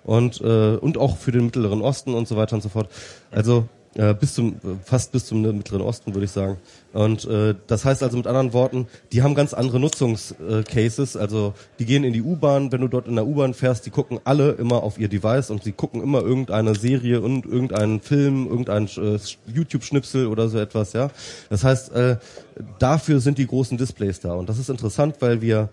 [0.04, 2.88] und äh, und auch für den Mittleren Osten und so weiter und so fort.
[3.30, 6.56] Also äh, bis zum fast bis zum Mittleren Osten würde ich sagen.
[6.92, 11.14] Und äh, das heißt also mit anderen Worten, die haben ganz andere Nutzungscases.
[11.14, 13.90] Äh, also die gehen in die U-Bahn, wenn du dort in der U-Bahn fährst, die
[13.90, 18.46] gucken alle immer auf ihr Device und sie gucken immer irgendeine Serie und irgendeinen Film,
[18.46, 20.92] irgendein äh, YouTube-Schnipsel oder so etwas.
[20.92, 21.10] Ja,
[21.50, 22.16] das heißt, äh,
[22.78, 25.68] dafür sind die großen Displays da und das ist interessant, weil wir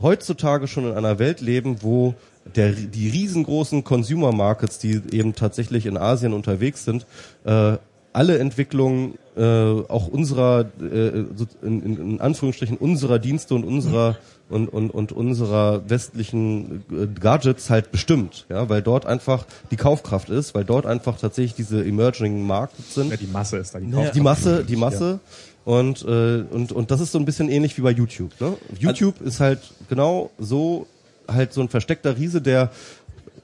[0.00, 2.14] heutzutage schon in einer Welt leben, wo
[2.54, 7.06] der, die riesengroßen Consumer Markets, die eben tatsächlich in Asien unterwegs sind,
[7.44, 7.76] äh,
[8.12, 11.24] alle Entwicklungen äh, auch unserer äh,
[11.62, 14.16] in, in, Anführungsstrichen unserer Dienste und unserer
[14.48, 20.30] und, und, und unserer westlichen äh, Gadgets halt bestimmt, ja, weil dort einfach die Kaufkraft
[20.30, 23.10] ist, weil dort einfach tatsächlich diese emerging Markets sind.
[23.10, 24.16] Ja, die Masse ist da die Kaufkraft.
[24.16, 25.20] Die Masse, die Masse.
[25.64, 25.72] Ja.
[25.72, 28.30] Und, äh, und, und das ist so ein bisschen ähnlich wie bei YouTube.
[28.40, 28.56] Ne?
[28.78, 30.86] YouTube also, ist halt genau so
[31.28, 32.70] halt so ein versteckter Riese, der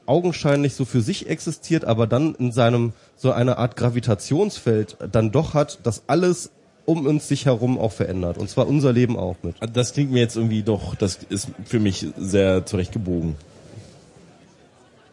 [0.07, 5.55] augenscheinlich so für sich existiert, aber dann in seinem so eine Art Gravitationsfeld dann doch
[5.55, 6.51] hat, das alles
[6.87, 8.37] um uns sich herum auch verändert.
[8.37, 9.57] Und zwar unser Leben auch mit.
[9.61, 13.37] Also das klingt mir jetzt irgendwie doch, das ist für mich sehr zurechtgebogen.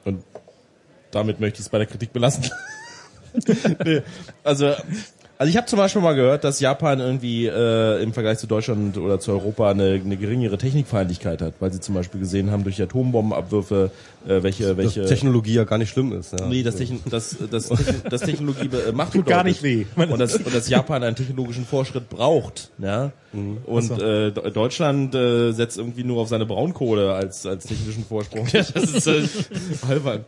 [0.03, 0.23] Und
[1.11, 2.49] damit möchte ich es bei der Kritik belassen.
[3.85, 4.01] nee,
[4.43, 4.73] also
[5.41, 8.95] also ich habe zum Beispiel mal gehört, dass Japan irgendwie äh, im Vergleich zu Deutschland
[8.99, 12.79] oder zu Europa eine, eine geringere Technikfeindlichkeit hat, weil sie zum Beispiel gesehen haben durch
[12.79, 13.89] Atombombenabwürfe,
[14.27, 16.39] äh, welche welche dass Technologie ja gar nicht schlimm ist.
[16.39, 16.45] Ja.
[16.45, 17.71] Nee, das, Techn das, das,
[18.07, 19.87] das Technologie äh, macht tut gar nicht weh.
[19.95, 22.69] Und das, und dass Japan einen technologischen Fortschritt braucht.
[22.77, 23.11] Ja.
[23.33, 23.57] Mhm.
[23.65, 23.99] Und so.
[23.99, 28.45] äh, Deutschland äh, setzt irgendwie nur auf seine Braunkohle als als technischen Vorsprung.
[28.51, 29.23] Ja, das ist äh,
[29.89, 30.23] albern.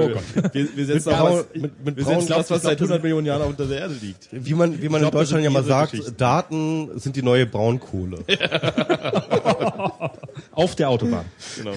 [0.00, 0.54] oh Gott.
[0.54, 3.42] Wir, wir setzen mit, Braun, mit, mit wir setzen das, was seit 100 Millionen Jahren
[3.42, 4.28] unter der Erde liegt.
[4.30, 8.24] Wie man, wie man glaub, in Deutschland ja mal sagt, Daten sind die neue Braunkohle.
[10.52, 11.24] Auf der Autobahn.
[11.56, 11.72] Genau.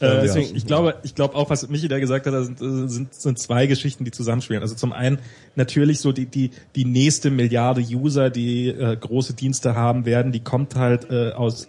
[0.00, 3.38] äh, deswegen, ich glaube, ich glaube auch, was Michi da gesagt hat, sind, sind, sind
[3.38, 4.62] zwei Geschichten, die zusammenspielen.
[4.62, 5.18] Also zum einen
[5.56, 10.40] natürlich so die, die, die nächste Milliarde User, die äh, große Dienste haben werden, die
[10.40, 11.68] kommt halt äh, aus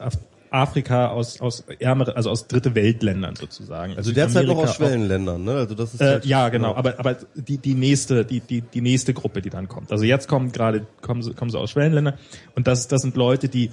[0.54, 3.98] Afrika aus aus ärmere, also aus dritte Weltländern sozusagen.
[3.98, 5.54] Also derzeit noch aus Schwellenländern, ne?
[5.54, 6.78] Also das ist äh, ja genau, ja.
[6.78, 9.92] aber aber die die nächste die die die nächste Gruppe, die dann kommt.
[9.92, 12.20] Also jetzt kommen gerade kommen sie kommen sie aus Schwellenländern
[12.56, 13.72] und das das sind Leute, die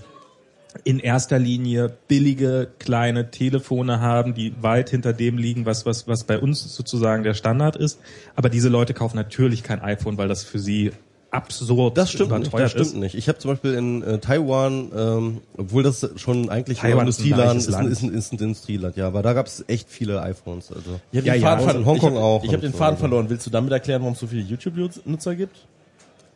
[0.85, 6.25] in erster Linie billige kleine Telefone haben, die weit hinter dem liegen, was was was
[6.25, 8.01] bei uns sozusagen der Standard ist.
[8.37, 10.93] Aber diese Leute kaufen natürlich kein iPhone, weil das für sie
[11.31, 13.15] absurd das stimmt nicht, das stimmt nicht.
[13.15, 17.59] Ich habe zum Beispiel in äh, Taiwan, ähm, obwohl das schon eigentlich Taiwan ein Industrieland
[17.59, 20.73] ist, ein, ist, ein, ist ein Industrieland, ja, aber da gab es echt viele iPhones.
[20.73, 22.45] Also ich ja, ja, in Hongkong ich hab, auch.
[22.45, 23.01] Ich habe den Faden so.
[23.01, 23.31] verloren.
[23.31, 25.67] Willst du damit erklären, warum es so viele YouTube-Nutzer gibt?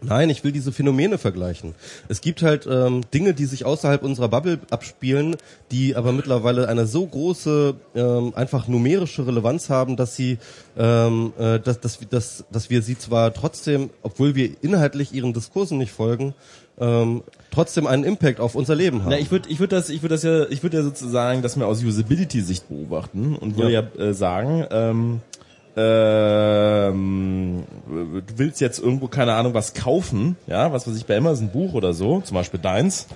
[0.07, 1.75] Nein, ich will diese Phänomene vergleichen.
[2.09, 5.37] Es gibt halt ähm, Dinge, die sich außerhalb unserer Bubble abspielen,
[5.71, 10.39] die aber mittlerweile eine so große, ähm, einfach numerische Relevanz haben, dass sie,
[10.77, 15.79] ähm, äh, dass, dass, dass, dass wir sie zwar trotzdem, obwohl wir inhaltlich ihren Diskursen
[15.79, 16.35] nicht folgen,
[16.79, 19.11] ähm, trotzdem einen Impact auf unser Leben haben.
[19.11, 21.57] Na, ich würde ich würde das ich würde das ja ich würde ja sozusagen das
[21.57, 25.21] mir aus Usability Sicht beobachten und würde ja, ja äh, sagen, ähm,
[25.77, 31.49] ähm, du willst jetzt irgendwo, keine Ahnung, was kaufen, ja, was weiß ich, bei Amazon
[31.49, 33.07] Buch oder so, zum Beispiel deins.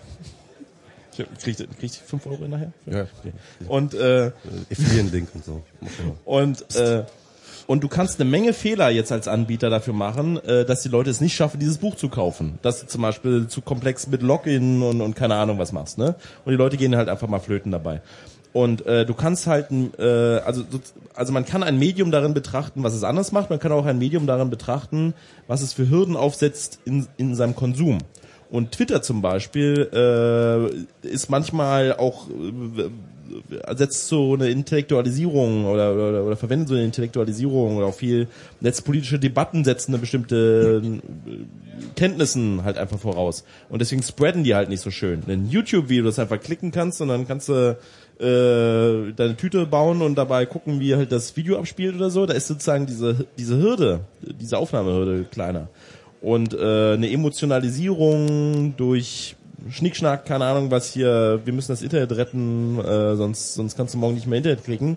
[1.42, 2.72] Krieg, krieg ich 5 Euro nachher?
[2.86, 3.02] Ja.
[3.02, 3.32] Okay.
[3.66, 4.30] Und äh,
[4.70, 5.62] Affiliate-Link und so.
[6.24, 7.04] Und äh,
[7.68, 11.11] und du kannst eine Menge Fehler jetzt als Anbieter dafür machen, äh, dass die Leute
[11.11, 12.59] es nicht schaffen, dieses Buch zu kaufen.
[12.62, 16.14] Dass du zum Beispiel zu komplex mit Login und, und keine Ahnung was machst, ne?
[16.46, 18.00] Und die Leute gehen halt einfach mal flöten dabei.
[18.59, 20.64] Und äh, du kannst halt, äh, also,
[21.14, 23.50] also man kann ein Medium darin betrachten, was es anders macht.
[23.50, 25.14] Man kann auch ein Medium darin betrachten,
[25.46, 27.98] was es für Hürden aufsetzt in, in seinem Konsum.
[28.50, 36.24] Und Twitter zum Beispiel äh, ist manchmal auch äh, setzt so eine Intellektualisierung oder, oder,
[36.24, 38.26] oder verwendet so eine Intellektualisierung oder auch viel
[38.61, 43.44] netzpolitische Debatten setzen eine bestimmte äh, Kenntnissen halt einfach voraus.
[43.68, 45.22] Und deswegen spreaden die halt nicht so schön.
[45.28, 47.76] Ein YouTube-Video, das einfach klicken kannst und dann kannst du
[48.20, 52.34] äh, deine Tüte bauen und dabei gucken, wie halt das Video abspielt oder so, da
[52.34, 55.68] ist sozusagen diese, diese Hürde, diese Aufnahmehürde kleiner.
[56.20, 59.36] Und äh, eine Emotionalisierung durch
[59.70, 63.98] Schnickschnack, keine Ahnung was hier, wir müssen das Internet retten, äh, sonst, sonst kannst du
[63.98, 64.96] morgen nicht mehr Internet kriegen,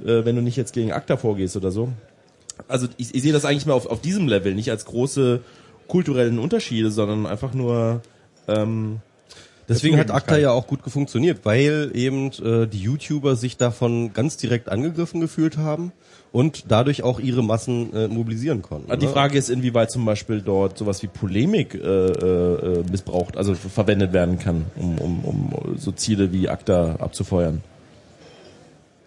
[0.00, 1.90] äh, wenn du nicht jetzt gegen ACTA vorgehst oder so.
[2.68, 5.40] Also ich, ich sehe das eigentlich mal auf, auf diesem Level, nicht als große
[5.88, 8.00] kulturellen Unterschiede, sondern einfach nur
[8.48, 9.00] ähm,
[9.74, 14.36] Deswegen hat ACTA ja auch gut funktioniert, weil eben äh, die YouTuber sich davon ganz
[14.36, 15.92] direkt angegriffen gefühlt haben
[16.32, 18.98] und dadurch auch ihre Massen äh, mobilisieren konnten.
[18.98, 19.12] Die ne?
[19.12, 24.38] Frage ist, inwieweit zum Beispiel dort sowas wie Polemik äh, äh, missbraucht, also verwendet werden
[24.38, 27.62] kann, um, um, um so Ziele wie ACTA abzufeuern.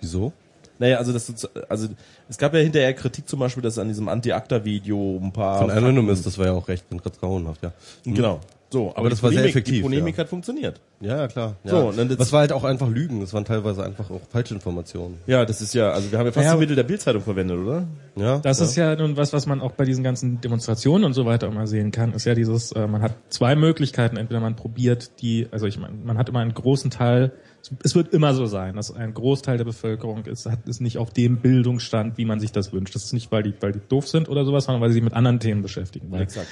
[0.02, 0.34] Wieso?
[0.78, 1.88] Naja, also das also
[2.28, 6.22] es gab ja hinterher Kritik zum Beispiel, dass an diesem Anti-ACTA-Video ein paar von Anonymous,
[6.22, 6.86] das war ja auch recht
[7.22, 7.72] grauenhaft, ja.
[8.04, 8.42] Genau.
[8.76, 9.76] So, aber, aber das war sehr effektiv.
[9.76, 10.24] Die Polemik ja.
[10.24, 10.82] hat funktioniert.
[11.00, 11.56] Ja, klar.
[11.64, 11.72] Ja.
[11.72, 13.22] So, und dann das war halt auch einfach Lügen.
[13.22, 15.18] Das waren teilweise einfach auch falsche Informationen.
[15.28, 17.58] Ja, das ist ja, also wir haben ja fast ja, die Mittel der Bildzeitung verwendet,
[17.58, 17.88] oder?
[18.18, 18.40] Ja.
[18.40, 18.66] Das ja.
[18.66, 21.68] ist ja nun was, was man auch bei diesen ganzen Demonstrationen und so weiter immer
[21.68, 22.12] sehen kann.
[22.12, 24.18] Ist ja dieses, äh, man hat zwei Möglichkeiten.
[24.18, 27.32] Entweder man probiert die, also ich meine, man hat immer einen großen Teil
[27.84, 31.12] es wird immer so sein, dass ein Großteil der Bevölkerung ist, hat, ist nicht auf
[31.12, 32.96] dem Bildungsstand, wie man sich das wünscht.
[32.96, 35.04] Das ist nicht, weil die, weil die doof sind oder sowas, sondern weil sie sich
[35.04, 36.12] mit anderen Themen beschäftigen.
[36.12, 36.48] Weil, Exakt.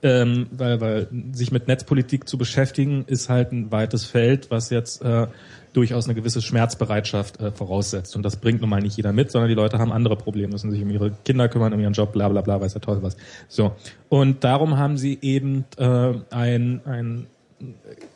[0.00, 5.02] Ähm, weil, weil sich mit Netzpolitik zu beschäftigen, ist halt ein weites Feld, was jetzt
[5.02, 5.26] äh,
[5.72, 8.14] durchaus eine gewisse Schmerzbereitschaft äh, voraussetzt.
[8.14, 10.70] Und das bringt nun mal nicht jeder mit, sondern die Leute haben andere Probleme, müssen
[10.70, 13.16] sich um ihre Kinder kümmern, um ihren Job, bla bla bla, weiß der Teufel was.
[13.48, 13.72] So.
[14.08, 17.26] Und darum haben sie eben äh, ein, ein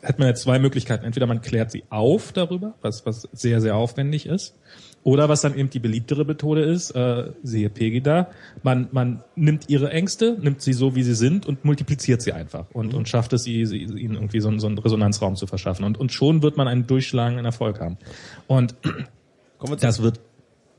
[0.03, 1.05] hat man jetzt zwei Möglichkeiten.
[1.05, 4.55] Entweder man klärt sie auf darüber, was, was sehr, sehr aufwendig ist.
[5.03, 8.29] Oder was dann eben die beliebtere Methode ist, äh, sehe Pegida,
[8.63, 12.67] man, man nimmt ihre Ängste, nimmt sie so, wie sie sind und multipliziert sie einfach
[12.71, 12.99] und, mhm.
[12.99, 15.83] und schafft es, sie, sie, ihnen irgendwie so, so einen Resonanzraum zu verschaffen.
[15.83, 17.97] Und, und schon wird man einen durchschlagenden Erfolg haben.
[18.47, 18.75] Und
[19.81, 20.21] das wird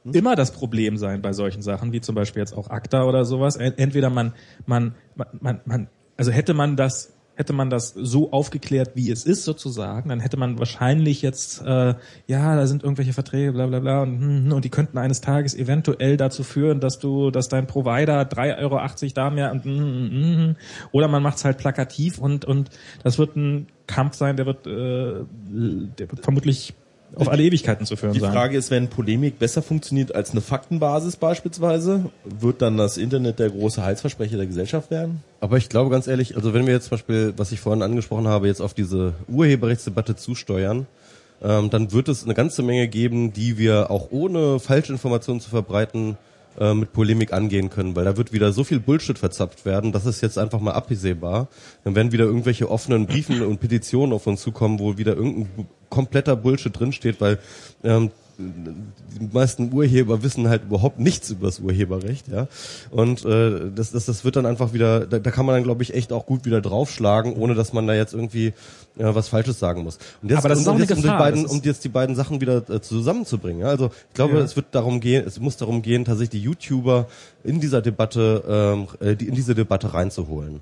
[0.04, 0.14] hm?
[0.14, 3.56] immer das Problem sein bei solchen Sachen, wie zum Beispiel jetzt auch ACTA oder sowas.
[3.56, 4.32] Entweder man,
[4.64, 4.94] man,
[5.40, 10.08] man, man, also hätte man das hätte man das so aufgeklärt, wie es ist sozusagen,
[10.08, 11.94] dann hätte man wahrscheinlich jetzt, äh,
[12.26, 15.54] ja, da sind irgendwelche Verträge, bla bla bla, und, hm, und die könnten eines Tages
[15.54, 18.80] eventuell dazu führen, dass du, dass dein Provider 3,80 Euro
[19.14, 20.56] da mehr und, hm, hm, hm,
[20.92, 22.70] oder man macht es halt plakativ und, und
[23.02, 25.24] das wird ein Kampf sein, der wird, äh,
[25.98, 26.74] der wird vermutlich
[27.16, 31.16] auf alle Ewigkeiten zu führen Die Frage ist, wenn Polemik besser funktioniert als eine Faktenbasis
[31.16, 35.22] beispielsweise, wird dann das Internet der große Heilsversprecher der Gesellschaft werden?
[35.40, 38.28] Aber ich glaube ganz ehrlich, also wenn wir jetzt zum Beispiel, was ich vorhin angesprochen
[38.28, 40.86] habe, jetzt auf diese Urheberrechtsdebatte zusteuern,
[41.42, 45.50] ähm, dann wird es eine ganze Menge geben, die wir auch ohne falsche Informationen zu
[45.50, 46.16] verbreiten
[46.58, 50.06] äh, mit Polemik angehen können, weil da wird wieder so viel Bullshit verzapft werden, das
[50.06, 51.48] ist jetzt einfach mal absehbar.
[51.84, 56.36] Dann werden wieder irgendwelche offenen Briefen und Petitionen auf uns zukommen, wo wieder irgendein kompletter
[56.36, 57.38] Bullshit drinsteht, weil
[57.82, 62.48] ähm, die meisten Urheber wissen halt überhaupt nichts über das Urheberrecht, ja.
[62.90, 65.82] Und äh, das, das, das wird dann einfach wieder, da, da kann man dann, glaube
[65.82, 68.52] ich, echt auch gut wieder draufschlagen, ohne dass man da jetzt irgendwie
[68.96, 69.98] ja, was Falsches sagen muss.
[70.22, 71.88] Und jetzt, Aber das ist auch jetzt, eine Gefahr, um, die beiden, um jetzt die
[71.88, 73.62] beiden Sachen wieder äh, zusammenzubringen.
[73.62, 73.68] Ja?
[73.68, 74.40] Also ich glaube, ja.
[74.40, 77.06] es wird darum gehen, es muss darum gehen, tatsächlich die YouTuber
[77.42, 80.60] in dieser Debatte, ähm, äh, die, in diese Debatte reinzuholen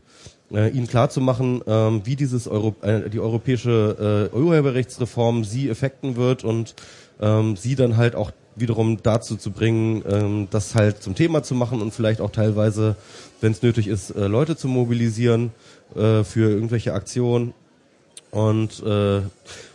[0.52, 6.44] äh, ihnen klarzumachen, ähm, wie dieses Euro, äh, die europäische äh, Urheberrechtsreform sie effekten wird
[6.44, 6.74] und
[7.22, 11.54] ähm, sie dann halt auch wiederum dazu zu bringen, ähm, das halt zum Thema zu
[11.54, 12.96] machen und vielleicht auch teilweise,
[13.40, 15.52] wenn es nötig ist, äh, Leute zu mobilisieren
[15.94, 17.54] äh, für irgendwelche Aktionen
[18.30, 19.22] und äh,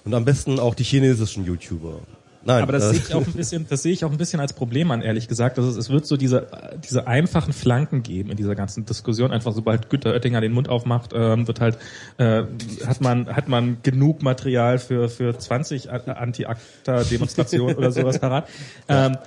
[0.06, 2.00] und am besten auch die chinesischen YouTuber.
[2.48, 4.40] Nein, aber das äh, sehe ich auch ein bisschen, das sehe ich auch ein bisschen
[4.40, 5.58] als Problem an, ehrlich gesagt.
[5.58, 6.48] Dass es, wird so diese,
[6.88, 9.32] diese einfachen Flanken geben in dieser ganzen Diskussion.
[9.32, 11.78] Einfach sobald Günter Oettinger den Mund aufmacht, ähm, wird halt,
[12.18, 12.44] äh,
[12.86, 18.48] hat man, hat man genug Material für, für 20 Anti-ACTA-Demonstrationen oder sowas parat.
[18.88, 19.18] Ähm,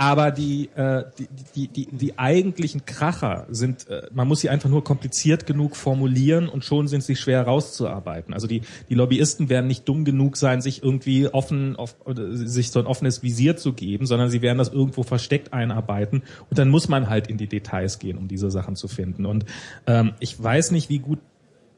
[0.00, 4.70] aber die, äh, die, die, die, die eigentlichen Kracher sind, äh, man muss sie einfach
[4.70, 8.32] nur kompliziert genug formulieren und schon sind sie schwer rauszuarbeiten.
[8.32, 11.96] Also die, die Lobbyisten werden nicht dumm genug sein, sich irgendwie offen, auf,
[12.30, 16.58] sich so ein offenes Visier zu geben, sondern sie werden das irgendwo versteckt einarbeiten und
[16.58, 19.26] dann muss man halt in die Details gehen, um diese Sachen zu finden.
[19.26, 19.44] Und
[19.86, 21.18] ähm, ich weiß nicht, wie gut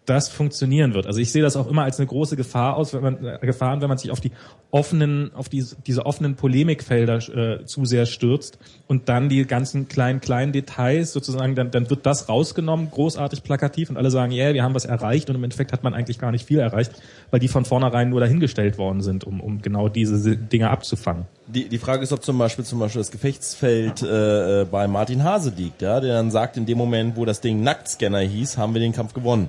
[0.07, 1.07] das funktionieren wird.
[1.07, 3.81] Also ich sehe das auch immer als eine große Gefahr aus, wenn man äh, Gefahren,
[3.81, 4.33] wenn man sich auf die
[4.73, 7.17] offenen, auf diese, diese offenen Polemikfelder
[7.61, 12.05] äh, zu sehr stürzt und dann die ganzen kleinen kleinen Details sozusagen, dann, dann wird
[12.05, 15.45] das rausgenommen, großartig plakativ und alle sagen, ja, yeah, wir haben was erreicht und im
[15.45, 16.93] Endeffekt hat man eigentlich gar nicht viel erreicht,
[17.31, 21.27] weil die von vornherein nur dahingestellt worden sind, um, um genau diese Dinge abzufangen.
[21.47, 25.23] Die, die Frage ist, ob zum Beispiel zum Beispiel das Gefechtsfeld äh, äh bei Martin
[25.23, 28.75] Hase liegt, ja, der dann sagt, in dem Moment, wo das Ding Nacktscanner hieß, haben
[28.75, 29.49] wir den Kampf gewonnen.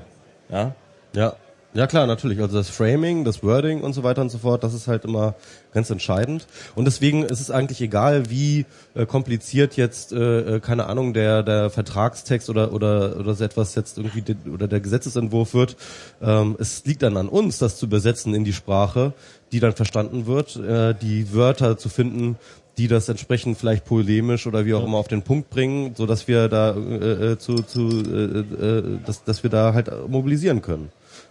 [0.53, 0.75] Ja.
[1.15, 1.33] Ja.
[1.75, 2.39] Ja klar, natürlich.
[2.39, 5.33] Also das Framing, das Wording und so weiter und so fort, das ist halt immer
[5.73, 6.45] ganz entscheidend.
[6.75, 11.41] Und deswegen ist es eigentlich egal, wie äh, kompliziert jetzt, äh, äh keine Ahnung, der
[11.41, 15.75] der Vertragstext oder oder oder so etwas jetzt irgendwie de, oder der Gesetzesentwurf wird.
[16.21, 19.13] Ähm, es liegt dann an uns, das zu übersetzen in die Sprache,
[19.51, 22.37] die dann verstanden wird, äh, die Wörter zu finden,
[22.77, 24.87] die das entsprechend vielleicht polemisch oder wie auch ja.
[24.87, 28.99] immer auf den Punkt bringen, so dass wir da äh, äh, zu, zu äh, äh,
[29.05, 30.89] dass, dass wir da halt mobilisieren können.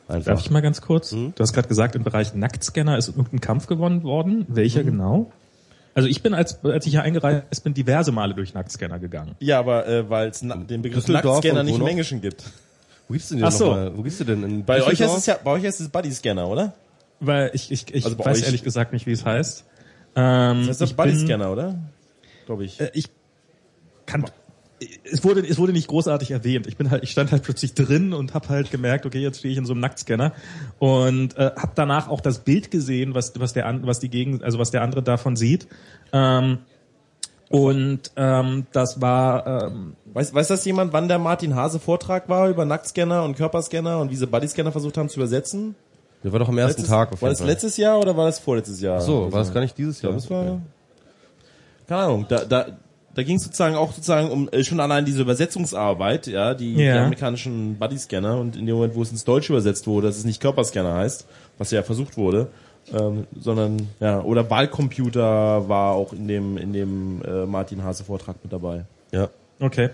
[0.09, 0.33] Einfach.
[0.33, 1.13] Darf ich mal ganz kurz?
[1.13, 1.33] Hm?
[1.35, 4.47] Du hast gerade gesagt, im Bereich Nacktscanner ist irgendein Kampf gewonnen worden.
[4.49, 4.87] Welcher hm.
[4.87, 5.33] genau?
[5.95, 9.35] Also ich bin, als, als ich hier eingereist bin, diverse Male durch Nacktscanner gegangen.
[9.41, 12.45] Ja, aber äh, weil es den Begriff Nacktscanner nicht im Englischen gibt.
[13.09, 13.71] Wo gibst du denn Ach so.
[13.71, 13.97] Mal?
[13.97, 14.43] Wo gibst du denn?
[14.43, 16.73] In bei euch ist es ja, bei euch ist es Buddy Scanner, oder?
[17.21, 18.47] Weil ich, ich, ich also weiß euch?
[18.47, 19.65] ehrlich gesagt nicht, wie es heißt.
[20.15, 21.79] Ähm, das ist doch Buddy Scanner, oder?
[22.47, 22.81] Glaube ich.
[22.81, 23.07] Äh, ich
[24.07, 24.25] kann
[25.11, 26.67] es wurde, es wurde nicht großartig erwähnt.
[26.67, 29.53] Ich bin halt, ich stand halt plötzlich drin und habe halt gemerkt, okay, jetzt stehe
[29.53, 30.33] ich in so einem Nacktscanner
[30.79, 34.59] und äh, habe danach auch das Bild gesehen, was was der was die Gegend, also
[34.59, 35.69] was der andere davon sieht.
[36.13, 36.59] Ähm,
[37.49, 39.67] und ähm, das war.
[39.67, 44.01] Ähm, weiß, weiß das jemand, wann der Martin Hase Vortrag war über Nacktscanner und Körperscanner
[44.01, 45.75] und wie sie Bodyscanner versucht haben zu übersetzen?
[46.25, 47.21] Der war doch am ersten letztes, Tag.
[47.21, 47.49] War das Fall.
[47.49, 48.99] letztes Jahr oder war das vorletztes Jahr?
[48.99, 50.13] Ach so, war das gar nicht dieses Jahr?
[50.13, 50.61] Das war,
[51.87, 52.27] keine Ahnung.
[52.29, 52.67] Da, da,
[53.15, 56.95] da ging es sozusagen auch sozusagen um äh, schon allein diese Übersetzungsarbeit, ja, die, ja.
[56.95, 60.25] die amerikanischen Bodyscanner und in dem Moment, wo es ins Deutsche übersetzt wurde, dass es
[60.25, 61.27] nicht Körperscanner heißt,
[61.59, 62.49] was ja versucht wurde,
[62.93, 68.37] ähm, sondern ja, oder Wahlcomputer war auch in dem in dem äh, Martin Hase Vortrag
[68.43, 68.85] mit dabei.
[69.13, 69.29] Ja.
[69.61, 69.91] Okay.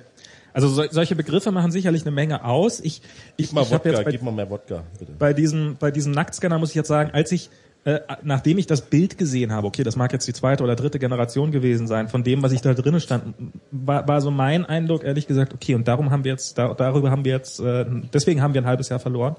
[0.53, 2.81] Also so, solche Begriffe machen sicherlich eine Menge aus.
[2.81, 3.03] Ich,
[3.37, 5.13] ich, gib mal ich Wodka, jetzt bei, gib mal mehr Wodka, bitte.
[5.19, 7.51] Bei diesem, bei diesem Nacktscanner muss ich jetzt sagen, als ich
[7.85, 10.99] äh, nachdem ich das Bild gesehen habe, okay, das mag jetzt die zweite oder dritte
[10.99, 13.35] Generation gewesen sein, von dem, was ich da drinnen stand,
[13.71, 17.11] war, war so mein Eindruck, ehrlich gesagt, okay, und darum haben wir jetzt, da, darüber
[17.11, 19.37] haben wir jetzt, äh, deswegen haben wir ein halbes Jahr verloren,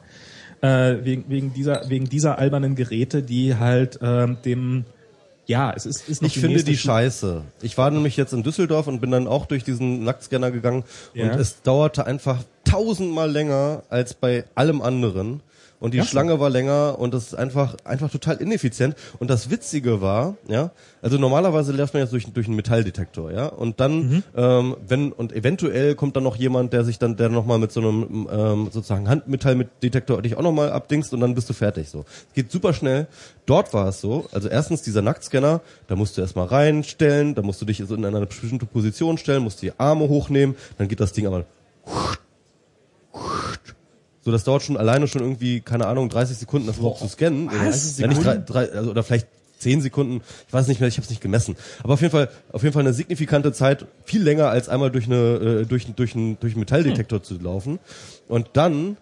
[0.61, 4.85] äh, wegen, wegen dieser, wegen dieser albernen Geräte, die halt äh, dem
[5.49, 7.41] ja, es ist, ist nicht Ich finde die scheiße.
[7.63, 10.83] Ich war nämlich jetzt in Düsseldorf und bin dann auch durch diesen Nacktscanner gegangen
[11.15, 11.25] ja.
[11.25, 15.41] und es dauerte einfach tausendmal länger als bei allem anderen
[15.79, 19.49] und die ja, Schlange war länger und das ist einfach einfach total ineffizient und das
[19.49, 24.09] Witzige war, ja, also normalerweise läuft man jetzt durch durch einen Metalldetektor, ja, und dann
[24.09, 24.23] mhm.
[24.35, 27.71] ähm, wenn und eventuell kommt dann noch jemand, der sich dann der noch mal mit
[27.71, 31.89] so einem ähm, sozusagen Handmetalldetektor dich auch noch mal abdingst und dann bist du fertig
[31.89, 32.05] so.
[32.27, 33.07] Es geht super schnell.
[33.45, 37.61] Dort war es so, also erstens dieser Nacktscanner, da musst du erstmal reinstellen, da musst
[37.61, 41.13] du dich so in eine bestimmte Position stellen, musst die Arme hochnehmen, dann geht das
[41.13, 41.45] Ding aber
[44.21, 47.49] so, das dauert schon alleine schon irgendwie, keine Ahnung, 30 Sekunden, das überhaupt zu scannen.
[47.51, 47.99] Was?
[47.99, 49.27] Wenn nicht drei, drei, also, oder vielleicht
[49.59, 51.55] zehn Sekunden, ich weiß nicht mehr, ich habe es nicht gemessen.
[51.83, 55.05] Aber auf jeden Fall, auf jeden Fall eine signifikante Zeit, viel länger als einmal durch
[55.05, 57.23] eine äh, durch durch einen durch einen Metalldetektor hm.
[57.23, 57.79] zu laufen.
[58.27, 58.97] Und dann,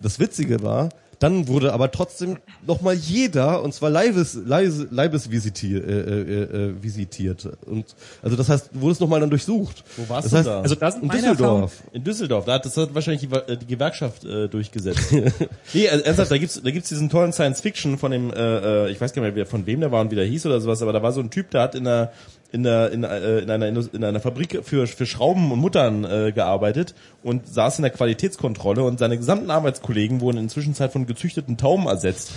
[0.00, 5.88] das Witzige war, dann wurde aber trotzdem nochmal jeder, und zwar Leibes, Leibes, Leibes visitiert,
[5.88, 7.48] äh, äh, äh, visitiert.
[7.66, 7.86] Und,
[8.22, 9.84] also das heißt, wurde es nochmal dann durchsucht.
[9.96, 10.60] Wo warst das du heißt, da?
[10.60, 11.82] Also das in Düsseldorf.
[11.92, 15.12] In Düsseldorf, da hat, das hat wahrscheinlich die, äh, die Gewerkschaft äh, durchgesetzt.
[15.74, 19.00] nee, also, ernsthaft, da gibt's, da gibt's diesen tollen Science-Fiction von dem, äh, äh, ich
[19.00, 20.92] weiß gar nicht mehr, von wem der war und wie der hieß oder sowas, aber
[20.92, 22.12] da war so ein Typ, der hat in der
[22.52, 26.32] in, der, in, äh, in, einer, in einer Fabrik für, für Schrauben und Muttern äh,
[26.32, 31.56] gearbeitet und saß in der Qualitätskontrolle und seine gesamten Arbeitskollegen wurden inzwischen Zeit von gezüchteten
[31.56, 32.32] Tauben ersetzt.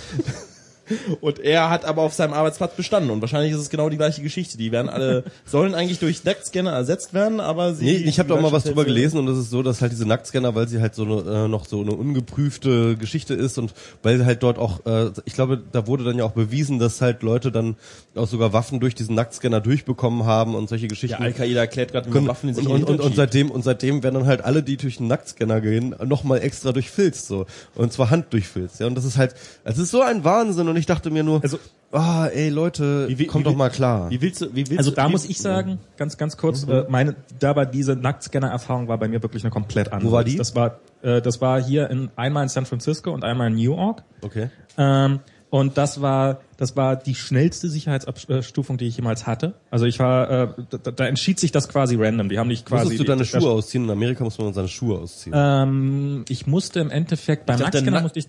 [1.20, 3.10] Und er hat aber auf seinem Arbeitsplatz bestanden.
[3.10, 4.58] Und wahrscheinlich ist es genau die gleiche Geschichte.
[4.58, 7.84] Die werden alle, sollen eigentlich durch Nacktscanner ersetzt werden, aber sie.
[7.84, 10.06] Nee, ich habe doch mal was drüber gelesen und es ist so, dass halt diese
[10.06, 13.72] Nacktscanner, weil sie halt so eine, äh, noch so eine ungeprüfte Geschichte ist und
[14.02, 17.22] weil halt dort auch, äh, ich glaube, da wurde dann ja auch bewiesen, dass halt
[17.22, 17.76] Leute dann
[18.14, 21.20] auch sogar Waffen durch diesen Nacktscanner durchbekommen haben und solche Geschichten.
[21.20, 24.14] Ja, Al-Qaida erklärt gerade, wie Waffen in sich und, und, und, seitdem und seitdem werden
[24.14, 28.32] dann halt alle, die durch den Nacktscanner gehen, nochmal extra durchfilzt so und zwar Hand
[28.32, 28.80] durchfilzt.
[28.80, 29.34] Ja, und das ist halt,
[29.64, 31.58] es ist so ein Wahnsinn und ich dachte mir nur, also
[31.92, 34.10] ah, ey Leute, wie, wie, kommt wie, doch mal klar.
[34.10, 36.72] Wie willst du, wie willst also da muss ich sagen, ganz ganz kurz, mhm.
[36.72, 40.10] äh, meine, da war diese Nacktscanner-Erfahrung war bei mir wirklich eine komplett andere.
[40.10, 40.36] Wo war die?
[40.36, 43.74] Das war, äh, das war hier in einmal in San Francisco und einmal in New
[43.74, 44.02] York.
[44.22, 44.50] Okay.
[44.76, 45.20] Ähm,
[45.52, 49.54] Und das war, das war die schnellste Sicherheitsabstufung, die ich jemals hatte.
[49.72, 52.28] Also ich war, äh, da, da entschied sich das quasi random.
[52.28, 52.84] Die haben nicht quasi.
[52.84, 53.82] Musstest du deine die, Schuhe ausziehen?
[53.82, 55.34] In Amerika muss man seine Schuhe ausziehen.
[55.36, 58.28] Ähm, ich musste im Endeffekt beim Nacktscanner Nack- musste ich,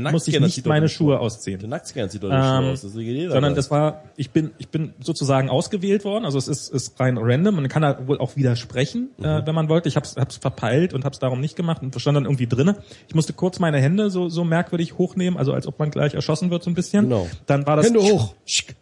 [0.00, 1.20] musste ich nicht meine Schuhe Schuh.
[1.20, 1.58] ausziehen.
[1.60, 2.82] Der Nacktscanner sieht doch nicht Ähm, aus.
[2.82, 6.24] Das sondern das war, ich bin, ich bin sozusagen ausgewählt worden.
[6.24, 7.56] Also es ist, ist rein random.
[7.56, 9.88] Man kann da wohl auch widersprechen, äh, wenn man wollte.
[9.88, 12.76] Ich hab's, hab's verpeilt und hab's darum nicht gemacht und stand dann irgendwie drinne.
[13.08, 16.50] Ich musste kurz meine Hände so, so merkwürdig hochnehmen, also als ob man gleich erschossen
[16.50, 17.04] wird so ein bisschen.
[17.04, 17.28] Genau.
[17.46, 18.34] Dann war das Hände hoch.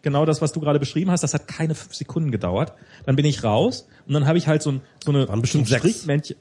[0.03, 1.23] Genau das, was du gerade beschrieben hast.
[1.23, 2.73] Das hat keine fünf Sekunden gedauert.
[3.07, 5.66] Dann bin ich raus und dann habe ich halt so, ein, so eine Waren bestimmt
[5.69, 5.95] so ein sechs.
[5.97, 6.37] Strichmännchen.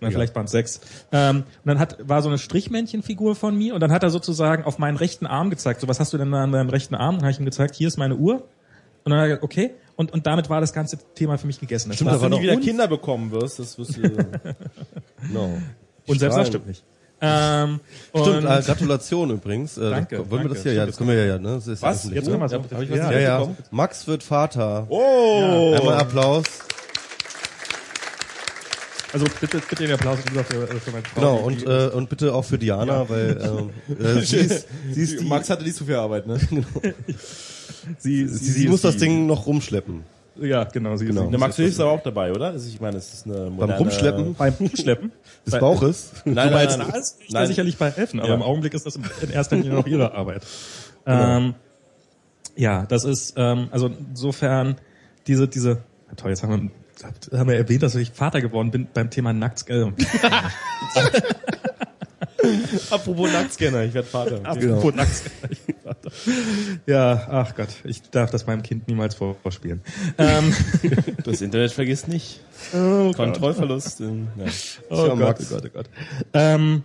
[0.00, 0.80] Na, vielleicht waren es sechs.
[1.10, 4.64] Ähm, und dann hat, war so eine Strichmännchenfigur von mir und dann hat er sozusagen
[4.64, 5.80] auf meinen rechten Arm gezeigt.
[5.80, 7.14] So, was hast du denn an deinem rechten Arm?
[7.14, 8.46] Und dann habe ich ihm gezeigt, hier ist meine Uhr.
[9.04, 9.70] Und dann hat er gesagt, okay.
[9.94, 11.88] Und, und damit war das ganze Thema für mich gegessen.
[11.88, 14.02] Das Stimmt, war Wenn du wieder Kinder bekommen wirst, das wirst du...
[15.32, 15.58] no.
[16.06, 16.84] und selbst das stimmt nicht.
[17.18, 17.80] Ähm,
[18.14, 19.78] Stimmt, äh, Gratulation übrigens.
[19.78, 20.74] Äh, Danke, Wollen wir das hier?
[20.74, 21.54] Ja, das können wir ja, ja, ne?
[21.54, 22.04] Das ist Was?
[22.10, 23.48] Jetzt können Ja, hab ich was Ja, Ja, ja.
[23.70, 24.86] Max wird Vater.
[24.90, 25.74] Oh!
[25.74, 26.44] Einmal Applaus.
[29.12, 31.20] Also bitte, bitte den Applaus für, für meine Frau.
[31.20, 35.20] Genau, und, äh, und bitte auch für Diana, weil ähm, äh, sie, ist, sie, ist
[35.20, 36.38] die, Max hatte nicht so viel Arbeit, ne?
[37.98, 40.04] sie, sie, sie muss das Ding noch rumschleppen.
[40.40, 40.96] Ja, genau.
[40.96, 41.24] Sie, Genau.
[41.24, 42.52] sie Der Max, du hilfst aber auch dabei, oder?
[42.52, 43.72] Ist, ich meine, es ist eine moderne...
[43.72, 45.12] Beim Rumschleppen beim Schleppen.
[45.46, 46.10] des Bauches.
[46.24, 47.00] Nein, nein, nein, nein.
[47.00, 47.46] ist, Nein.
[47.46, 48.34] sicherlich bei helfen, aber Ja.
[48.34, 50.42] im Augenblick ist das in erster Linie noch ihre Arbeit.
[51.06, 51.54] Ähm,
[52.56, 54.76] ja, das ist, ähm, also insofern
[55.26, 55.78] diese, diese,
[56.16, 56.70] toll, jetzt haben wir,
[57.04, 59.86] haben wir erwähnt, dass ich Vater geworden bin beim Thema Nackt, äh,
[62.90, 64.40] Apropos Nacktscanner, ich werde Vater.
[64.44, 66.10] apropos Nackt, ich bin Vater.
[66.86, 69.80] Ja, ach Gott, ich darf das meinem Kind niemals vor- vorspielen.
[70.18, 70.54] Ähm,
[71.24, 72.40] Das Internet vergisst nicht.
[72.72, 73.10] oh.
[73.12, 74.00] Kontrollverlust.
[74.00, 74.44] In, ja.
[74.90, 75.86] Oh Tja, Gott, oh Gott, oh Gott.
[76.34, 76.84] Ähm,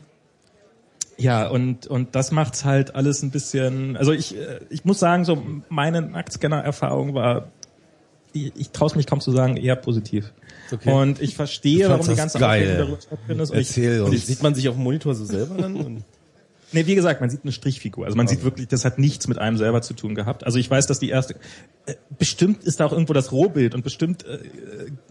[1.17, 5.25] ja, und, und das macht's halt alles ein bisschen, also ich, äh, ich muss sagen,
[5.25, 7.49] so meine Nacktscanner-Erfahrung war,
[8.33, 10.31] ich, ich traue mich kaum zu sagen, eher positiv.
[10.71, 10.91] Okay.
[10.91, 12.61] Und ich verstehe, warum die ganze geil.
[12.63, 13.49] Aufregung darüber stattfindet.
[13.51, 14.27] Und ich, Erzähl Und uns.
[14.27, 16.03] sieht man sich auf dem Monitor so selber dann?
[16.73, 18.05] Nee, wie gesagt, man sieht eine Strichfigur.
[18.05, 20.45] Also man sieht wirklich, das hat nichts mit einem selber zu tun gehabt.
[20.45, 21.35] Also ich weiß, dass die erste,
[21.85, 24.37] äh, bestimmt ist da auch irgendwo das Rohbild und bestimmt äh,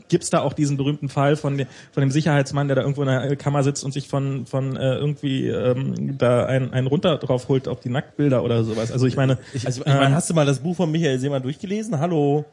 [0.09, 3.09] gibt's da auch diesen berühmten Fall von, dem- von dem Sicherheitsmann, der da irgendwo in
[3.09, 7.49] der Kammer sitzt und sich von, von äh, irgendwie ähm, da einen, einen runter drauf
[7.49, 8.91] holt auf die Nacktbilder oder sowas.
[8.91, 11.99] Also ich meine, also, ich meine, hast du mal das Buch von Michael Seemann durchgelesen?
[12.01, 12.47] Hallo?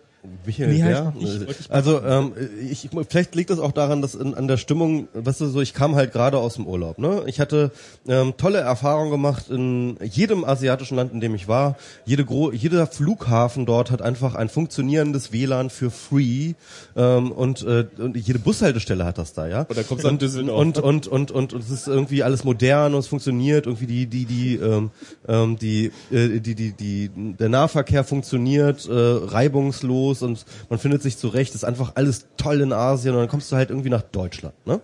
[0.45, 1.39] Michael, Nee, ich nicht.
[1.47, 2.33] Wollte ich Also ähm,
[2.69, 5.73] ich, vielleicht liegt das auch daran, dass in, an der Stimmung, weißt du, so ich
[5.73, 6.97] kam halt gerade aus dem Urlaub.
[6.97, 7.71] Ne, ich hatte
[8.07, 11.77] ähm, tolle Erfahrungen gemacht in jedem asiatischen Land, in dem ich war.
[12.05, 16.53] Jede gro jeder Flughafen dort hat einfach ein funktionierendes WLAN für free
[16.95, 19.65] ähm, und, äh, und jede Bushaltestelle hat das da, ja.
[19.69, 20.59] Oder kommst du an Düsseldorf?
[20.59, 24.07] Und und und und und es ist irgendwie alles modern und es funktioniert irgendwie die
[24.07, 24.91] die die ähm,
[25.27, 31.17] ähm, die, äh, die die die der Nahverkehr funktioniert äh, reibungslos und man findet sich
[31.17, 31.55] zurecht.
[31.55, 34.81] ist einfach alles toll in Asien und dann kommst du halt irgendwie nach Deutschland, ne?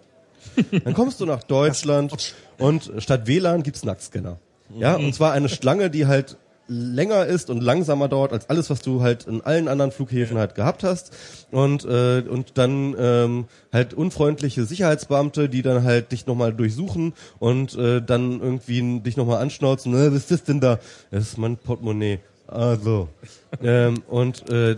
[0.84, 4.40] Dann kommst du nach Deutschland und statt WLAN gibt's Nacktscanner.
[4.78, 6.38] Ja, und zwar eine Schlange, die halt
[6.68, 10.56] länger ist und langsamer dauert als alles, was du halt in allen anderen Flughäfen halt
[10.56, 11.12] gehabt hast.
[11.52, 17.76] Und, äh, und dann ähm, halt unfreundliche Sicherheitsbeamte, die dann halt dich nochmal durchsuchen und
[17.76, 20.80] äh, dann irgendwie dich nochmal anschnauzen, ne, was ist das denn da?
[21.12, 22.20] Das ist mein Portemonnaie.
[22.48, 23.10] Also.
[23.62, 24.78] ähm, und äh,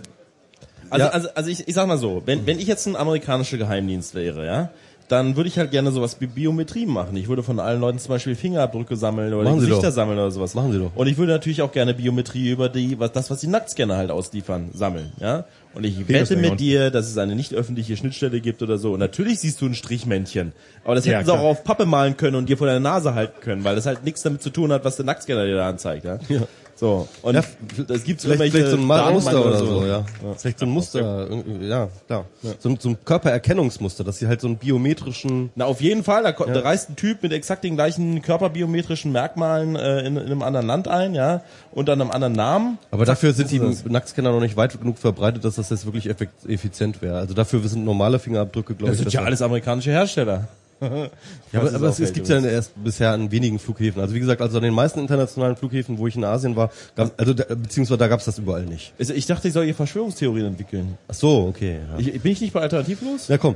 [0.89, 1.11] Also, Ja.
[1.11, 4.45] also, also ich, ich sag mal so, wenn, wenn ich jetzt ein amerikanischer Geheimdienst wäre,
[4.45, 4.69] ja,
[5.07, 7.15] dann würde ich halt gerne sowas wie Biometrie machen.
[7.15, 10.55] Ich würde von allen Leuten zum Beispiel Fingerabdrücke sammeln oder Machen Gesichter sammeln oder sowas.
[10.55, 10.95] Machen Sie doch.
[10.95, 14.09] Und ich würde natürlich auch gerne Biometrie über die, was, das, was die Nacktscanner halt
[14.09, 15.45] ausliefern, sammeln, ja.
[15.75, 18.93] Und ich wette mit dir, dass es eine nicht öffentliche Schnittstelle gibt oder so.
[18.93, 20.53] Und natürlich siehst du ein Strichmännchen.
[20.85, 23.13] Aber das Ja, hätten sie auch auf Pappe malen können und dir vor der Nase
[23.13, 25.69] halten können, weil das halt nichts damit zu tun hat, was der Nacktscanner dir da
[25.69, 26.17] anzeigt, ja.
[26.29, 26.41] Ja.
[26.77, 27.07] So.
[27.21, 27.43] Und Ja,
[27.87, 30.05] das gibt's Vielleicht, vielleicht so ein Datenbank Muster oder so, ja.
[30.37, 32.25] Vielleicht so ein Muster, irgendwie, ja, klar.
[32.59, 36.23] So, ein- so ein Körpererkennungsmuster, dass sie halt so einen biometrischen Na, auf jeden Fall.
[36.23, 40.25] Da, ko- da reist ein Typ mit exakt den gleichen körperbiometrischen Merkmalen äh, in, in
[40.25, 41.41] einem anderen Land ein, ja,
[41.71, 42.77] und dann einem anderen Namen.
[42.91, 46.09] Aber dafür sind die Nacktscanner noch nicht weit genug verbreitet, dass das jetzt wirklich
[46.47, 47.17] effizient wäre.
[47.19, 49.03] Also dafür sind normale Fingerabdrücke, glaube Das ich.
[49.05, 50.49] sind ja alles amerikanische Hersteller.
[51.51, 54.01] Ja, aber, es aber es, es gibt ja erst bisher an wenigen Flughäfen.
[54.01, 57.13] Also wie gesagt, also an den meisten internationalen Flughäfen, wo ich in Asien war, gab,
[57.17, 58.93] also da, beziehungsweise da gab es das überall nicht.
[58.99, 60.97] Also ich dachte, ich soll hier Verschwörungstheorien entwickeln.
[61.07, 61.79] Ach so, okay.
[61.91, 63.27] Ja, Ich, bin ich nicht bei Alternativlos?
[63.27, 63.55] ja komm.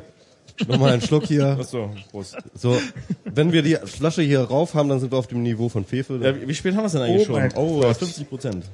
[0.68, 1.58] Nochmal einen Schluck hier.
[1.60, 2.38] Achso, Prost.
[2.54, 2.78] So,
[3.24, 6.20] wenn wir die Flasche hier rauf haben, dann sind wir auf dem Niveau von Fefe.
[6.22, 7.50] Ja, wie wie spät haben wir es denn eigentlich Oh schon?
[7.56, 7.96] Oh, Gott.
[7.98, 8.66] 50 Prozent.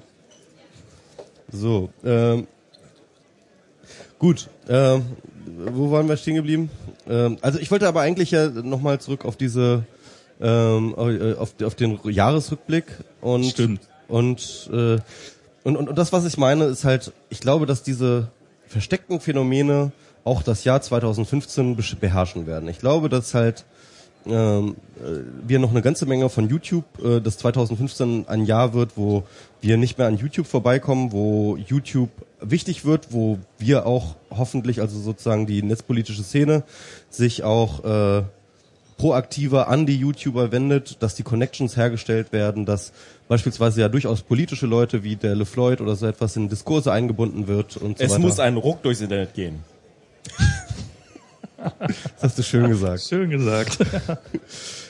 [1.51, 2.47] So, ähm,
[4.17, 5.03] gut, ähm,
[5.73, 6.69] wo waren wir stehen geblieben?
[7.07, 9.83] Ähm, also ich wollte aber eigentlich ja nochmal zurück auf diese,
[10.41, 12.85] ähm, auf, auf den Jahresrückblick
[13.21, 13.81] und Stimmt.
[14.07, 14.97] und, äh,
[15.63, 18.27] und, und, und das, was ich meine, ist halt, ich glaube, dass diese
[18.67, 19.91] versteckten Phänomene
[20.23, 22.67] auch das Jahr 2015 beherrschen werden.
[22.67, 23.65] Ich glaube, dass halt
[24.25, 28.91] ähm, äh, wir noch eine ganze Menge von YouTube, äh, das 2015 ein Jahr wird,
[28.95, 29.23] wo
[29.61, 32.09] wir nicht mehr an YouTube vorbeikommen, wo YouTube
[32.41, 36.63] wichtig wird, wo wir auch hoffentlich, also sozusagen die netzpolitische Szene,
[37.09, 38.23] sich auch äh,
[38.97, 42.93] proaktiver an die YouTuber wendet, dass die Connections hergestellt werden, dass
[43.27, 47.77] beispielsweise ja durchaus politische Leute wie der LeFloid oder so etwas in Diskurse eingebunden wird
[47.77, 48.21] und so Es weiter.
[48.21, 49.63] muss ein Ruck durchs Internet gehen.
[51.57, 53.01] das hast du schön gesagt.
[53.01, 53.79] Schön gesagt.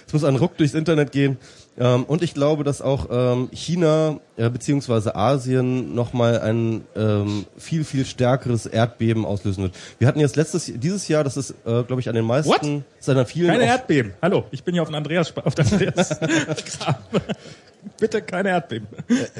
[0.07, 1.37] Es muss ein Ruck durchs Internet gehen.
[1.77, 7.83] Ähm, und ich glaube, dass auch ähm, China äh, beziehungsweise Asien nochmal ein ähm, viel,
[7.83, 9.75] viel stärkeres Erdbeben auslösen wird.
[9.99, 12.83] Wir hatten jetzt letztes, dieses Jahr, das ist, äh, glaube ich, an den meisten What?
[12.99, 13.49] seiner vielen...
[13.49, 14.13] Keine Erdbeben.
[14.21, 16.17] Hallo, ich bin hier auf den Andreas, auf den Andreas.
[17.99, 18.87] Bitte keine Erdbeben.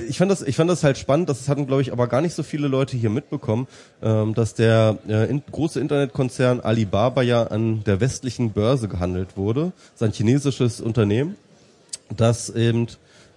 [0.08, 1.30] ich fand das, ich fand das halt spannend.
[1.30, 3.68] Das hatten, glaube ich, aber gar nicht so viele Leute hier mitbekommen,
[4.04, 9.74] ähm, dass der äh, große Internetkonzern Alibaba ja an der westlichen Börse gehandelt wurde.
[9.94, 11.36] Das ist ein chinesisches Unternehmen,
[12.16, 12.88] das eben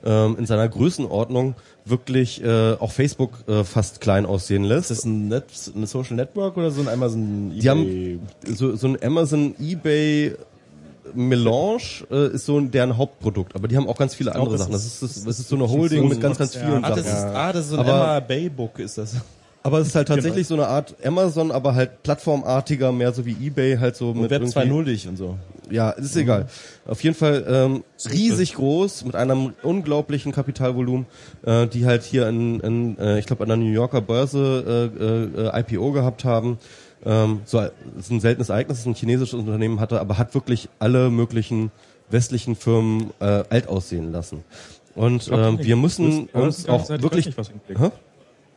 [0.05, 1.55] ähm, in seiner Größenordnung
[1.85, 4.90] wirklich äh, auch Facebook äh, fast klein aussehen lässt.
[4.90, 8.86] Ist das ein, Net eine Social Network oder so ein Amazon Die haben so, so
[8.89, 10.35] ein Amazon, eBay
[11.15, 14.73] Melange äh, ist so deren Hauptprodukt, aber die haben auch ganz viele andere Sachen.
[14.73, 17.07] Das ist- ist, das, das ist so eine Holding mit ganz, ganz vielen Ah, das
[17.07, 17.28] Sachen.
[17.31, 19.15] ist, ah, das ist so ein Aber- Emma Baybook, ist das.
[19.62, 23.32] Aber es ist halt tatsächlich so eine Art Amazon, aber halt plattformartiger, mehr so wie
[23.45, 25.36] eBay, halt so mit Web irgendwie- 2.0 und so.
[25.70, 26.47] Ja, ist egal.
[26.86, 31.07] Auf jeden Fall ähm, riesig groß mit einem unglaublichen Kapitalvolumen,
[31.45, 35.59] äh, die halt hier in, in äh, ich glaube an der New Yorker Börse äh,
[35.59, 36.59] äh, IPO gehabt haben.
[37.05, 37.61] Ähm, so
[37.99, 41.70] ist ein seltenes Ereignis, ein chinesisches Unternehmen hatte, aber hat wirklich alle möglichen
[42.11, 44.45] westlichen Firmen äh, alt aussehen lassen.
[44.95, 47.32] Und ähm, wir müssen uns auch wirklich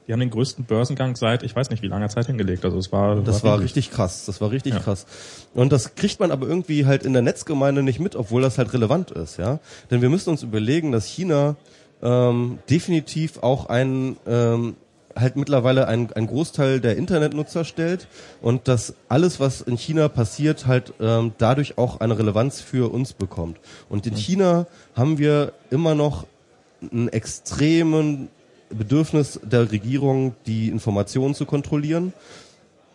[0.08, 2.66] Die haben den größten Börsengang seit, ich weiß nicht wie langer Zeit hingelegt.
[2.66, 4.26] Also es war, Das war richtig krass.
[4.26, 4.80] Das war richtig Ja.
[4.80, 5.06] krass.
[5.54, 8.74] Und das kriegt man aber irgendwie halt in der Netzgemeinde nicht mit, obwohl das halt
[8.74, 9.60] relevant ist, ja.
[9.90, 11.56] Denn wir müssen uns überlegen, dass China
[12.02, 14.76] ähm, definitiv auch ein ähm,
[15.16, 18.08] halt mittlerweile ein, ein Großteil der Internetnutzer stellt
[18.42, 23.14] und dass alles, was in China passiert, halt ähm, dadurch auch eine Relevanz für uns
[23.14, 23.58] bekommt.
[23.90, 26.26] Und in China haben wir immer noch
[26.92, 28.30] einen extremen
[28.78, 32.14] Bedürfnis der Regierung, die Informationen zu kontrollieren.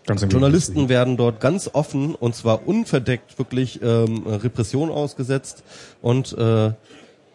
[0.07, 5.65] Ganz Journalisten werden dort ganz offen und zwar unverdeckt wirklich ähm, Repression ausgesetzt
[6.01, 6.73] und äh,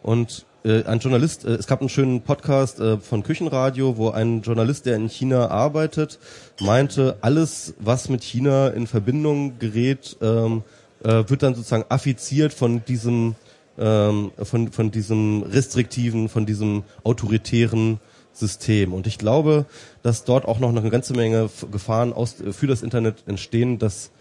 [0.03, 4.41] und äh, ein Journalist, äh, es gab einen schönen Podcast äh, von Küchenradio, wo ein
[4.41, 6.19] Journalist, der in China arbeitet,
[6.59, 10.63] meinte, alles, was mit China in Verbindung gerät, ähm,
[11.03, 13.35] äh, wird dann sozusagen affiziert von diesem
[13.77, 17.99] ähm, von von diesem restriktiven, von diesem autoritären
[18.33, 18.93] System.
[18.93, 19.65] Und ich glaube,
[20.03, 24.11] dass dort auch noch eine ganze Menge Gefahren aus, für das Internet entstehen, dass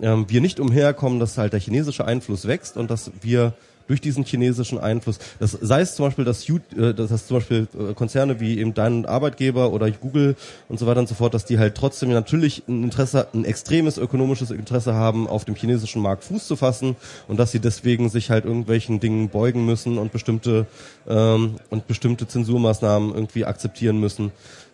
[0.00, 3.54] ähm, wir nicht umherkommen, dass halt der chinesische Einfluss wächst und dass wir
[3.86, 7.68] durch diesen chinesischen Einfluss, das sei es zum Beispiel, dass, äh, dass das zum Beispiel
[7.78, 10.36] äh, Konzerne wie eben dein Arbeitgeber oder Google
[10.68, 13.98] und so weiter und so fort, dass die halt trotzdem natürlich ein Interesse, ein extremes
[13.98, 16.96] ökonomisches Interesse haben, auf dem chinesischen Markt Fuß zu fassen
[17.28, 20.66] und dass sie deswegen sich halt irgendwelchen Dingen beugen müssen und bestimmte
[21.08, 24.32] ähm, und bestimmte Zensurmaßnahmen irgendwie akzeptieren müssen.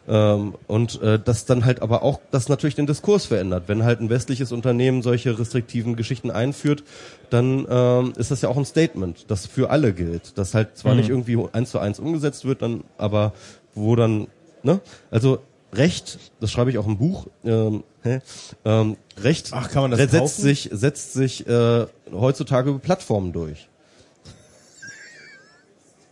[0.09, 3.64] Ähm, und äh, das dann halt aber auch das natürlich den Diskurs verändert.
[3.66, 6.82] Wenn halt ein westliches Unternehmen solche restriktiven Geschichten einführt,
[7.30, 10.39] dann ähm, ist das ja auch ein Statement, das für alle gilt.
[10.39, 13.32] Das halt zwar nicht irgendwie eins zu eins umgesetzt wird, dann aber
[13.74, 14.28] wo dann,
[14.62, 14.80] ne?
[15.10, 15.40] Also
[15.72, 18.20] Recht, das schreibe ich auch im Buch, ähm, hä?
[18.64, 20.43] ähm, Recht Ach, setzt kaufen?
[20.43, 23.68] sich setzt sich äh, heutzutage über Plattformen durch.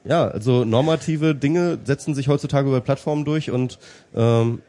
[0.08, 3.78] Ja, also normative Dinge setzen sich heutzutage über Plattformen durch und
[4.14, 4.62] ähm,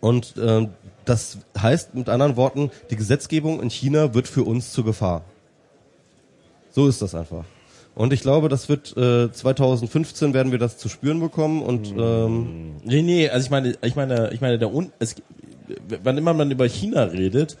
[0.00, 0.70] und ähm,
[1.04, 5.22] das heißt mit anderen Worten, die Gesetzgebung in China wird für uns zur Gefahr.
[6.70, 7.44] So ist das einfach.
[7.94, 12.76] Und ich glaube, das wird äh, 2015 werden wir das zu spüren bekommen und ähm,
[12.84, 15.16] Nee, nee, also ich meine, ich meine, ich meine, der Un es,
[16.02, 17.58] wann immer man über China redet,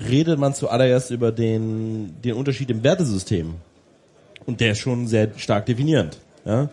[0.00, 3.54] redet man zuallererst über den, den Unterschied im Wertesystem.
[4.46, 6.18] Und der ist schon sehr stark definierend.
[6.46, 6.68] Ja?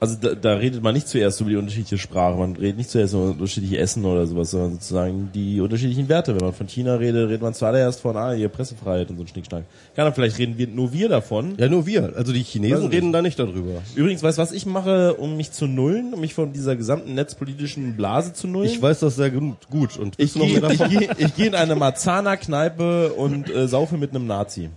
[0.00, 3.14] Also da, da redet man nicht zuerst über die unterschiedliche Sprache, man redet nicht zuerst
[3.14, 6.36] über unterschiedliche Essen oder sowas, sondern sozusagen die unterschiedlichen Werte.
[6.36, 9.26] Wenn man von China redet, redet man zuallererst von, ah, hier Pressefreiheit und so ein
[9.26, 9.64] Schnickschnack.
[9.96, 11.54] Kann dann vielleicht reden wir nur wir davon.
[11.58, 13.82] ja nur wir, also die Chinesen ich reden da nicht darüber.
[13.96, 17.14] Übrigens, weißt du, was ich mache, um mich zu nullen, um mich von dieser gesamten
[17.14, 18.70] netzpolitischen Blase zu nullen?
[18.70, 23.14] Ich weiß das sehr gut gut und Ich gehe geh, ich geh in eine Marzahner-Kneipe
[23.14, 24.70] und äh, saufe mit einem Nazi.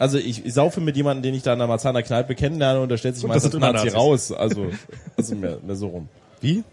[0.00, 2.88] Also ich, ich saufe mit jemandem, den ich da in der Marzahner Kneipe kennenlerne und
[2.88, 4.32] da stellt sich Und meistens Nazi raus.
[4.32, 4.70] Also,
[5.18, 6.08] also mehr, mehr so rum.
[6.40, 6.64] Wie?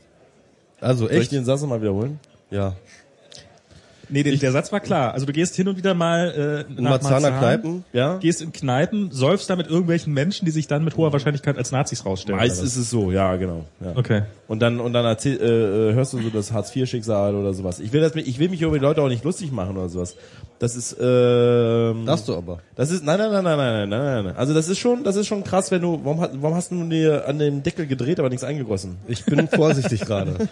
[0.80, 1.32] Also Soll ich echt?
[1.34, 2.22] den Satz mal wiederholen?
[2.52, 2.78] Ja.
[4.10, 5.14] Nee, der, ich, der Satz war klar.
[5.14, 8.18] Also du gehst hin und wieder mal äh, nach Marzahner Marzahn, Kneipen, ja?
[8.18, 11.14] gehst in Kneipen, säufst da mit irgendwelchen Menschen, die sich dann mit hoher mhm.
[11.14, 12.40] Wahrscheinlichkeit als Nazis rausstellen.
[12.40, 13.66] Meist ist es so, ja, genau.
[13.84, 13.94] Ja.
[13.96, 14.24] Okay.
[14.48, 17.54] Und dann und dann erzähl, äh, äh hörst du so das Hartz IV Schicksal oder
[17.54, 17.80] sowas.
[17.80, 20.16] Ich will das ich will mich über die Leute auch nicht lustig machen oder sowas.
[20.60, 22.60] Das ist ähm, Darfst du aber.
[22.76, 24.36] Das ist nein, nein, nein, nein, nein, nein, nein, nein.
[24.36, 26.84] Also das ist schon, das ist schon krass, wenn du warum hast warum hast du
[26.86, 28.98] dir an dem Deckel gedreht, aber nichts eingegossen?
[29.08, 30.36] Ich bin vorsichtig gerade.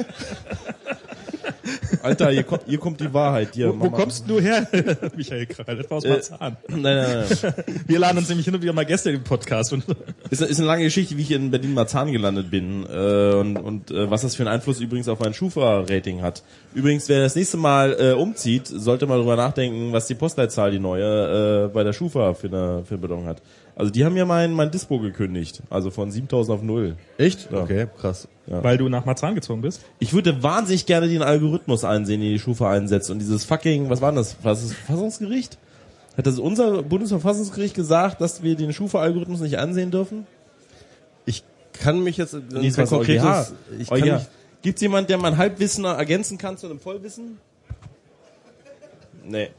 [2.05, 3.49] Alter, hier kommt, hier kommt die Wahrheit.
[3.53, 4.67] Hier, Wo, wo kommst du her,
[5.15, 5.79] Michael Kral?
[5.79, 6.57] Etwa aus Marzahn.
[6.67, 7.53] Nein, nein, nein.
[7.87, 9.73] Wir laden uns nämlich hin und wieder mal Gäste in den Podcast.
[9.73, 9.83] Und
[10.29, 14.09] Ist, ist eine lange Geschichte, wie ich in Berlin-Marzahn gelandet bin äh, und, und äh,
[14.09, 16.43] was das für einen Einfluss übrigens auf mein Schufa-Rating hat.
[16.73, 20.79] Übrigens, wer das nächste Mal äh, umzieht, sollte mal drüber nachdenken, was die Postleitzahl, die
[20.79, 23.41] neue, äh, bei der Schufa für eine, für eine Bedeutung hat.
[23.75, 26.95] Also die haben mir mein, mein Dispo gekündigt, also von 7000 auf null.
[27.17, 27.51] Echt?
[27.51, 27.61] Ja.
[27.63, 28.27] Okay, krass.
[28.47, 29.81] weil du nach Marzahn gezogen bist.
[29.99, 34.01] Ich würde wahnsinnig gerne den Algorithmus einsehen, den die Schufa einsetzt und dieses fucking, was
[34.01, 34.37] war denn das?
[34.43, 35.57] Was ist das Verfassungsgericht?
[36.15, 40.25] Hat das unser Bundesverfassungsgericht gesagt, dass wir den Schufa-Algorithmus nicht ansehen dürfen?
[41.25, 41.43] Ich
[41.73, 44.13] kann mich jetzt in Nee, war konkretes, ich kann EuGH.
[44.13, 44.23] mich,
[44.61, 47.37] Gibt's jemand, der mein Halbwissen ergänzen kann zu einem Vollwissen?
[49.25, 49.49] Nee.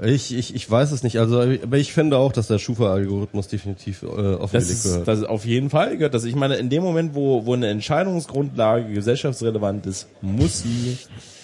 [0.00, 4.02] Ich, ich, ich weiß es nicht, also, aber ich fände auch, dass der Schufa-Algorithmus definitiv
[4.02, 5.08] äh, Das offengelegt ist, gehört.
[5.08, 6.24] das ist auf jeden Fall gehört das.
[6.24, 10.98] Ich meine, in dem Moment, wo, wo eine Entscheidungsgrundlage gesellschaftsrelevant ist, muss sie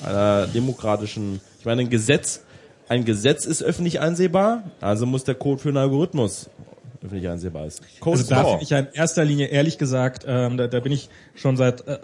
[0.04, 2.44] einer demokratischen, ich meine, ein Gesetz,
[2.88, 6.48] ein Gesetz ist öffentlich einsehbar, also muss der Code für einen Algorithmus
[7.04, 7.82] öffentlich einsehbar ist.
[8.00, 10.92] Code Also da finde ich ja in erster Linie ehrlich gesagt, ähm, da, da bin
[10.92, 11.98] ich schon seit äh,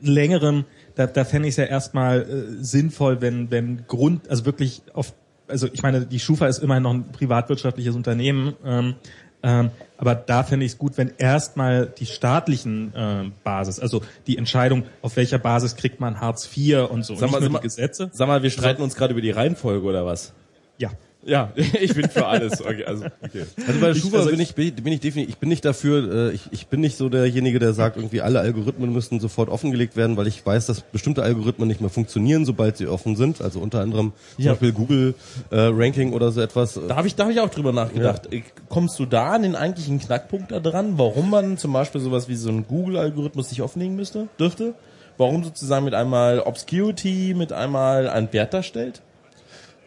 [0.00, 0.64] längerem,
[0.94, 5.12] da, da fände ich es ja erstmal äh, sinnvoll, wenn, wenn Grund, also wirklich auf,
[5.48, 8.94] also ich meine, die Schufa ist immerhin noch ein privatwirtschaftliches Unternehmen, ähm,
[9.42, 14.38] ähm, aber da fände ich es gut, wenn erstmal die staatlichen äh, Basis, also die
[14.38, 17.52] Entscheidung, auf welcher Basis kriegt man Hartz IV und so, Sag mal, nicht nur sag
[17.52, 18.10] mal- die Gesetze.
[18.12, 20.32] Sag mal, wir streiten uns gerade über die Reihenfolge oder was?
[20.78, 20.90] Ja.
[21.26, 22.60] Ja, ich bin für alles.
[22.60, 23.44] Okay, also, okay.
[23.66, 26.30] Also bei der Ich- Schufa also bin ich, bin ich, definitiv, ich bin nicht dafür,
[26.30, 29.96] äh, ich, ich bin nicht so derjenige, der sagt, irgendwie alle Algorithmen müssten sofort offengelegt
[29.96, 33.42] werden, weil ich weiß, dass bestimmte Algorithmen nicht mehr funktionieren, sobald sie offen sind.
[33.42, 34.52] Also unter anderem zum Ja.
[34.52, 35.14] Beispiel Google
[35.50, 36.78] äh, Ranking oder so etwas.
[36.86, 38.28] Da habe ich, da ich auch drüber nachgedacht.
[38.68, 42.36] Kommst du da an den eigentlichen Knackpunkt da dran, warum man zum Beispiel sowas wie
[42.36, 44.74] so einen Google-Algorithmus sich offenlegen müsste, dürfte?
[45.18, 49.02] Warum sozusagen mit einmal Obscurity mit einmal einen Wert darstellt?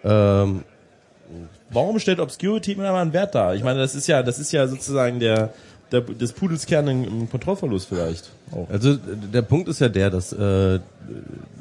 [0.04, 0.64] Ähm,
[1.72, 3.56] Warum stellt Obscurity einmal einen Wert dar?
[3.56, 5.54] Ich meine, das ist ja, das ist ja sozusagen der,
[5.92, 8.30] der des Pudels Kern im Kontrollverlust vielleicht.
[8.52, 8.70] Auch.
[8.70, 8.98] Also äh,
[9.34, 10.80] der Punkt ist ja der, dass äh,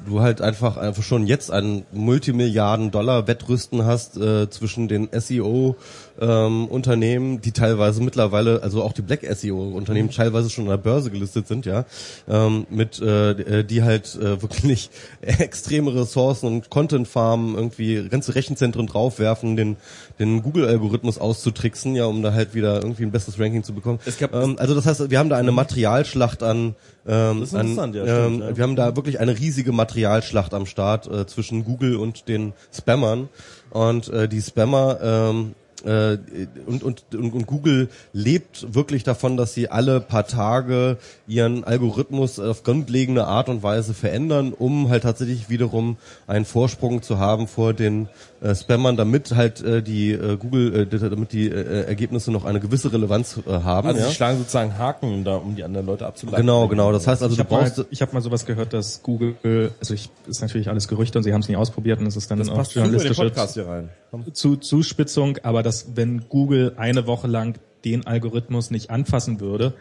[0.07, 5.77] du halt einfach einfach schon jetzt ein Multimilliarden Dollar Wettrüsten hast äh, zwischen den SEO
[6.21, 10.77] ähm, Unternehmen, die teilweise mittlerweile, also auch die Black SEO Unternehmen teilweise schon an der
[10.79, 11.85] Börse gelistet sind, ja,
[12.29, 14.91] ähm, mit äh, die halt äh, wirklich
[15.21, 19.77] extreme Ressourcen und Content Farmen irgendwie ganze Rechenzentren draufwerfen, den
[20.19, 24.01] den Google Algorithmus auszutricksen, ja, um da halt wieder irgendwie ein besseres Ranking zu bekommen.
[24.33, 26.75] Ähm, also das heißt, wir haben da eine Materialschlacht an
[27.07, 28.57] ähm, Das ist an, interessant, ja, ähm, stimmt, ja.
[28.57, 33.29] wir haben da wirklich eine riesige Materialschlacht am Start äh, zwischen Google und den Spammern
[33.71, 36.19] und äh, die Spammer ähm, äh,
[36.67, 40.97] und, und, und, und Google lebt wirklich davon, dass sie alle paar Tage
[41.27, 45.97] ihren Algorithmus auf grundlegende Art und Weise verändern, um halt tatsächlich wiederum
[46.27, 48.09] einen Vorsprung zu haben vor den
[48.41, 52.61] äh, Spammern, damit halt äh, die äh, Google, äh, damit die äh, Ergebnisse noch eine
[52.61, 53.89] gewisse Relevanz äh, haben.
[53.89, 54.07] Also ja?
[54.07, 56.43] sie schlagen sozusagen Haken da, um die anderen Leute abzuleiten.
[56.43, 56.93] Genau, genau.
[56.93, 59.73] Das heißt also, Ich du habe mal, brauchst ich hab mal sowas gehört, dass Google,
[59.81, 62.31] also ich, ist natürlich alles Gerüchte und sie haben es nie ausprobiert und es ist
[62.31, 63.89] dann Das auch passt super in den journalistische Podcast hier rein.
[64.11, 64.35] Komm.
[64.35, 69.75] zu, Zuspitzung, aber dass wenn Google eine Woche lang den Algorithmus nicht anfassen würde,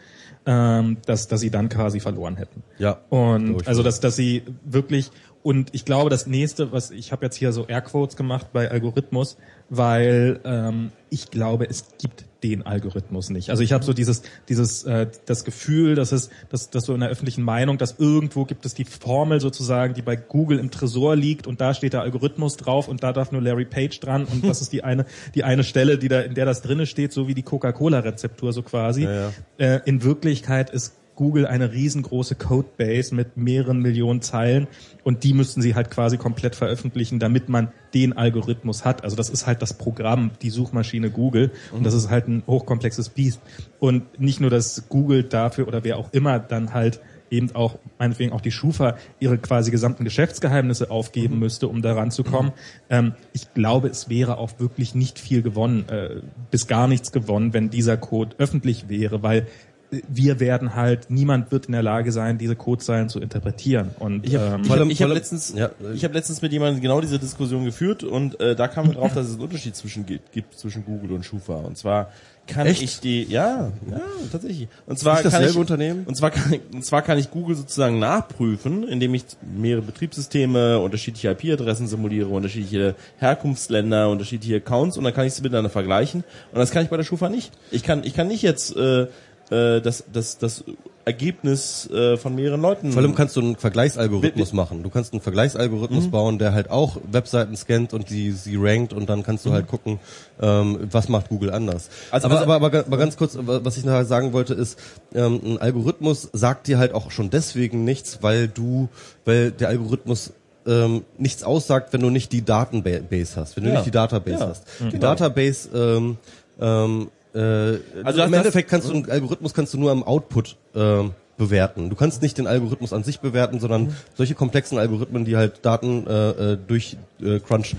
[0.46, 2.62] ähm, dass, dass sie dann quasi verloren hätten.
[2.78, 3.00] Ja.
[3.10, 5.10] Und also dass, dass sie wirklich
[5.42, 9.36] und ich glaube, das nächste, was ich habe jetzt hier so Airquotes gemacht bei Algorithmus,
[9.70, 13.50] weil ähm, ich glaube, es gibt den Algorithmus nicht.
[13.50, 17.00] Also ich habe so dieses dieses äh, das Gefühl, dass es dass, dass so in
[17.00, 21.16] der öffentlichen Meinung, dass irgendwo gibt es die Formel sozusagen, die bei Google im Tresor
[21.16, 24.44] liegt und da steht der Algorithmus drauf und da darf nur Larry Page dran und
[24.44, 27.26] das ist die eine die eine Stelle, die da in der das drinne steht, so
[27.26, 29.04] wie die Coca-Cola-Rezeptur so quasi.
[29.04, 29.32] Ja, ja.
[29.58, 34.68] Äh, in Wirklichkeit ist Google eine riesengroße Codebase mit mehreren Millionen Zeilen
[35.02, 39.02] und die müssten sie halt quasi komplett veröffentlichen, damit man den Algorithmus hat.
[39.02, 43.08] Also das ist halt das Programm, die Suchmaschine Google und das ist halt ein hochkomplexes
[43.08, 43.40] Biest.
[43.80, 47.00] Und nicht nur, dass Google dafür oder wer auch immer dann halt
[47.30, 51.40] eben auch, meinetwegen auch die Schufa ihre quasi gesamten Geschäftsgeheimnisse aufgeben Mhm.
[51.40, 52.52] müsste, um daran zu kommen.
[52.88, 57.52] Ähm, ich glaube, es wäre auch wirklich nicht viel gewonnen, äh, bis gar nichts gewonnen,
[57.52, 59.46] wenn dieser Code öffentlich wäre, weil
[59.90, 63.90] wir werden halt, niemand wird in der Lage sein, diese Codezeilen zu interpretieren.
[63.98, 66.82] Und Ich habe ähm, ich hab, ich hab letztens, ja, ich hab letztens mit jemandem
[66.82, 70.04] genau diese Diskussion geführt und äh, da kam wir drauf, dass es einen Unterschied zwischen
[70.06, 71.54] gibt, zwischen Google und Schufa.
[71.54, 72.10] Und zwar
[72.48, 72.82] kann Echt?
[72.82, 74.00] ich die, ja, ja,
[74.32, 74.68] tatsächlich.
[74.86, 76.04] Und zwar kann dasselbe ich, Unternehmen?
[76.06, 80.78] Und zwar kann ich, und zwar kann ich Google sozusagen nachprüfen, indem ich mehrere Betriebssysteme,
[80.78, 86.24] unterschiedliche IP-Adressen simuliere, unterschiedliche Herkunftsländer, unterschiedliche Accounts und dann kann ich sie miteinander vergleichen.
[86.52, 87.52] Und das kann ich bei der Schufa nicht.
[87.70, 89.08] Ich kann, ich kann nicht jetzt äh,
[89.50, 90.64] äh, das, das, das
[91.04, 92.92] Ergebnis äh, von mehreren Leuten.
[92.92, 94.82] Vor allem kannst du einen Vergleichsalgorithmus machen.
[94.82, 96.10] Du kannst einen Vergleichsalgorithmus Mhm.
[96.10, 99.66] bauen, der halt auch Webseiten scannt und die sie rankt und dann kannst du halt
[99.68, 100.00] gucken,
[100.40, 101.88] ähm, was macht Google anders.
[102.10, 104.78] Also- aber, also- aber, aber, aber ganz kurz, was ich nachher sagen wollte, ist,
[105.14, 108.88] ähm, ein Algorithmus sagt dir halt auch schon deswegen nichts, weil du,
[109.24, 110.32] weil der Algorithmus
[110.66, 113.76] ähm, nichts aussagt, wenn du nicht die Datenbase hast, wenn du Ja.
[113.76, 114.48] nicht die Database Ja.
[114.48, 114.64] hast.
[114.92, 116.18] Die Database ähm,
[116.60, 120.56] ähm, äh, Also das- im Endeffekt kannst du einen Algorithmus kannst du nur am Output
[120.74, 121.88] ähm, bewerten.
[121.90, 126.06] Du kannst nicht den Algorithmus an sich bewerten, sondern solche komplexen Algorithmen, die halt Daten
[126.06, 127.78] äh, äh, durch äh, crunchen,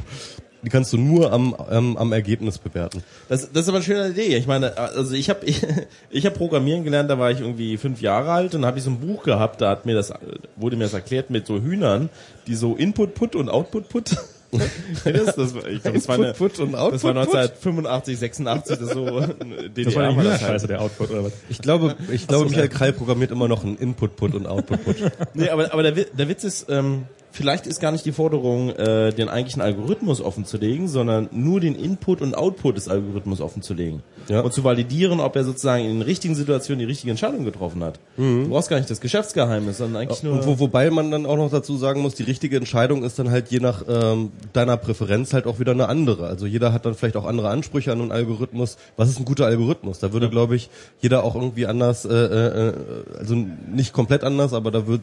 [0.63, 3.03] die kannst du nur am, am, am Ergebnis bewerten.
[3.27, 4.35] Das, das ist aber eine schöne Idee.
[4.37, 5.61] Ich meine, also ich habe ich,
[6.09, 8.91] ich hab Programmieren gelernt, da war ich irgendwie fünf Jahre alt und habe ich so
[8.91, 10.13] ein Buch gehabt, da hat mir das
[10.55, 12.09] wurde mir das erklärt mit so Hühnern,
[12.47, 14.11] die so Input Put und Output Put.
[14.51, 17.17] das, das, war- ich glaub, das war eine, Put und das war Output Put?
[17.17, 19.27] 1985, 86, das so das war
[19.69, 20.17] DDR die war das halt.
[20.17, 21.33] Hühnerscheiße, der Output oder was?
[21.49, 24.95] Ich glaube, ich glaube, Michael Kreil programmiert immer noch einen Input-Put und Output-Put.
[25.33, 29.13] Nee, aber, aber der, der Witz ist, ähm, vielleicht ist gar nicht die Forderung, äh,
[29.13, 34.01] den eigentlichen Algorithmus offenzulegen, sondern nur den Input und Output des Algorithmus offenzulegen.
[34.27, 34.41] Ja.
[34.41, 37.99] Und zu validieren, ob er sozusagen in den richtigen Situationen die richtige Entscheidung getroffen hat.
[38.17, 40.33] Du brauchst gar nicht das Geschäftsgeheimnis, sondern eigentlich nur...
[40.33, 43.31] Und wo, wobei man dann auch noch dazu sagen muss, die richtige Entscheidung ist dann
[43.31, 46.27] halt je nach ähm, deiner Präferenz halt auch wieder eine andere.
[46.27, 48.77] Also jeder hat dann vielleicht auch andere Ansprüche an einen Algorithmus.
[48.97, 49.99] Was ist ein guter Algorithmus?
[49.99, 50.69] Da würde, glaube ich,
[51.01, 52.73] jeder auch irgendwie anders, äh, äh,
[53.17, 55.01] also nicht komplett anders, aber da wird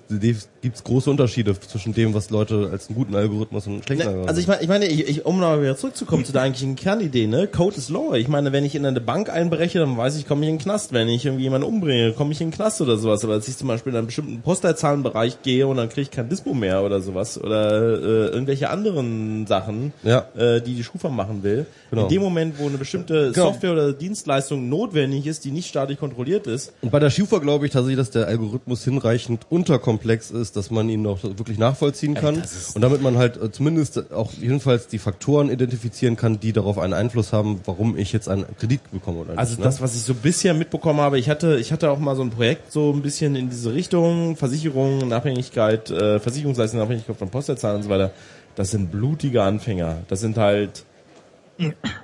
[0.62, 4.28] gibt's große Unterschiede zwischen dem, was Leute als einen guten Algorithmus und einen schlechten Algorithmus.
[4.28, 7.26] also ich meine, ich meine, ich, ich, um mal wieder zurückzukommen zu der eigentlichen Kernidee,
[7.28, 7.46] ne?
[7.46, 8.14] Code is law.
[8.14, 10.62] Ich meine, wenn ich in eine Bank einbreche, dann weiß ich, komme ich in den
[10.62, 10.92] Knast.
[10.92, 13.22] Wenn ich irgendwie jemanden umbringe, komme ich in den Knast oder sowas.
[13.22, 16.28] Aber als ich zum Beispiel in einen bestimmten Postleitzahlenbereich gehe und dann kriege ich kein
[16.28, 20.26] Dispo mehr oder sowas oder äh, irgendwelche anderen Sachen, Ja.
[20.36, 21.66] äh, die die Schufa machen will.
[21.90, 22.02] Genau.
[22.04, 23.46] In dem Moment, wo eine bestimmte Genau.
[23.52, 27.66] Software oder Dienstleistung notwendig ist, die nicht staatlich kontrolliert ist, Und bei der Schufa glaube
[27.66, 32.42] ich tatsächlich, dass der Algorithmus hinreichend unterkomplex ist, dass man ihn noch wirklich nachvollziehen kann.
[32.74, 36.92] Und damit man halt äh, zumindest auch jedenfalls die Faktoren identifizieren kann, die darauf einen
[36.92, 39.58] Einfluss haben, warum ich jetzt einen Kredit bekomme oder Also nicht.
[39.60, 39.64] ne?
[39.64, 42.30] das, was ich so bisher mitbekommen habe, ich hatte, ich hatte auch mal so ein
[42.30, 47.82] Projekt so ein bisschen in diese Richtung, Versicherung, Abhängigkeit, äh, Versicherungsleistung, Abhängigkeit von Postleitzahlen und
[47.82, 48.12] so weiter.
[48.54, 49.98] Das sind blutige Anfänger.
[50.08, 50.84] Das sind halt,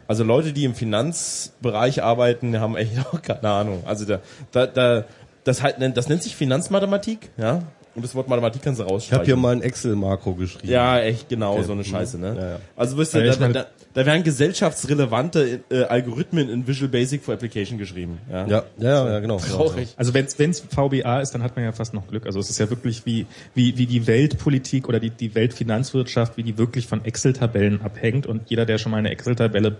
[0.06, 3.82] also Leute, die im Finanzbereich arbeiten, haben echt auch keine Ahnung.
[3.86, 4.20] Also da,
[4.50, 5.04] da, da
[5.44, 7.62] das halt, das nennt sich Finanzmathematik, ja.
[7.94, 9.18] Und das Wort Mathematik kannst du ich rausstreichen.
[9.18, 10.68] habe hier mal ein Excel-Makro geschrieben.
[10.72, 11.64] Ja, echt genau, Okay.
[11.64, 12.34] so eine Scheiße, ne?
[12.36, 12.58] Ja, ja.
[12.74, 17.22] Also wisst ihr, Ja, da, ich da, da werden gesellschaftsrelevante äh, Algorithmen in Visual Basic
[17.22, 18.18] for Application geschrieben.
[18.30, 19.36] Ja, Ja, ja, ja, ja genau.
[19.38, 19.92] Traurig.
[19.96, 22.24] Also wenn es VBA ist, dann hat man ja fast noch Glück.
[22.26, 26.42] Also es ist ja wirklich wie, wie, wie die Weltpolitik oder die, die Weltfinanzwirtschaft, wie
[26.42, 29.76] die wirklich von Excel-Tabellen abhängt und jeder, der schon mal eine Excel-Tabelle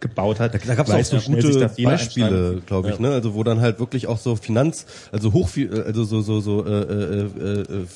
[0.00, 1.70] gebaut hat, Da, da gab es auch so gute da.
[1.82, 3.10] Beispiele, glaube ich, ne?
[3.10, 5.48] Also wo dann halt wirklich auch so Finanz, also hoch,
[5.86, 7.86] also so so so äh, äh, äh, äh,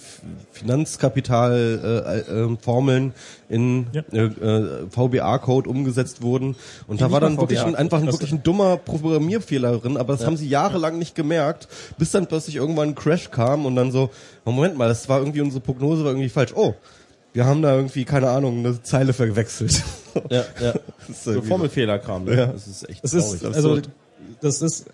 [0.52, 3.12] Finanzkapital äh, äh, Formeln
[3.48, 4.02] in Ja.
[4.12, 6.56] äh, äh, VBA-Code umgesetzt wurden
[6.86, 10.14] und da nicht war dann wirklich ein, einfach ein, wirklich ein dummer Programmierfehler drin, aber
[10.16, 11.68] das haben sie jahrelang nicht gemerkt,
[11.98, 14.10] bis dann plötzlich irgendwann ein Crash kam und dann so,
[14.44, 16.52] oh, Moment mal, das war irgendwie unsere Prognose war irgendwie falsch.
[16.54, 16.74] Oh,
[17.32, 19.82] wir haben da irgendwie keine Ahnung eine Zeile verwechselt.
[20.30, 20.72] Ja, ja.
[20.72, 22.36] Das ist So irgendwie Formelfehlerkram, ne?
[22.36, 22.46] Ja.
[22.46, 23.56] Das ist echt Das ist, traurig.
[23.56, 23.80] also,
[24.40, 24.86] das ist,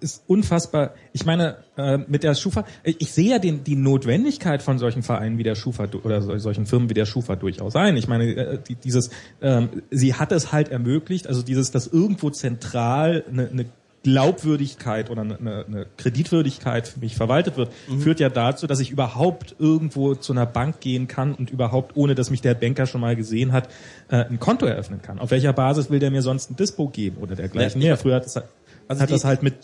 [0.00, 0.94] ist unfassbar.
[1.12, 5.38] Ich meine, äh, mit der Schufa, ich sehe ja den, die Notwendigkeit von solchen Vereinen
[5.38, 7.96] wie der Schufa oder sol- solchen Firmen wie der Schufa durchaus ein.
[7.96, 9.10] Ich meine, äh, die, dieses,
[9.42, 13.66] ähm, sie hat es halt ermöglicht, also dieses, dass irgendwo zentral eine, eine
[14.02, 15.36] Glaubwürdigkeit oder eine,
[15.66, 17.70] eine Kreditwürdigkeit für mich verwaltet wird,
[18.00, 22.14] führt ja dazu, dass ich überhaupt irgendwo zu einer Bank gehen kann und überhaupt, ohne
[22.14, 23.68] dass mich der Banker schon mal gesehen hat,
[24.08, 25.18] äh, ein Konto eröffnen kann.
[25.18, 27.96] Auf welcher Basis will der mir sonst ein Dispo geben oder dergleichen Ja, mehr?
[27.98, 28.46] Früher hat es halt
[28.88, 29.54] Also hat die- das halt mit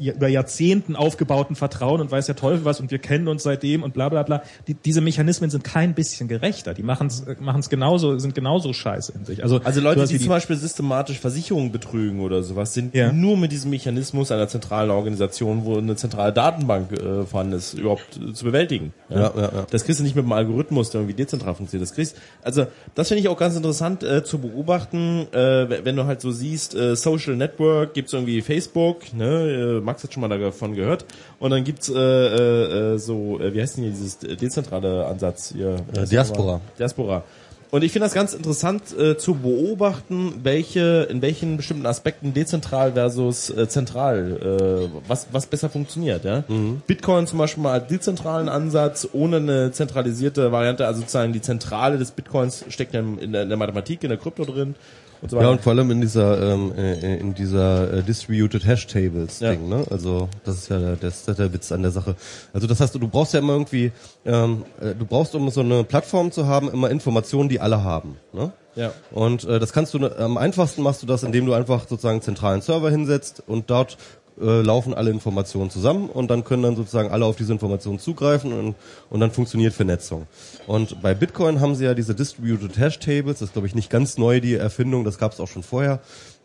[0.00, 3.94] über Jahrzehnten aufgebauten Vertrauen und weiß der Teufel was und wir kennen uns seitdem und
[3.94, 4.42] bla bla bla.
[4.68, 6.74] Die, diese Mechanismen sind kein bisschen gerechter.
[6.74, 9.42] Die machen es machen's genauso, sind genauso scheiße in sich.
[9.42, 13.12] Also, Also Leute, die wie zum Beispiel systematisch Versicherungen betrügen oder sowas, sind Ja.
[13.12, 18.16] nur mit diesem Mechanismus einer zentralen Organisation, wo eine zentrale Datenbank äh, vorhanden ist, überhaupt
[18.16, 18.92] äh, zu bewältigen.
[19.08, 19.66] Ja, ja, ja.
[19.70, 21.88] Das kriegst du nicht mit einem Algorithmus, der irgendwie dezentral funktioniert.
[21.88, 26.04] Das kriegst, also das finde ich auch ganz interessant äh, zu beobachten, äh, wenn du
[26.06, 30.28] halt so siehst, äh, Social Network, gibt's irgendwie Facebook, ne, äh, Max hat schon mal
[30.28, 31.04] davon gehört,
[31.38, 35.52] und dann gibt's äh, äh, äh, so, äh, wie heißt denn hier dieses dezentrale Ansatz
[35.54, 35.76] hier?
[35.94, 36.60] Äh, Diaspora.
[36.78, 37.24] Diaspora.
[37.72, 42.92] Und ich finde das ganz interessant äh, zu beobachten, welche, in welchen bestimmten Aspekten dezentral
[42.92, 46.22] versus äh, zentral, äh, was, was besser funktioniert.
[46.26, 46.44] Ja?
[46.86, 51.96] Bitcoin zum Beispiel mal als dezentralen Ansatz, ohne eine zentralisierte Variante, also sozusagen die Zentrale
[51.96, 54.74] des Bitcoins steckt ja in, in, der, in der Mathematik, in der Krypto drin
[55.22, 55.46] und so weiter.
[55.46, 59.52] Ja, und vor allem in dieser ähm, äh, in dieser äh, Distributed Hash Tables Ja.
[59.52, 59.84] Ding, ne?
[59.90, 62.16] Also das ist ja der, das ist der Witz an der Sache.
[62.52, 63.92] Also das heißt, du brauchst ja immer irgendwie,
[64.26, 68.16] ähm, äh, du brauchst um so eine Plattform zu haben immer Informationen, die alle haben,
[68.32, 68.52] ne?
[68.74, 68.90] Ja.
[69.10, 72.14] Und äh, das kannst du ne- am einfachsten machst du das, indem du einfach sozusagen
[72.14, 73.98] einen zentralen Server hinsetzt und dort
[74.40, 78.52] äh, laufen alle Informationen zusammen und dann können dann sozusagen alle auf diese Informationen zugreifen
[78.52, 78.74] und,
[79.10, 80.26] und dann funktioniert Vernetzung.
[80.66, 83.90] Und bei Bitcoin haben sie ja diese Distributed Hash Tables, das ist glaube ich nicht
[83.90, 86.00] ganz neu die Erfindung, das gab es auch schon vorher,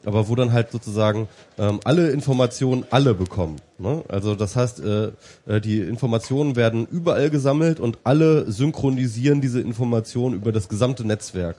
[0.05, 1.27] aber wo dann halt sozusagen
[1.57, 3.57] ähm, alle Informationen alle bekommen.
[3.77, 4.03] Ne?
[4.07, 5.11] Also das heißt, äh,
[5.47, 11.57] äh, die Informationen werden überall gesammelt und alle synchronisieren diese Informationen über das gesamte Netzwerk.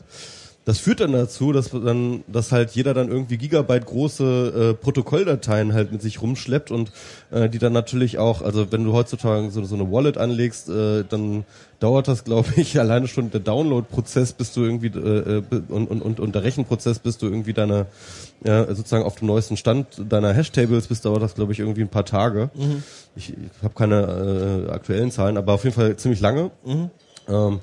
[0.68, 5.72] Das führt dann dazu, dass dann, dass halt jeder dann irgendwie Gigabyte große äh, Protokolldateien
[5.72, 6.92] halt mit sich rumschleppt und
[7.30, 11.04] äh, die dann natürlich auch, also wenn du heutzutage so, so eine Wallet anlegst, äh,
[11.08, 11.46] dann
[11.80, 16.02] dauert das, glaube ich, alleine schon der Download-Prozess, bis du irgendwie äh, äh, und, und,
[16.02, 17.86] und, und der Rechenprozess, bis du irgendwie deine
[18.44, 21.88] ja, sozusagen auf dem neuesten Stand deiner Hashtables bist, dauert das, glaube ich, irgendwie ein
[21.88, 22.50] paar Tage.
[23.16, 26.50] Ich, ich habe keine äh, aktuellen Zahlen, aber auf jeden Fall ziemlich lange.
[27.26, 27.60] Ähm,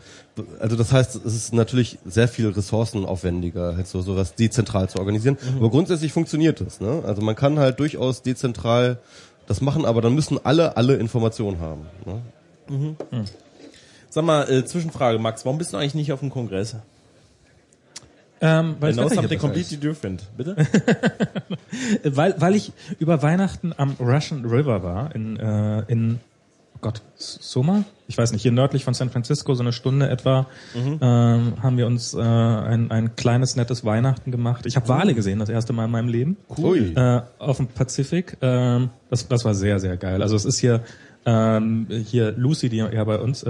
[0.59, 5.37] also das heißt, es ist natürlich sehr viel ressourcenaufwendiger, halt so sowas dezentral zu organisieren.
[5.55, 6.81] Aber grundsätzlich funktioniert das.
[6.81, 7.03] Ne?
[7.05, 8.99] Also man kann halt durchaus dezentral
[9.47, 11.85] das machen, aber dann müssen alle alle Informationen haben.
[12.05, 12.95] Ne?
[14.09, 16.75] Sag mal, äh, Zwischenfrage, Max, warum bist du eigentlich nicht auf dem Kongress?
[18.41, 20.23] ähm, weil, I das know Wetter hier something completely different.
[20.37, 20.55] Bitte?
[22.03, 26.19] weil, weil ich über Weihnachten am Russian River war in, äh, in
[26.81, 27.85] Gott, Soma?
[28.07, 31.87] Ich weiß nicht, hier nördlich von San Francisco, so eine Stunde etwa, ähm, haben wir
[31.87, 34.65] uns äh, ein, ein kleines, nettes Weihnachten gemacht.
[34.65, 36.37] Ich habe Wale gesehen, das erste Mal in meinem Leben.
[36.57, 36.93] Cool.
[36.95, 38.37] Äh, auf dem Pazifik.
[38.41, 40.21] Ähm, das, das war sehr, sehr geil.
[40.21, 40.81] Also es ist hier
[41.25, 43.49] ähm, hier Lucy, die ja bei uns, äh,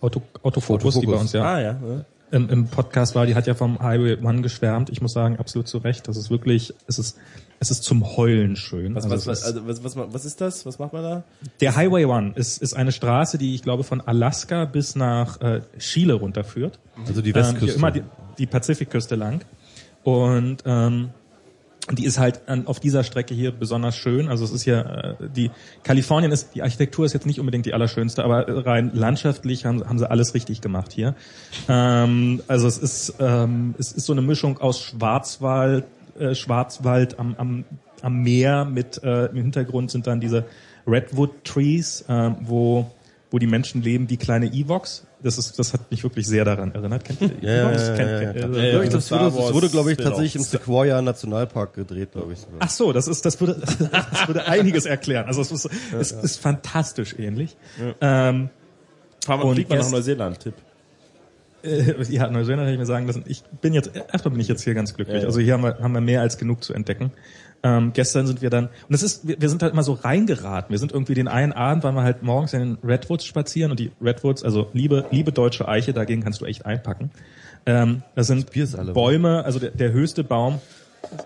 [0.00, 1.70] Auto, Autofokus, die bei uns ja Ah ja.
[1.72, 2.04] ja.
[2.30, 4.90] im, im Podcast war, die hat ja vom Highway One geschwärmt.
[4.90, 6.06] Ich muss sagen, absolut zu Recht.
[6.06, 7.18] Das ist wirklich, es ist,
[7.58, 8.94] es ist zum Heulen schön.
[8.94, 10.66] Was, Also was, es was, ist- also, was, was, was ist das?
[10.66, 11.24] Was macht man da?
[11.60, 15.60] der Highway One ist, ist eine Straße, die ich glaube von Alaska bis nach äh,
[15.78, 16.78] Chile runterführt.
[17.06, 17.78] Also die Ähm, Westküste.
[17.78, 18.02] immer die,
[18.38, 19.40] die Pazifikküste lang.
[20.04, 21.10] Und ähm,
[21.92, 24.28] die ist halt an, auf dieser Strecke hier besonders schön.
[24.28, 25.50] Also es ist hier, äh, die
[25.84, 29.98] Kalifornien ist, die Architektur ist jetzt nicht unbedingt die allerschönste, aber rein landschaftlich haben, haben
[29.98, 31.14] sie alles richtig gemacht hier.
[31.68, 35.84] Ähm, also es ist, ähm, es ist so eine Mischung aus Schwarzwald,
[36.18, 37.64] äh, Schwarzwald am, am,
[38.02, 40.44] am Meer mit äh, im Hintergrund sind dann diese
[40.86, 42.90] Redwood Trees, äh, wo
[43.32, 45.04] wo die Menschen leben wie kleine Evox.
[45.20, 47.04] Das ist, das hat mich wirklich sehr daran erinnert.
[47.04, 47.82] Kennt ihr ja, ja, Evox?
[47.88, 48.62] ja, ja, kennt- ja.
[48.62, 52.34] äh, Ja, glaub, das wurde, das wurde glaube ich, tatsächlich im Sequoia Nationalpark gedreht, glaube
[52.34, 52.38] ich.
[52.38, 52.58] sogar.
[52.60, 53.60] Ach so, das ist, das würde,
[53.90, 55.26] das würde einiges erklären.
[55.26, 55.68] Also es ist,
[55.98, 57.56] es ist fantastisch ähnlich.
[58.00, 58.50] Ähm,
[59.24, 60.54] Fahr mal, Und fliegt man nach Neuseeland, Tipp.
[61.62, 63.24] Äh, ja, Neuseeland hätte ich mir sagen lassen.
[63.26, 65.16] Ich bin jetzt, erstmal bin ich jetzt hier ganz glücklich.
[65.16, 65.26] Ja, ja.
[65.26, 67.12] Also hier haben wir, haben wir mehr als genug zu entdecken.
[67.62, 70.70] Ähm, gestern sind wir dann, und es ist, wir, wir sind halt immer so reingeraten.
[70.70, 73.80] Wir sind irgendwie den einen Abend, waren wir halt morgens in den Redwoods spazieren und
[73.80, 77.10] die Redwoods, also liebe, liebe deutsche Eiche, dagegen kannst du echt einpacken.
[77.64, 78.92] Ähm, das sind ist alle.
[78.92, 80.60] Bäume, also der, der höchste Baum.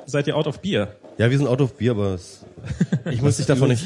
[0.06, 0.94] Seid ihr out of Bier?
[1.18, 2.44] Ja, wir sind out of Bier, aber es,
[3.10, 3.84] ich muss dich davon nicht.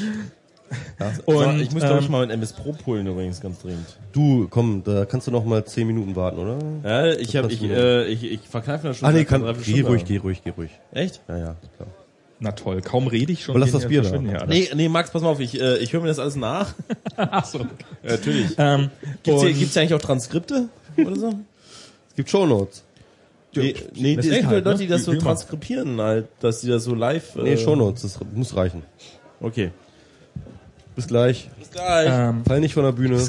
[1.25, 3.85] Und Und, ich muss, glaube ich, ähm, mal ein MS Pro pullen übrigens ganz dringend.
[4.11, 6.57] Du, komm, da kannst du noch mal zehn Minuten warten, oder?
[6.83, 9.07] Ja, ich hab, ich, äh, ich, ich verkneife das schon.
[9.07, 10.71] Ah nee, kann, geh ruhig, geh ruhig, geh ruhig.
[10.91, 11.21] Echt?
[11.27, 11.89] Ja, ja, klar.
[12.39, 13.55] Na toll, kaum rede ich schon.
[13.55, 14.45] Aber lass das Bier da.
[14.45, 16.73] Nee, nee, Max, pass mal auf, ich, äh, ich höre mir das alles nach.
[17.15, 17.59] Ach so.
[17.59, 17.65] Ja,
[18.03, 18.47] natürlich.
[18.57, 18.89] Ähm,
[19.23, 21.33] Gibt's hier, gibt's hier eigentlich auch Transkripte oder so?
[22.09, 22.83] Es gibt Shownotes.
[23.55, 24.83] Nee, nee das es gibt halt, Leute, ne?
[24.83, 27.35] die das Wie- so transkribieren, halt, dass die das so live.
[27.35, 28.83] Nee, äh, Shownotes, das muss reichen.
[29.39, 29.71] Okay.
[30.95, 31.49] Bis gleich.
[31.59, 32.07] Bis gleich.
[32.09, 33.17] ähm, Fall nicht von der Bühne.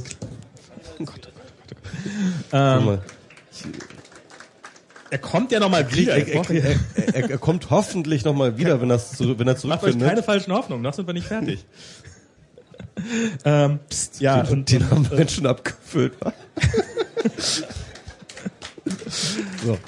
[0.98, 3.02] ähm, Guck mal.
[5.10, 6.16] Er kommt ja nochmal wieder.
[6.16, 6.76] Er, er, er,
[7.14, 10.08] er, er kommt hoffentlich nochmal wieder, wenn, das, zu- wenn er Macht euch zurückfindet.
[10.08, 11.64] keine falschen Hoffnungen, noch sind wir nicht fertig.
[13.44, 16.14] ähm, pst, ja, den, und, den und, haben wir jetzt schon abgefüllt.
[19.64, 19.78] so.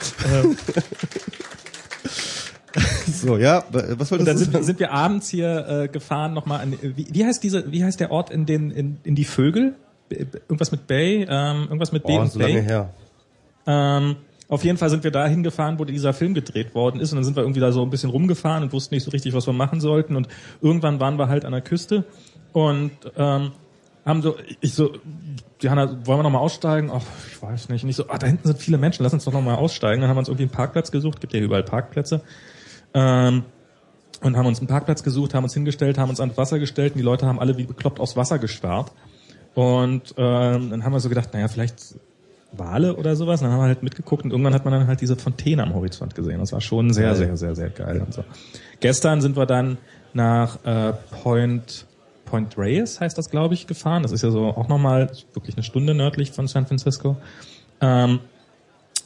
[3.10, 6.74] so, ja, was und wolltest dann sind, sind wir abends hier äh, gefahren nochmal an
[6.82, 9.74] wie, wie heißt diese wie heißt der Ort in den in, in die Vögel
[10.10, 12.90] irgendwas mit Bay ähm, irgendwas mit B Oh, und so lange Bay her.
[13.66, 14.16] ähm,
[14.48, 17.24] auf jeden Fall sind wir da hingefahren, wo dieser Film gedreht worden ist und dann
[17.24, 19.52] sind wir irgendwie da so ein bisschen rumgefahren und wussten nicht so richtig, was wir
[19.52, 20.28] machen sollten und
[20.62, 22.04] irgendwann waren wir halt an der Küste
[22.52, 23.52] und ähm,
[24.06, 24.92] haben so, ich so,
[25.60, 26.90] Johanna, wollen wir noch mal aussteigen?
[26.90, 27.82] Ach, ich weiß nicht.
[27.84, 30.00] Und ich so, ah, da hinten sind viele Menschen, lass uns doch noch mal aussteigen.
[30.00, 32.22] Dann haben wir uns irgendwie einen Parkplatz gesucht, gibt ja überall Parkplätze.
[32.98, 33.44] Ähm,
[34.20, 36.98] und haben uns einen Parkplatz gesucht, haben uns hingestellt, haben uns ans Wasser gestellt und
[36.98, 38.90] die Leute haben alle wie bekloppt aufs Wasser gestarrt.
[39.54, 41.94] Und ähm, dann haben wir so gedacht, naja, vielleicht
[42.52, 43.40] Wale oder sowas.
[43.40, 45.74] Und dann haben wir halt mitgeguckt und irgendwann hat man dann halt diese Fontäne am
[45.74, 46.40] Horizont gesehen.
[46.40, 48.24] Das war schon sehr, sehr, sehr, sehr geil und so.
[48.80, 49.78] Gestern sind wir dann
[50.14, 51.86] nach äh, Point
[52.24, 54.02] Point Reyes heißt das, glaube ich, gefahren.
[54.02, 57.16] Das ist ja so auch nochmal wirklich eine Stunde nördlich von San Francisco.
[57.80, 58.20] Ähm,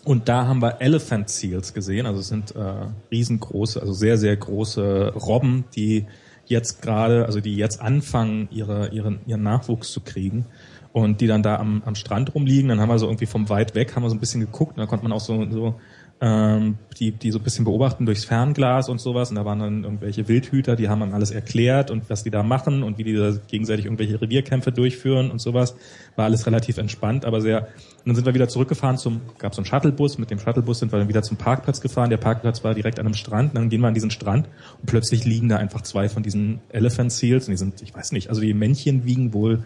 [0.04, 2.06] und da haben wir Elephant Seals gesehen.
[2.06, 6.06] Also es sind äh, riesengroße, also sehr, sehr große Robben, die
[6.46, 10.46] jetzt gerade, also die jetzt anfangen, ihre, ihren, ihren Nachwuchs zu kriegen
[10.92, 12.68] und die dann da am, am Strand rumliegen.
[12.68, 14.78] Dann haben wir so irgendwie vom weit weg, haben wir so ein bisschen geguckt und
[14.78, 15.80] da konnte man auch so, so
[16.22, 19.30] ähm, die, die so ein bisschen beobachten durchs Fernglas und sowas.
[19.30, 22.44] Und da waren dann irgendwelche Wildhüter, die haben dann alles erklärt und was die da
[22.44, 25.74] machen und wie die da gegenseitig irgendwelche Revierkämpfe durchführen und sowas.
[26.14, 27.62] War alles relativ entspannt, aber sehr.
[27.62, 30.18] Und dann sind wir wieder zurückgefahren zum, gab so einen Shuttlebus.
[30.18, 32.08] Mit dem Shuttlebus sind wir dann wieder zum Parkplatz gefahren.
[32.08, 33.50] Der Parkplatz war direkt an einem Strand.
[33.50, 34.46] Und dann gehen wir an diesen Strand
[34.80, 37.48] und plötzlich liegen da einfach zwei von diesen Elephant Seals.
[37.48, 39.64] Und die sind, ich weiß nicht, also die Männchen wiegen wohl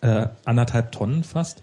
[0.00, 1.62] äh, anderthalb Tonnen fast.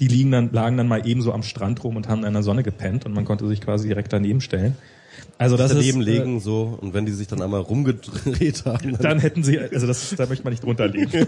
[0.00, 2.62] Die liegen dann, lagen dann mal ebenso am Strand rum und haben in der Sonne
[2.62, 4.76] gepennt und man konnte sich quasi direkt daneben stellen.
[5.38, 8.92] Also das daneben ist, äh, legen so und wenn die sich dann einmal rumgedreht haben,
[8.92, 11.10] dann, dann hätten sie, also das, da möchte man nicht drunter liegen.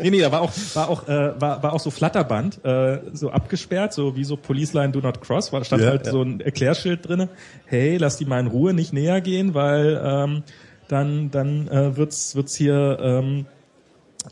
[0.00, 3.30] nee, nee, da war auch, war auch, äh, war, war auch so Flatterband, äh, so
[3.30, 6.12] abgesperrt, so wie so Police Line Do Not Cross, war stand Ja, halt ja.
[6.12, 7.28] so ein Erklärschild drinne.
[7.66, 10.42] Hey, lass die mal in Ruhe, nicht näher gehen, weil ähm,
[10.86, 13.46] dann, dann äh, wird's, wird's hier ähm,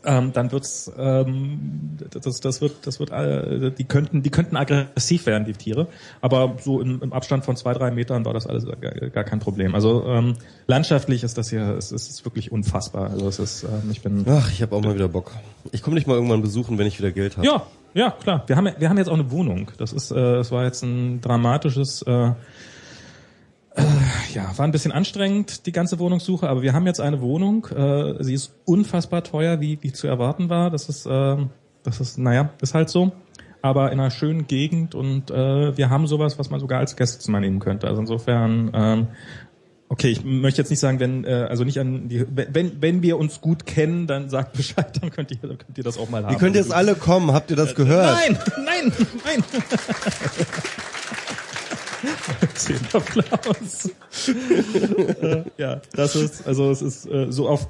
[0.05, 5.25] ähm, dann wird's ähm, das das wird das wird äh, die könnten die könnten aggressiv
[5.25, 5.87] werden die Tiere.
[6.21, 9.39] Aber so im, im Abstand von zwei drei Metern war das alles gar, gar kein
[9.39, 9.75] Problem.
[9.75, 10.35] Also ähm,
[10.67, 13.09] landschaftlich ist das hier es ist wirklich unfassbar.
[13.09, 15.31] Also es ist ähm, ich bin ach, ich habe auch mal wieder Bock.
[15.71, 17.45] Ich komme dich mal irgendwann besuchen, wenn ich wieder Geld habe.
[17.45, 17.63] ja
[17.93, 18.43] ja klar.
[18.47, 19.71] Wir haben wir haben jetzt auch eine Wohnung.
[19.77, 22.31] Das ist äh, es war jetzt ein dramatisches äh,
[24.33, 27.67] ja, war ein bisschen anstrengend, die ganze Wohnungssuche, aber wir haben jetzt eine Wohnung.
[27.67, 30.69] Äh, sie ist unfassbar teuer, wie, wie zu erwarten war.
[30.69, 31.37] Das ist, äh,
[31.83, 33.11] das ist, naja, ist halt so.
[33.61, 37.41] Aber in einer schönen Gegend und äh, wir haben sowas, was man sogar als Gästezimmer
[37.41, 37.87] nehmen könnte.
[37.87, 39.07] Also insofern, ähm,
[39.89, 43.17] okay, ich möchte jetzt nicht sagen, wenn, äh, also nicht an die, wenn, wenn wir
[43.17, 46.23] uns gut kennen, dann sagt Bescheid, dann könnt ihr, dann könnt ihr das auch mal
[46.23, 46.33] haben.
[46.33, 48.17] Ihr könnt jetzt alle kommen, habt ihr das gehört?
[48.17, 48.93] Nein, nein,
[49.25, 49.43] nein.
[52.55, 53.89] Zehnter Applaus.
[55.21, 57.67] äh, ja, das ist, also es ist äh, so auf,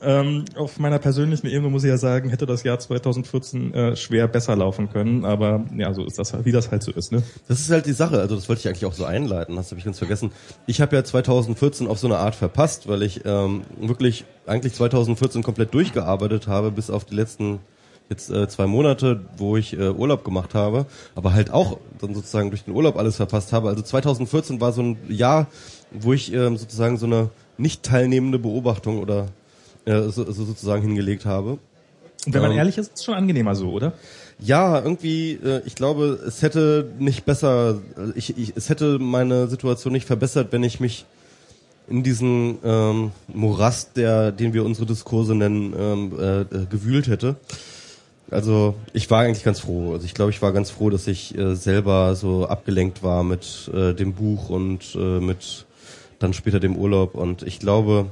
[0.00, 4.26] ähm, auf meiner persönlichen Ebene muss ich ja sagen, hätte das Jahr 2014 äh, schwer
[4.26, 7.22] besser laufen können, aber ja, so ist das, halt- wie das halt so ist, ne?
[7.46, 9.78] Das ist halt die Sache, also das wollte ich eigentlich auch so einleiten, das habe
[9.78, 10.32] ich ganz vergessen.
[10.66, 15.42] Ich habe ja 2014 auf so eine Art verpasst, weil ich ähm, wirklich eigentlich 2014
[15.44, 17.60] komplett durchgearbeitet habe, bis auf die letzten
[18.12, 22.50] jetzt äh, zwei Monate, wo ich äh, Urlaub gemacht habe, aber halt auch dann sozusagen
[22.50, 23.68] durch den Urlaub alles verpasst habe.
[23.68, 25.46] Also 2014 war so ein Jahr,
[25.90, 29.28] wo ich ähm, sozusagen so eine nicht teilnehmende Beobachtung oder
[29.84, 31.58] äh, so, so sozusagen hingelegt habe.
[32.26, 32.58] Und wenn man Ähm.
[32.58, 33.94] ehrlich ist, ist es schon angenehmer so, oder?
[34.38, 39.48] Ja, irgendwie, äh, ich glaube, es hätte nicht besser, äh, ich, ich, es hätte meine
[39.48, 41.04] Situation nicht verbessert, wenn ich mich
[41.88, 47.36] in diesen ähm, Morast, der, den wir unsere Diskurse nennen, ähm, äh, äh, gewühlt hätte.
[48.32, 49.92] Also ich war eigentlich ganz froh.
[49.92, 53.70] Also ich glaube, ich war ganz froh, dass ich äh, selber so abgelenkt war mit
[53.74, 55.66] äh, dem Buch und äh, mit
[56.18, 57.14] dann später dem Urlaub.
[57.14, 58.06] Und ich glaube,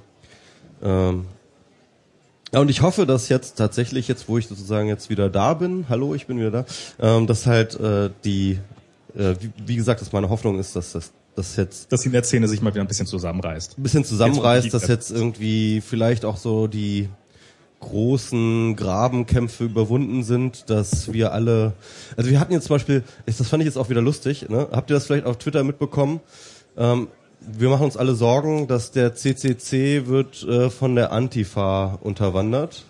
[0.83, 1.27] ähm,
[2.53, 5.87] ja, und ich hoffe, dass jetzt tatsächlich, jetzt wo ich sozusagen jetzt wieder da bin,
[5.89, 6.65] hallo, ich bin wieder da,
[6.99, 8.59] ähm, dass halt äh, die,
[9.17, 12.49] äh, wie, wie gesagt, dass meine Hoffnung ist, dass das, das jetzt Dass die Netzszene
[12.49, 13.79] sich mal wieder ein bisschen zusammenreißt.
[13.79, 17.09] ein bisschen zusammenreißt, dass jetzt irgendwie vielleicht auch so die
[17.81, 21.73] großen Grabenkämpfe überwunden sind, dass wir alle,
[22.17, 24.69] also wir hatten jetzt zum Beispiel, das fand ich jetzt auch wieder lustig, ne?
[24.71, 26.21] habt ihr das vielleicht auf Twitter mitbekommen?
[26.77, 27.09] Ähm,
[27.41, 32.85] wir machen uns alle Sorgen, dass der CCC wird äh, von der Antifa unterwandert.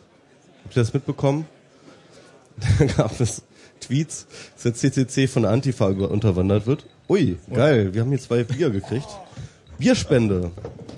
[0.65, 1.47] Habt ihr das mitbekommen?
[2.79, 3.43] Da gab es
[3.81, 6.85] Tweets, dass der CCC von der Antifa unterwandert wird.
[7.09, 7.95] Ui, geil.
[7.95, 9.09] Wir haben hier zwei Bier gekriegt.
[9.81, 10.51] Bierspende.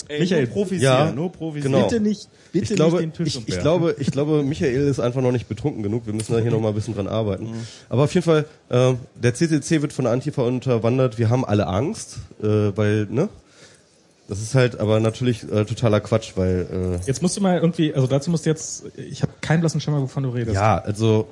[0.09, 1.85] Ey, Michael, nur Profis ja, hier, nur Profis genau.
[1.85, 5.01] Bitte nicht, bitte Ich glaube, nicht den Tisch ich, ich glaube, ich glaube, Michael ist
[5.01, 6.07] einfach noch nicht betrunken genug.
[6.07, 7.49] Wir müssen da hier noch mal ein bisschen dran arbeiten.
[7.89, 11.19] Aber auf jeden Fall, äh, der CCC wird von der Antifa unterwandert.
[11.19, 13.29] Wir haben alle Angst, äh, weil, ne?
[14.29, 17.93] Das ist halt aber natürlich äh, totaler Quatsch, weil äh, Jetzt musst du mal irgendwie,
[17.95, 20.55] also dazu musst du jetzt, ich habe keinen blassen Schimmer, wovon du redest.
[20.55, 21.27] Ja, also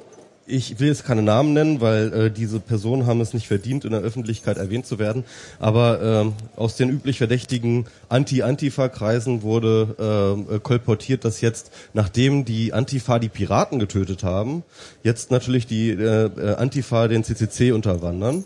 [0.51, 3.93] ich will jetzt keine Namen nennen, weil äh, diese Personen haben es nicht verdient, in
[3.93, 5.25] der Öffentlichkeit erwähnt zu werden.
[5.59, 12.73] Aber ähm, aus den üblich verdächtigen Anti-Antifa-Kreisen wurde ähm, äh, kolportiert, dass jetzt, nachdem die
[12.73, 14.63] Antifa die Piraten getötet haben,
[15.03, 18.45] jetzt natürlich die äh, äh, Antifa den CCC unterwandern.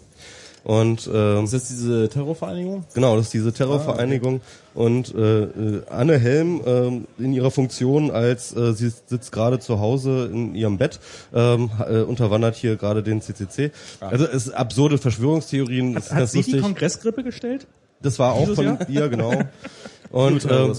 [0.64, 2.84] Und ähm, Ist das diese Terrorvereinigung?
[2.94, 4.40] Genau, das ist diese Terrorvereinigung.
[4.72, 9.78] Und äh, äh, Anne Helm ähm, in ihrer Funktion als äh, sie sitzt gerade zu
[9.78, 11.00] Hause in ihrem Bett,
[11.34, 13.72] ähm, äh, unterwandert hier gerade den CCC.
[14.00, 15.94] Also es ist absurde Verschwörungstheorien.
[15.94, 16.62] das ist Hat sie die lustig.
[16.62, 17.66] Kongressgrippe gestellt?
[18.00, 18.88] Das war auch dieses von Jahr?
[18.88, 19.32] ihr, genau.
[20.14, 20.72] Und, ähm.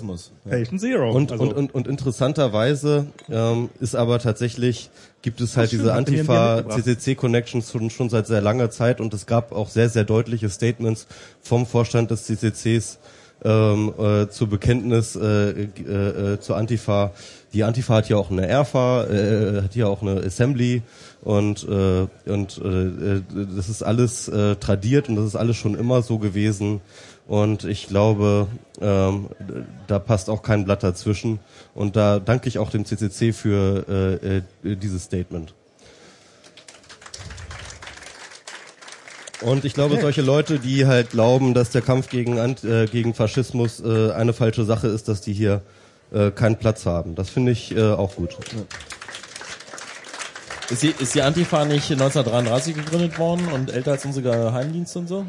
[0.50, 1.12] Patient Zero.
[1.12, 4.90] und, also, und, und, und interessanterweise ähm, ist aber tatsächlich,
[5.24, 5.94] gibt es halt diese?
[5.94, 11.08] Antifa-CCC-Connections schon, schon seit sehr langer Zeit und es gab auch sehr, sehr deutliche Statements
[11.42, 12.98] vom Vorstand des CCCs
[13.44, 17.12] ähm, äh, zu Bekenntnis äh, äh, äh, zur Antifa.
[17.52, 20.82] Die Antifa hat ja auch eine ERFA, äh, hat ja auch eine Assembly
[21.22, 23.22] und äh, und äh, äh,
[23.56, 26.80] das ist alles äh, tradiert und das ist alles schon immer so gewesen
[27.28, 28.48] und ich glaube,
[28.82, 29.30] ähm,
[29.88, 31.40] da passt auch kein Blatt dazwischen
[31.74, 35.54] und da danke ich auch dem CCC für äh, äh, dieses Statement.
[39.42, 43.14] Und ich glaube, solche Leute, die halt glauben, dass der Kampf gegen, Ant- äh, gegen
[43.14, 45.62] Faschismus äh, eine falsche Sache ist, dass die hier
[46.12, 47.16] äh, keinen Platz haben.
[47.16, 48.38] Das finde ich äh, auch gut.
[50.70, 55.08] Ist die, ist die Antifa nicht 1933 gegründet worden und älter als unsere Geheimdienste und
[55.08, 55.26] so?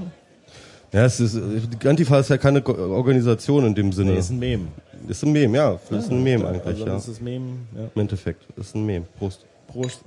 [0.92, 4.12] Ja, es ist, äh, die Antifa ist ja keine Organisation in dem Sinne.
[4.12, 4.68] Nee, ist ein Mem.
[5.08, 5.78] ist ein Mem, ja.
[5.90, 6.92] ist ein Mem eigentlich, also, ja.
[6.92, 7.90] Das ist Mem, ja.
[7.94, 8.46] Im Endeffekt.
[8.56, 9.04] Ist ein Mem.
[9.18, 9.44] Prost.
[9.68, 10.00] Prost.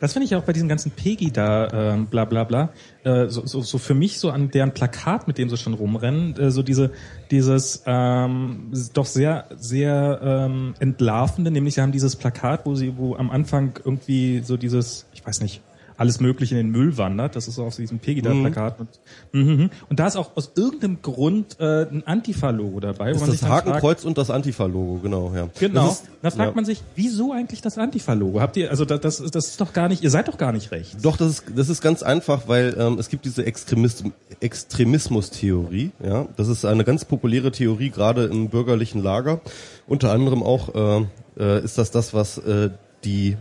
[0.00, 2.70] Das finde ich auch bei diesen ganzen Pegi da, ähm, bla bla bla,
[3.04, 6.36] äh, so, so, so für mich so an deren Plakat, mit dem sie schon rumrennen,
[6.38, 6.92] äh, so diese,
[7.30, 13.16] dieses ähm, doch sehr, sehr ähm, entlarvende, nämlich sie haben dieses Plakat, wo sie, wo
[13.16, 15.60] am Anfang irgendwie so dieses, ich weiß nicht,
[15.96, 17.36] alles Mögliche in den Müll wandert.
[17.36, 18.80] Das ist so auf diesem Pegida-Plakat.
[18.80, 18.88] Und,
[19.32, 19.70] mhm.
[19.88, 23.12] und da ist auch aus irgendeinem Grund äh, ein Antifa-Logo dabei.
[23.12, 25.48] wo Ist man das sich dann fragt, Hakenkreuz und das Antifa-Logo, genau, ja.
[25.58, 25.86] Genau.
[25.86, 26.54] Das ist, da fragt ja.
[26.54, 28.40] man sich, wieso eigentlich das Antifa-Logo?
[28.40, 30.70] Habt ihr, also das, das, das ist doch gar nicht, ihr seid doch gar nicht
[30.70, 30.96] recht.
[31.02, 34.04] Doch, das ist, das ist ganz einfach, weil ähm, es gibt diese Extremist
[34.40, 35.92] Extremismus-Theorie.
[36.04, 39.40] Ja, das ist eine ganz populäre Theorie, gerade im bürgerlichen Lager.
[39.86, 41.06] Unter anderem auch äh,
[41.38, 42.70] äh, ist das das, was äh,
[43.04, 43.36] die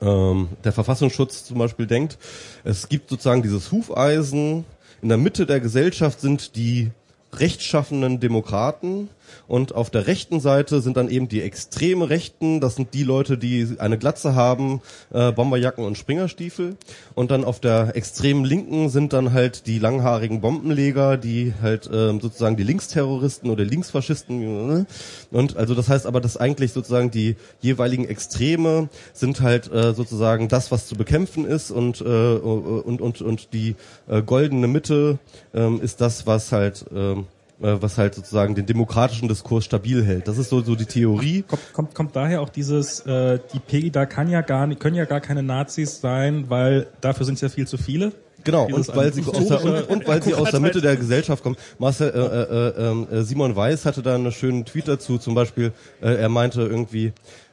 [0.00, 2.18] ähm, der Verfassungsschutz zum Beispiel denkt.
[2.64, 4.64] Es gibt sozusagen dieses Hufeisen.
[5.02, 6.90] In der Mitte der Gesellschaft sind die
[7.32, 9.08] rechtschaffenen Demokraten
[9.48, 12.60] und auf der rechten Seite sind dann eben die extreme Rechten.
[12.60, 14.80] Das sind die Leute, die eine Glatze haben,
[15.12, 16.76] äh, Bomberjacken und Springerstiefel.
[17.14, 22.20] Und dann auf der extremen Linken sind dann halt die langhaarigen Bombenleger, die halt ähm,
[22.20, 24.86] sozusagen die Linksterroristen oder Linksfaschisten.
[25.30, 30.48] Und also das heißt aber, dass eigentlich sozusagen die jeweiligen Extreme sind halt äh, sozusagen
[30.48, 33.74] das, was zu bekämpfen ist und äh, und und und die
[34.08, 35.18] äh, goldene Mitte
[35.54, 40.26] ähm, ist das, was halt ähm, äh, was halt sozusagen den demokratischen Diskurs stabil hält.
[40.28, 41.42] Das ist so so die Theorie.
[41.42, 45.04] Kommt, kommt, kommt daher auch dieses, äh, die Pegida kann ja gar nicht, können ja
[45.04, 48.12] gar keine Nazis sein, weil dafür sind es ja viel zu viele.
[48.44, 50.96] Genau, und weil sie aus der, und, und weil sie aus der Mitte der.
[50.96, 51.56] Gesellschaft kommen.
[51.78, 56.14] Marcel, äh, äh, äh, Simon Weiß hatte da einen schönen Tweet dazu, zum Beispiel, äh,
[56.14, 57.12] er meinte irgendwie,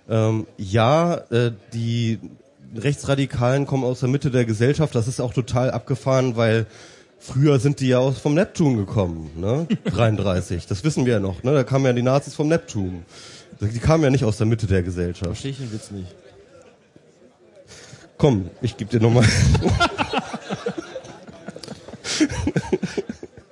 [0.09, 2.19] ähm, ja, äh, die
[2.75, 6.65] Rechtsradikalen kommen aus der Mitte der Gesellschaft, das ist auch total abgefahren, weil
[7.19, 9.68] früher sind die ja aus vom Neptun gekommen, ne?
[9.85, 11.53] 33, das wissen wir ja noch, ne?
[11.53, 13.06] Da kamen ja die Nazis vom Neptun.
[13.60, 15.26] Die kamen ja nicht aus der Mitte der Gesellschaft.
[15.26, 16.14] Verstehe ich den Witz nicht.
[18.18, 19.26] Komm, ich gebe dir nochmal.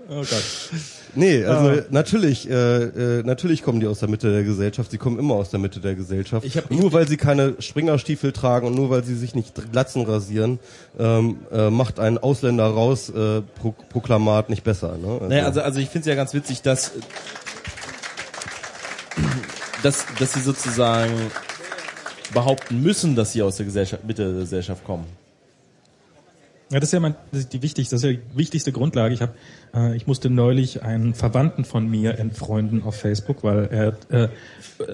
[0.08, 0.44] Oh Gott.
[1.16, 4.92] Nee, also natürlich, äh, äh, natürlich kommen die aus der Mitte der Gesellschaft.
[4.92, 6.46] Sie kommen immer aus der Mitte der Gesellschaft.
[6.46, 10.04] Ich hab- nur weil sie keine Springerstiefel tragen und nur weil sie sich nicht Glatzen
[10.06, 10.60] rasieren,
[11.00, 14.98] ähm, äh, macht ein Ausländer raus äh, Pro Proklamat nicht besser.
[14.98, 15.08] Ne?
[15.14, 16.92] Also, Naja, also, also ich finde es ja ganz witzig, dass,
[19.84, 21.14] dass, dass sie sozusagen
[22.34, 25.06] behaupten müssen, dass sie aus der Gesellschaft, Mitte der Gesellschaft kommen.
[26.72, 29.14] Ja, das ist ja mein, ist die wichtigste, das ist ja die wichtigste Grundlage.
[29.14, 29.34] Ich habe,
[29.76, 34.30] äh, ich musste neulich einen Verwandten von mir entfreunden auf Facebook, weil er, äh,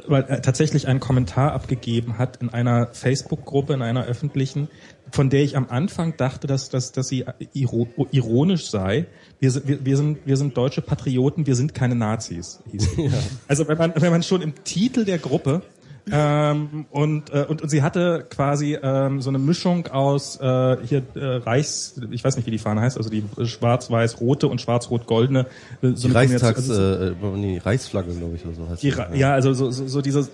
[0.05, 4.67] weil er tatsächlich einen Kommentar abgegeben hat in einer Facebook-Gruppe, in einer öffentlichen,
[5.11, 9.05] von der ich am Anfang dachte, dass, dass, dass sie ironisch sei.
[9.39, 12.59] Wir sind, wir, wir sind, wir sind deutsche Patrioten, wir sind keine Nazis.
[12.97, 13.11] Ja.
[13.47, 15.63] Also wenn man, wenn man schon im Titel der Gruppe
[16.11, 21.03] ähm, und, äh, und, und sie hatte quasi ähm, so eine Mischung aus äh, hier
[21.15, 25.47] äh, Reichs, ich weiß nicht wie die Fahne heißt, also die schwarz-weiß-rote und schwarz-rot-goldene.
[25.81, 29.13] Äh, so die Reichstags, also äh, nee, Reichsflagge, glaube ich, oder so heißt die, ja.
[29.13, 30.27] ja, also so, so, so diese,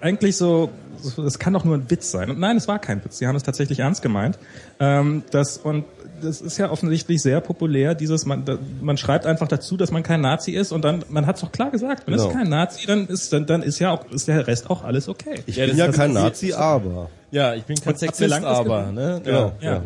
[0.00, 0.70] eigentlich so,
[1.16, 2.30] das kann doch nur ein Witz sein.
[2.30, 3.18] Und nein, es war kein Witz.
[3.18, 4.38] Sie haben es tatsächlich ernst gemeint.
[4.78, 5.84] Ähm, das und
[6.22, 10.02] das ist ja offensichtlich sehr populär, dieses, man, da, man schreibt einfach dazu, dass man
[10.02, 12.28] kein Nazi ist und dann, man hat es doch klar gesagt, man genau.
[12.28, 15.08] ist kein Nazi, dann ist, dann, dann ist ja auch, ist der Rest auch alles
[15.08, 15.40] okay.
[15.46, 17.10] Ich ja, bin ja kein Nazi, aber.
[17.30, 19.20] Ja, ich bin kein Sexist, aber, ne?
[19.24, 19.52] Genau.
[19.60, 19.72] Ja.
[19.72, 19.82] ja.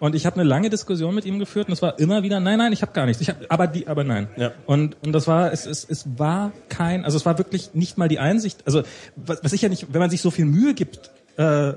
[0.00, 2.58] Und ich habe eine lange Diskussion mit ihm geführt und es war immer wieder, nein,
[2.58, 3.20] nein, ich habe gar nichts.
[3.20, 4.28] Ich hab, aber die, aber nein.
[4.36, 4.52] Ja.
[4.66, 8.08] Und und das war, es, es, es war kein, also es war wirklich nicht mal
[8.08, 8.62] die Einsicht.
[8.64, 8.82] Also
[9.16, 11.74] was, was ich ja nicht, wenn man sich so viel Mühe gibt, äh,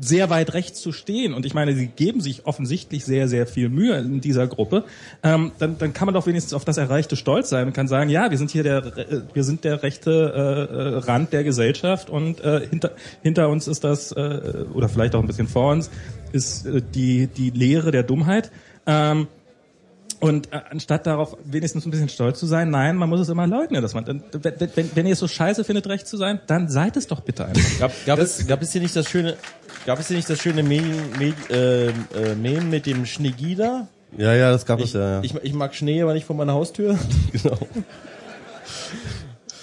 [0.00, 3.68] sehr weit rechts zu stehen, und ich meine, sie geben sich offensichtlich sehr, sehr viel
[3.68, 4.84] Mühe in dieser Gruppe,
[5.22, 8.08] ähm, dann, dann kann man doch wenigstens auf das Erreichte stolz sein und kann sagen,
[8.08, 12.40] ja, wir sind hier der, äh, wir sind der rechte äh, Rand der Gesellschaft und
[12.40, 12.92] äh, hinter,
[13.22, 15.90] hinter uns ist das, äh, oder vielleicht auch ein bisschen vor uns,
[16.32, 18.50] ist äh, die, die Lehre der Dummheit.
[18.86, 19.28] Ähm,
[20.22, 23.48] und äh, anstatt darauf wenigstens ein bisschen stolz zu sein, nein, man muss es immer
[23.48, 26.68] leugnen, dass man, wenn, wenn, wenn ihr es so scheiße findet, recht zu sein, dann
[26.68, 27.80] seid es doch bitte einfach.
[27.80, 29.36] Gab, gab es, gab es hier nicht das schöne,
[29.84, 31.92] gab es hier nicht das schöne Meme, Meme, äh, äh,
[32.40, 33.88] Meme mit dem Schneegida?
[34.16, 35.20] Ja, ja, das gab ich, es ja, ja.
[35.24, 36.96] Ich, ich mag Schnee, aber nicht vor meiner Haustür.
[37.32, 37.58] genau.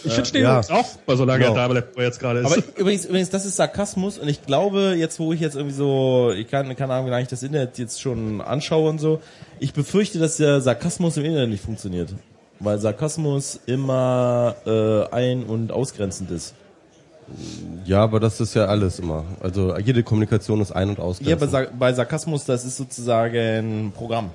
[0.03, 0.59] Ich finde Schnee ja.
[0.59, 1.55] auch bei so langer genau.
[1.55, 2.45] Tafel, wo jetzt gerade ist.
[2.45, 6.31] Aber übrigens, übrigens, das ist Sarkasmus und ich glaube, jetzt wo ich jetzt irgendwie so,
[6.35, 9.21] ich kann, keine Ahnung, wie lange ich das Internet jetzt schon anschaue und so,
[9.59, 12.13] ich befürchte, dass der Sarkasmus im Internet nicht funktioniert.
[12.59, 16.53] Weil Sarkasmus immer äh, ein- und ausgrenzend ist.
[17.85, 19.23] Ja, aber das ist ja alles immer.
[19.39, 21.51] Also jede Kommunikation ist ein- und ausgrenzend.
[21.51, 24.31] Ja, bei, bei Sarkasmus, das ist sozusagen ein Programm.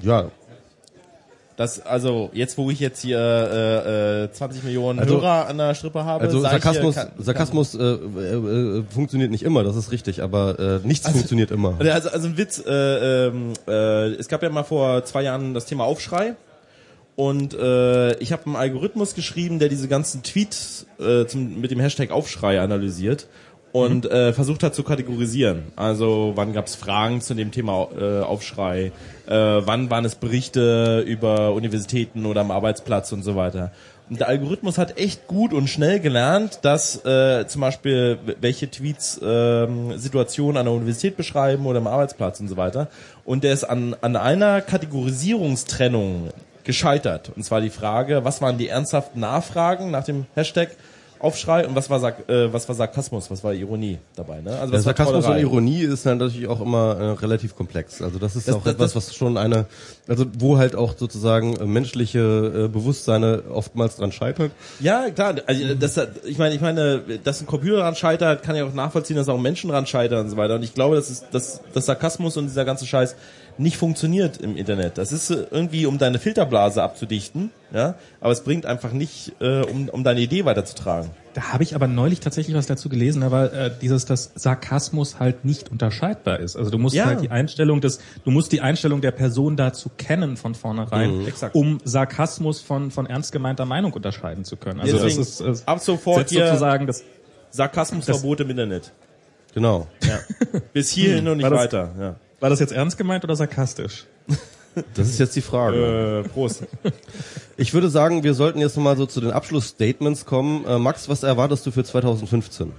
[0.00, 0.30] Ja,
[1.56, 5.74] das, also jetzt, wo ich jetzt hier äh, äh, 20 Millionen also, Hörer an der
[5.74, 9.92] Strippe habe, also Sarkasmus, hier, kann, Sarkasmus äh, äh, äh, funktioniert nicht immer, das ist
[9.92, 11.78] richtig, aber äh, nichts also, funktioniert immer.
[11.92, 15.66] Also, also ein Witz, äh, ähm, äh, es gab ja mal vor zwei Jahren das
[15.66, 16.36] Thema Aufschrei
[17.16, 21.80] und äh, ich habe einen Algorithmus geschrieben, der diese ganzen Tweets äh, zum, mit dem
[21.80, 23.26] Hashtag Aufschrei analysiert
[23.72, 25.64] und äh, versucht hat zu kategorisieren.
[25.76, 28.92] Also wann gab es Fragen zu dem Thema äh, Aufschrei,
[29.26, 33.72] äh, wann waren es Berichte über Universitäten oder am Arbeitsplatz und so weiter.
[34.10, 39.16] Und der Algorithmus hat echt gut und schnell gelernt, dass äh, zum Beispiel welche Tweets
[39.22, 39.66] äh,
[39.96, 42.88] Situationen an der Universität beschreiben oder am Arbeitsplatz und so weiter.
[43.24, 46.28] Und der ist an, an einer Kategorisierungstrennung
[46.64, 47.32] gescheitert.
[47.34, 50.76] Und zwar die Frage, was waren die ernsthaften Nachfragen nach dem Hashtag
[51.22, 54.40] Aufschrei und was war, Sark äh, was war Sarkasmus, was war Ironie dabei?
[54.40, 54.50] Ne?
[54.50, 58.02] Also was ja, Sarkasmus und Ironie ist dann natürlich auch immer äh, relativ komplex.
[58.02, 59.66] Also das ist das, auch das, etwas, was schon eine,
[60.08, 64.50] also wo halt auch sozusagen äh, menschliche äh, Bewusstseine oftmals dran scheitert.
[64.80, 65.36] Ja, klar.
[65.46, 69.16] Also das, ich meine, ich meine, dass ein Computer dran scheitert, kann ich auch nachvollziehen,
[69.16, 70.56] dass auch Menschen dran scheitern und so weiter.
[70.56, 73.14] Und ich glaube, das ist, dass, dass Sarkasmus und dieser ganze Scheiß
[73.58, 74.98] nicht funktioniert im Internet.
[74.98, 79.62] Das ist äh, irgendwie, um deine Filterblase abzudichten, ja, aber es bringt einfach nicht, äh,
[79.62, 81.10] um, um deine Idee weiterzutragen.
[81.34, 85.44] Da habe ich aber neulich tatsächlich was dazu gelesen, aber äh, dieses, dass Sarkasmus halt
[85.44, 86.56] nicht unterscheidbar ist.
[86.56, 87.06] Also du musst ja.
[87.06, 91.32] halt die Einstellung des, du musst die Einstellung der Person dazu kennen von vornherein, mhm.
[91.52, 94.80] um Sarkasmus von von ernst gemeinter Meinung unterscheiden zu können.
[94.80, 97.02] Also Deswegen das ist äh, ab sofort hier sozusagen das
[97.50, 98.92] Sarkasmusverbot im Internet.
[99.54, 99.86] Genau.
[100.02, 100.20] Ja.
[100.72, 101.90] Bis hierhin und nicht weiter.
[101.98, 102.16] Ja.
[102.42, 104.04] War das jetzt ernst gemeint oder sarkastisch?
[104.94, 106.24] Das ist jetzt die Frage.
[106.24, 106.64] Äh, Prost.
[107.56, 110.64] Ich würde sagen, wir sollten jetzt nochmal so zu den Abschlussstatements kommen.
[110.64, 112.72] Äh, Max, was erwartest du für 2015?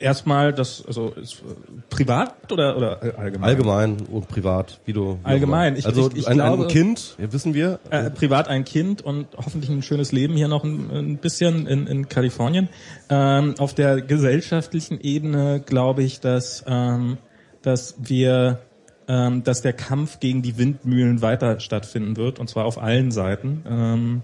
[0.00, 3.50] Erstmal das, also ist, äh, privat oder, oder allgemein?
[3.50, 5.14] Allgemein und privat, wie du.
[5.14, 5.76] Wie allgemein.
[5.76, 7.80] Ich, also ich, ich ein, glaube, ein Kind, wissen wir.
[7.90, 11.86] Äh, privat ein Kind und hoffentlich ein schönes Leben hier noch ein, ein bisschen in,
[11.86, 12.68] in Kalifornien.
[13.08, 17.18] Ähm, auf der gesellschaftlichen Ebene glaube ich, dass, ähm,
[17.62, 18.60] dass wir
[19.08, 23.64] ähm, dass der Kampf gegen die Windmühlen weiter stattfinden wird, und zwar auf allen Seiten.
[23.66, 24.22] Ähm,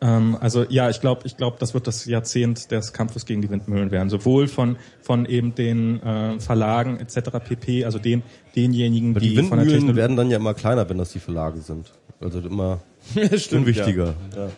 [0.00, 3.50] ähm, also ja, ich glaube, ich glaube, das wird das Jahrzehnt des Kampfes gegen die
[3.50, 7.30] Windmühlen werden, sowohl von von eben den äh, Verlagen etc.
[7.44, 7.84] pp.
[7.84, 8.22] Also den
[8.56, 11.18] denjenigen, die, die Windmühlen von der Technologie werden dann ja immer kleiner, wenn das die
[11.18, 11.92] Verlage sind.
[12.20, 12.80] Also immer
[13.36, 14.14] Stimmt, unwichtiger.
[14.34, 14.44] Ja.
[14.44, 14.50] Ja.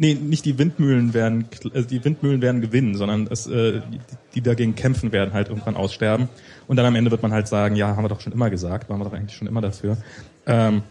[0.00, 3.98] Nee, nicht die Windmühlen werden, äh, die Windmühlen werden gewinnen, sondern es, äh, die,
[4.36, 6.28] die dagegen kämpfen werden halt irgendwann aussterben.
[6.68, 8.88] Und dann am Ende wird man halt sagen, ja, haben wir doch schon immer gesagt,
[8.88, 9.96] waren wir doch eigentlich schon immer dafür.
[10.46, 10.82] Ähm,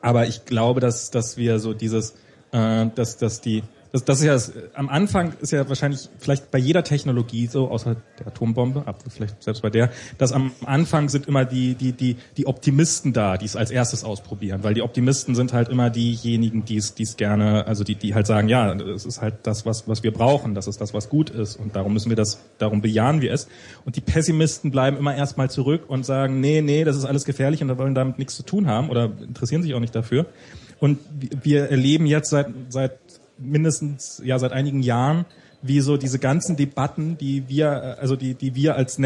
[0.00, 2.16] aber ich glaube, dass, dass wir so dieses,
[2.56, 3.62] äh, dass, dass die,
[3.92, 7.68] das, das ist ja das, am Anfang ist ja wahrscheinlich vielleicht bei jeder Technologie so,
[7.68, 11.92] außer der Atombombe, aber vielleicht selbst bei der, dass am Anfang sind immer die, die,
[11.92, 15.90] die, die Optimisten da, die es als erstes ausprobieren, weil die Optimisten sind halt immer
[15.90, 19.34] diejenigen, die es, die es gerne, also die, die halt sagen, ja, es ist halt
[19.42, 22.16] das, was, was wir brauchen, das ist das, was gut ist und darum müssen wir
[22.16, 23.48] das, darum bejahen wir es.
[23.84, 27.62] Und die Pessimisten bleiben immer erstmal zurück und sagen, nee, nee, das ist alles gefährlich
[27.62, 30.26] und da wollen damit nichts zu tun haben oder interessieren sich auch nicht dafür.
[30.78, 30.98] Und
[31.42, 32.98] wir erleben jetzt seit, seit
[33.38, 35.24] mindestens ja seit einigen Jahren,
[35.62, 38.98] wie so diese ganzen Debatten, die wir, also die, die wir als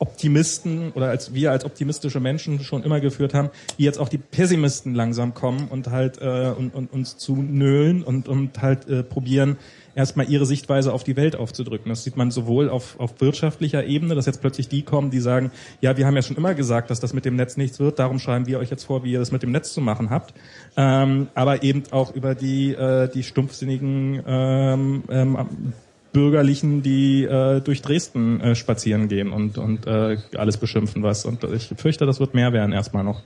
[0.00, 4.18] Netzoptimisten oder als wir als optimistische Menschen schon immer geführt haben, wie jetzt auch die
[4.18, 9.02] Pessimisten langsam kommen und halt äh, und, und uns zu nölen und, und halt äh,
[9.02, 9.56] probieren,
[9.94, 11.88] erstmal ihre Sichtweise auf die Welt aufzudrücken.
[11.88, 15.52] Das sieht man sowohl auf, auf wirtschaftlicher Ebene, dass jetzt plötzlich die kommen, die sagen,
[15.80, 18.18] ja, wir haben ja schon immer gesagt, dass das mit dem Netz nichts wird, darum
[18.18, 20.34] schreiben wir euch jetzt vor, wie ihr das mit dem Netz zu machen habt.
[20.76, 25.72] Ähm, aber eben auch über die, äh, die stumpfsinnigen ähm, ähm,
[26.14, 31.26] Bürgerlichen, die äh, durch Dresden äh, spazieren gehen und, und äh, alles beschimpfen was.
[31.26, 33.20] Und ich fürchte, das wird mehr werden erstmal noch,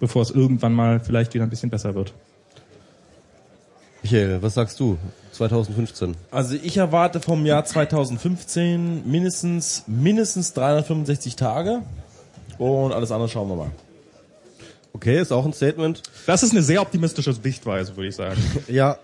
[0.00, 2.12] bevor es irgendwann mal vielleicht wieder ein bisschen besser wird.
[4.02, 4.98] Michael, was sagst du?
[5.32, 6.16] 2015.
[6.30, 11.82] Also ich erwarte vom Jahr 2015 mindestens mindestens 365 Tage
[12.58, 13.70] und alles andere schauen wir mal.
[14.92, 16.02] Okay, ist auch ein Statement.
[16.26, 18.42] Das ist eine sehr optimistische Sichtweise, würde ich sagen.
[18.68, 18.98] Ja,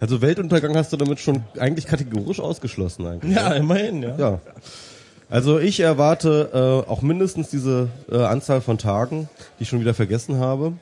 [0.00, 3.34] also Weltuntergang hast du damit schon eigentlich kategorisch ausgeschlossen eigentlich.
[3.34, 4.18] Ja, immerhin, ja.
[4.18, 4.40] Ja.
[5.28, 9.28] Also ich erwarte äh, auch mindestens diese äh, Anzahl von Tagen,
[9.58, 10.74] die ich schon wieder vergessen habe.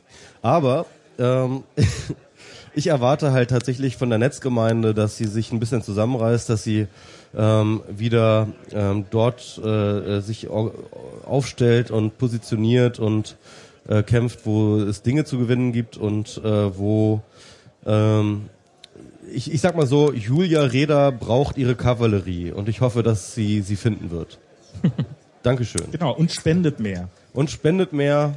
[0.42, 0.86] Aber
[1.18, 1.62] ähm,
[2.74, 6.88] ich erwarte halt tatsächlich von der Netzgemeinde, dass sie sich ein bisschen zusammenreißt, dass sie
[7.36, 13.36] ähm, wieder ähm, dort äh, sich aufstellt und positioniert und
[13.88, 17.22] äh, kämpft, wo es Dinge zu gewinnen gibt und äh, wo
[17.86, 18.48] ähm,
[19.32, 23.62] ich, ich sag mal so, Julia Reda braucht ihre Kavallerie und ich hoffe, dass sie
[23.62, 24.38] sie finden wird.
[25.42, 25.90] Dankeschön.
[25.90, 27.08] Genau, und spendet mehr.
[27.32, 28.34] Und spendet mehr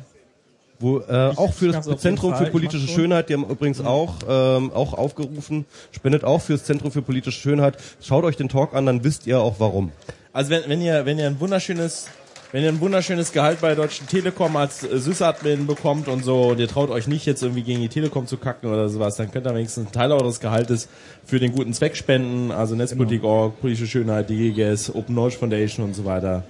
[0.79, 3.87] wo äh, ich, auch für das Zentrum für politische Schönheit, die haben übrigens mhm.
[3.87, 7.77] auch ähm, auch aufgerufen, spendet auch fürs Zentrum für politische Schönheit.
[8.01, 9.91] Schaut euch den Talk an, dann wisst ihr auch warum.
[10.33, 12.07] Also wenn, wenn ihr wenn ihr ein wunderschönes
[12.53, 16.51] wenn ihr ein wunderschönes Gehalt bei der Deutschen Telekom als äh, Sysadmin bekommt und so,
[16.51, 19.31] und ihr traut euch nicht jetzt irgendwie gegen die Telekom zu kacken oder sowas, dann
[19.31, 20.87] könnt ihr wenigstens einen Teil eures Gehaltes
[21.25, 23.59] für den guten Zweck spenden, also Netzpolitik.org, genau.
[23.59, 26.43] politische Schönheit, die GGS, Open Knowledge Foundation und so weiter.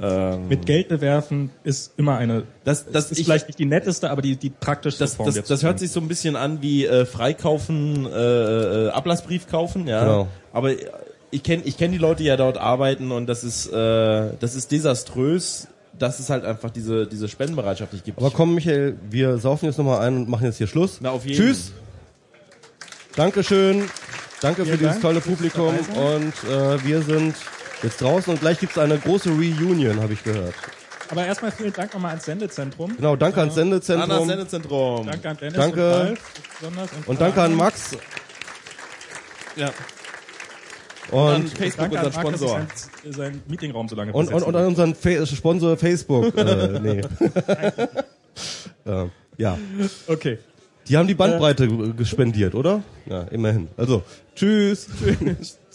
[0.00, 2.44] Ähm, Mit Geld bewerfen ist immer eine.
[2.62, 5.26] Das, das ist ich, vielleicht nicht die netteste, aber die die praktischste das, Form.
[5.26, 9.88] Das, das hört sich so ein bisschen an wie äh, Freikaufen, äh, äh, Ablassbrief kaufen,
[9.88, 10.04] ja.
[10.04, 10.28] Genau.
[10.52, 10.70] Aber
[11.30, 14.54] ich kenne ich kenn die Leute, die ja dort arbeiten und das ist äh, das
[14.54, 15.68] ist desaströs,
[15.98, 18.18] dass es halt einfach diese diese Spendenbereitschaft nicht gibt.
[18.18, 20.98] Aber komm, Michael, wir saufen jetzt nochmal ein und machen jetzt hier Schluss.
[21.00, 21.36] Na, auf jeden.
[21.36, 21.72] Tschüss.
[23.16, 23.84] Dankeschön.
[24.40, 25.02] Danke Vielen für dieses Dank.
[25.02, 27.34] tolle Publikum und äh, wir sind
[27.82, 30.54] jetzt draußen und gleich gibt's eine große Reunion, habe ich gehört.
[31.10, 32.94] Aber erstmal vielen Dank nochmal ans Sendezentrum.
[32.96, 34.10] Genau, danke ans Sendezentrum.
[34.10, 35.06] An Sendezentrum.
[35.06, 35.88] Danke an Dennis danke.
[35.88, 36.20] und Ralf
[36.98, 37.96] und, und danke an Max.
[39.56, 39.70] Ja.
[41.10, 42.48] Und, und Facebook, unser Sponsor.
[42.48, 46.36] Sein, sein Meetingraum so lange und, und, und an unseren Fa Sponsor Facebook.
[46.36, 47.02] äh, nee.
[48.84, 49.06] äh,
[49.38, 49.58] ja.
[50.06, 50.38] Okay.
[50.88, 52.82] Die haben die Bandbreite äh, gespendiert, oder?
[53.06, 53.68] Ja, immerhin.
[53.76, 54.02] Also,
[54.34, 54.88] tschüss.
[54.98, 55.58] Tschüss.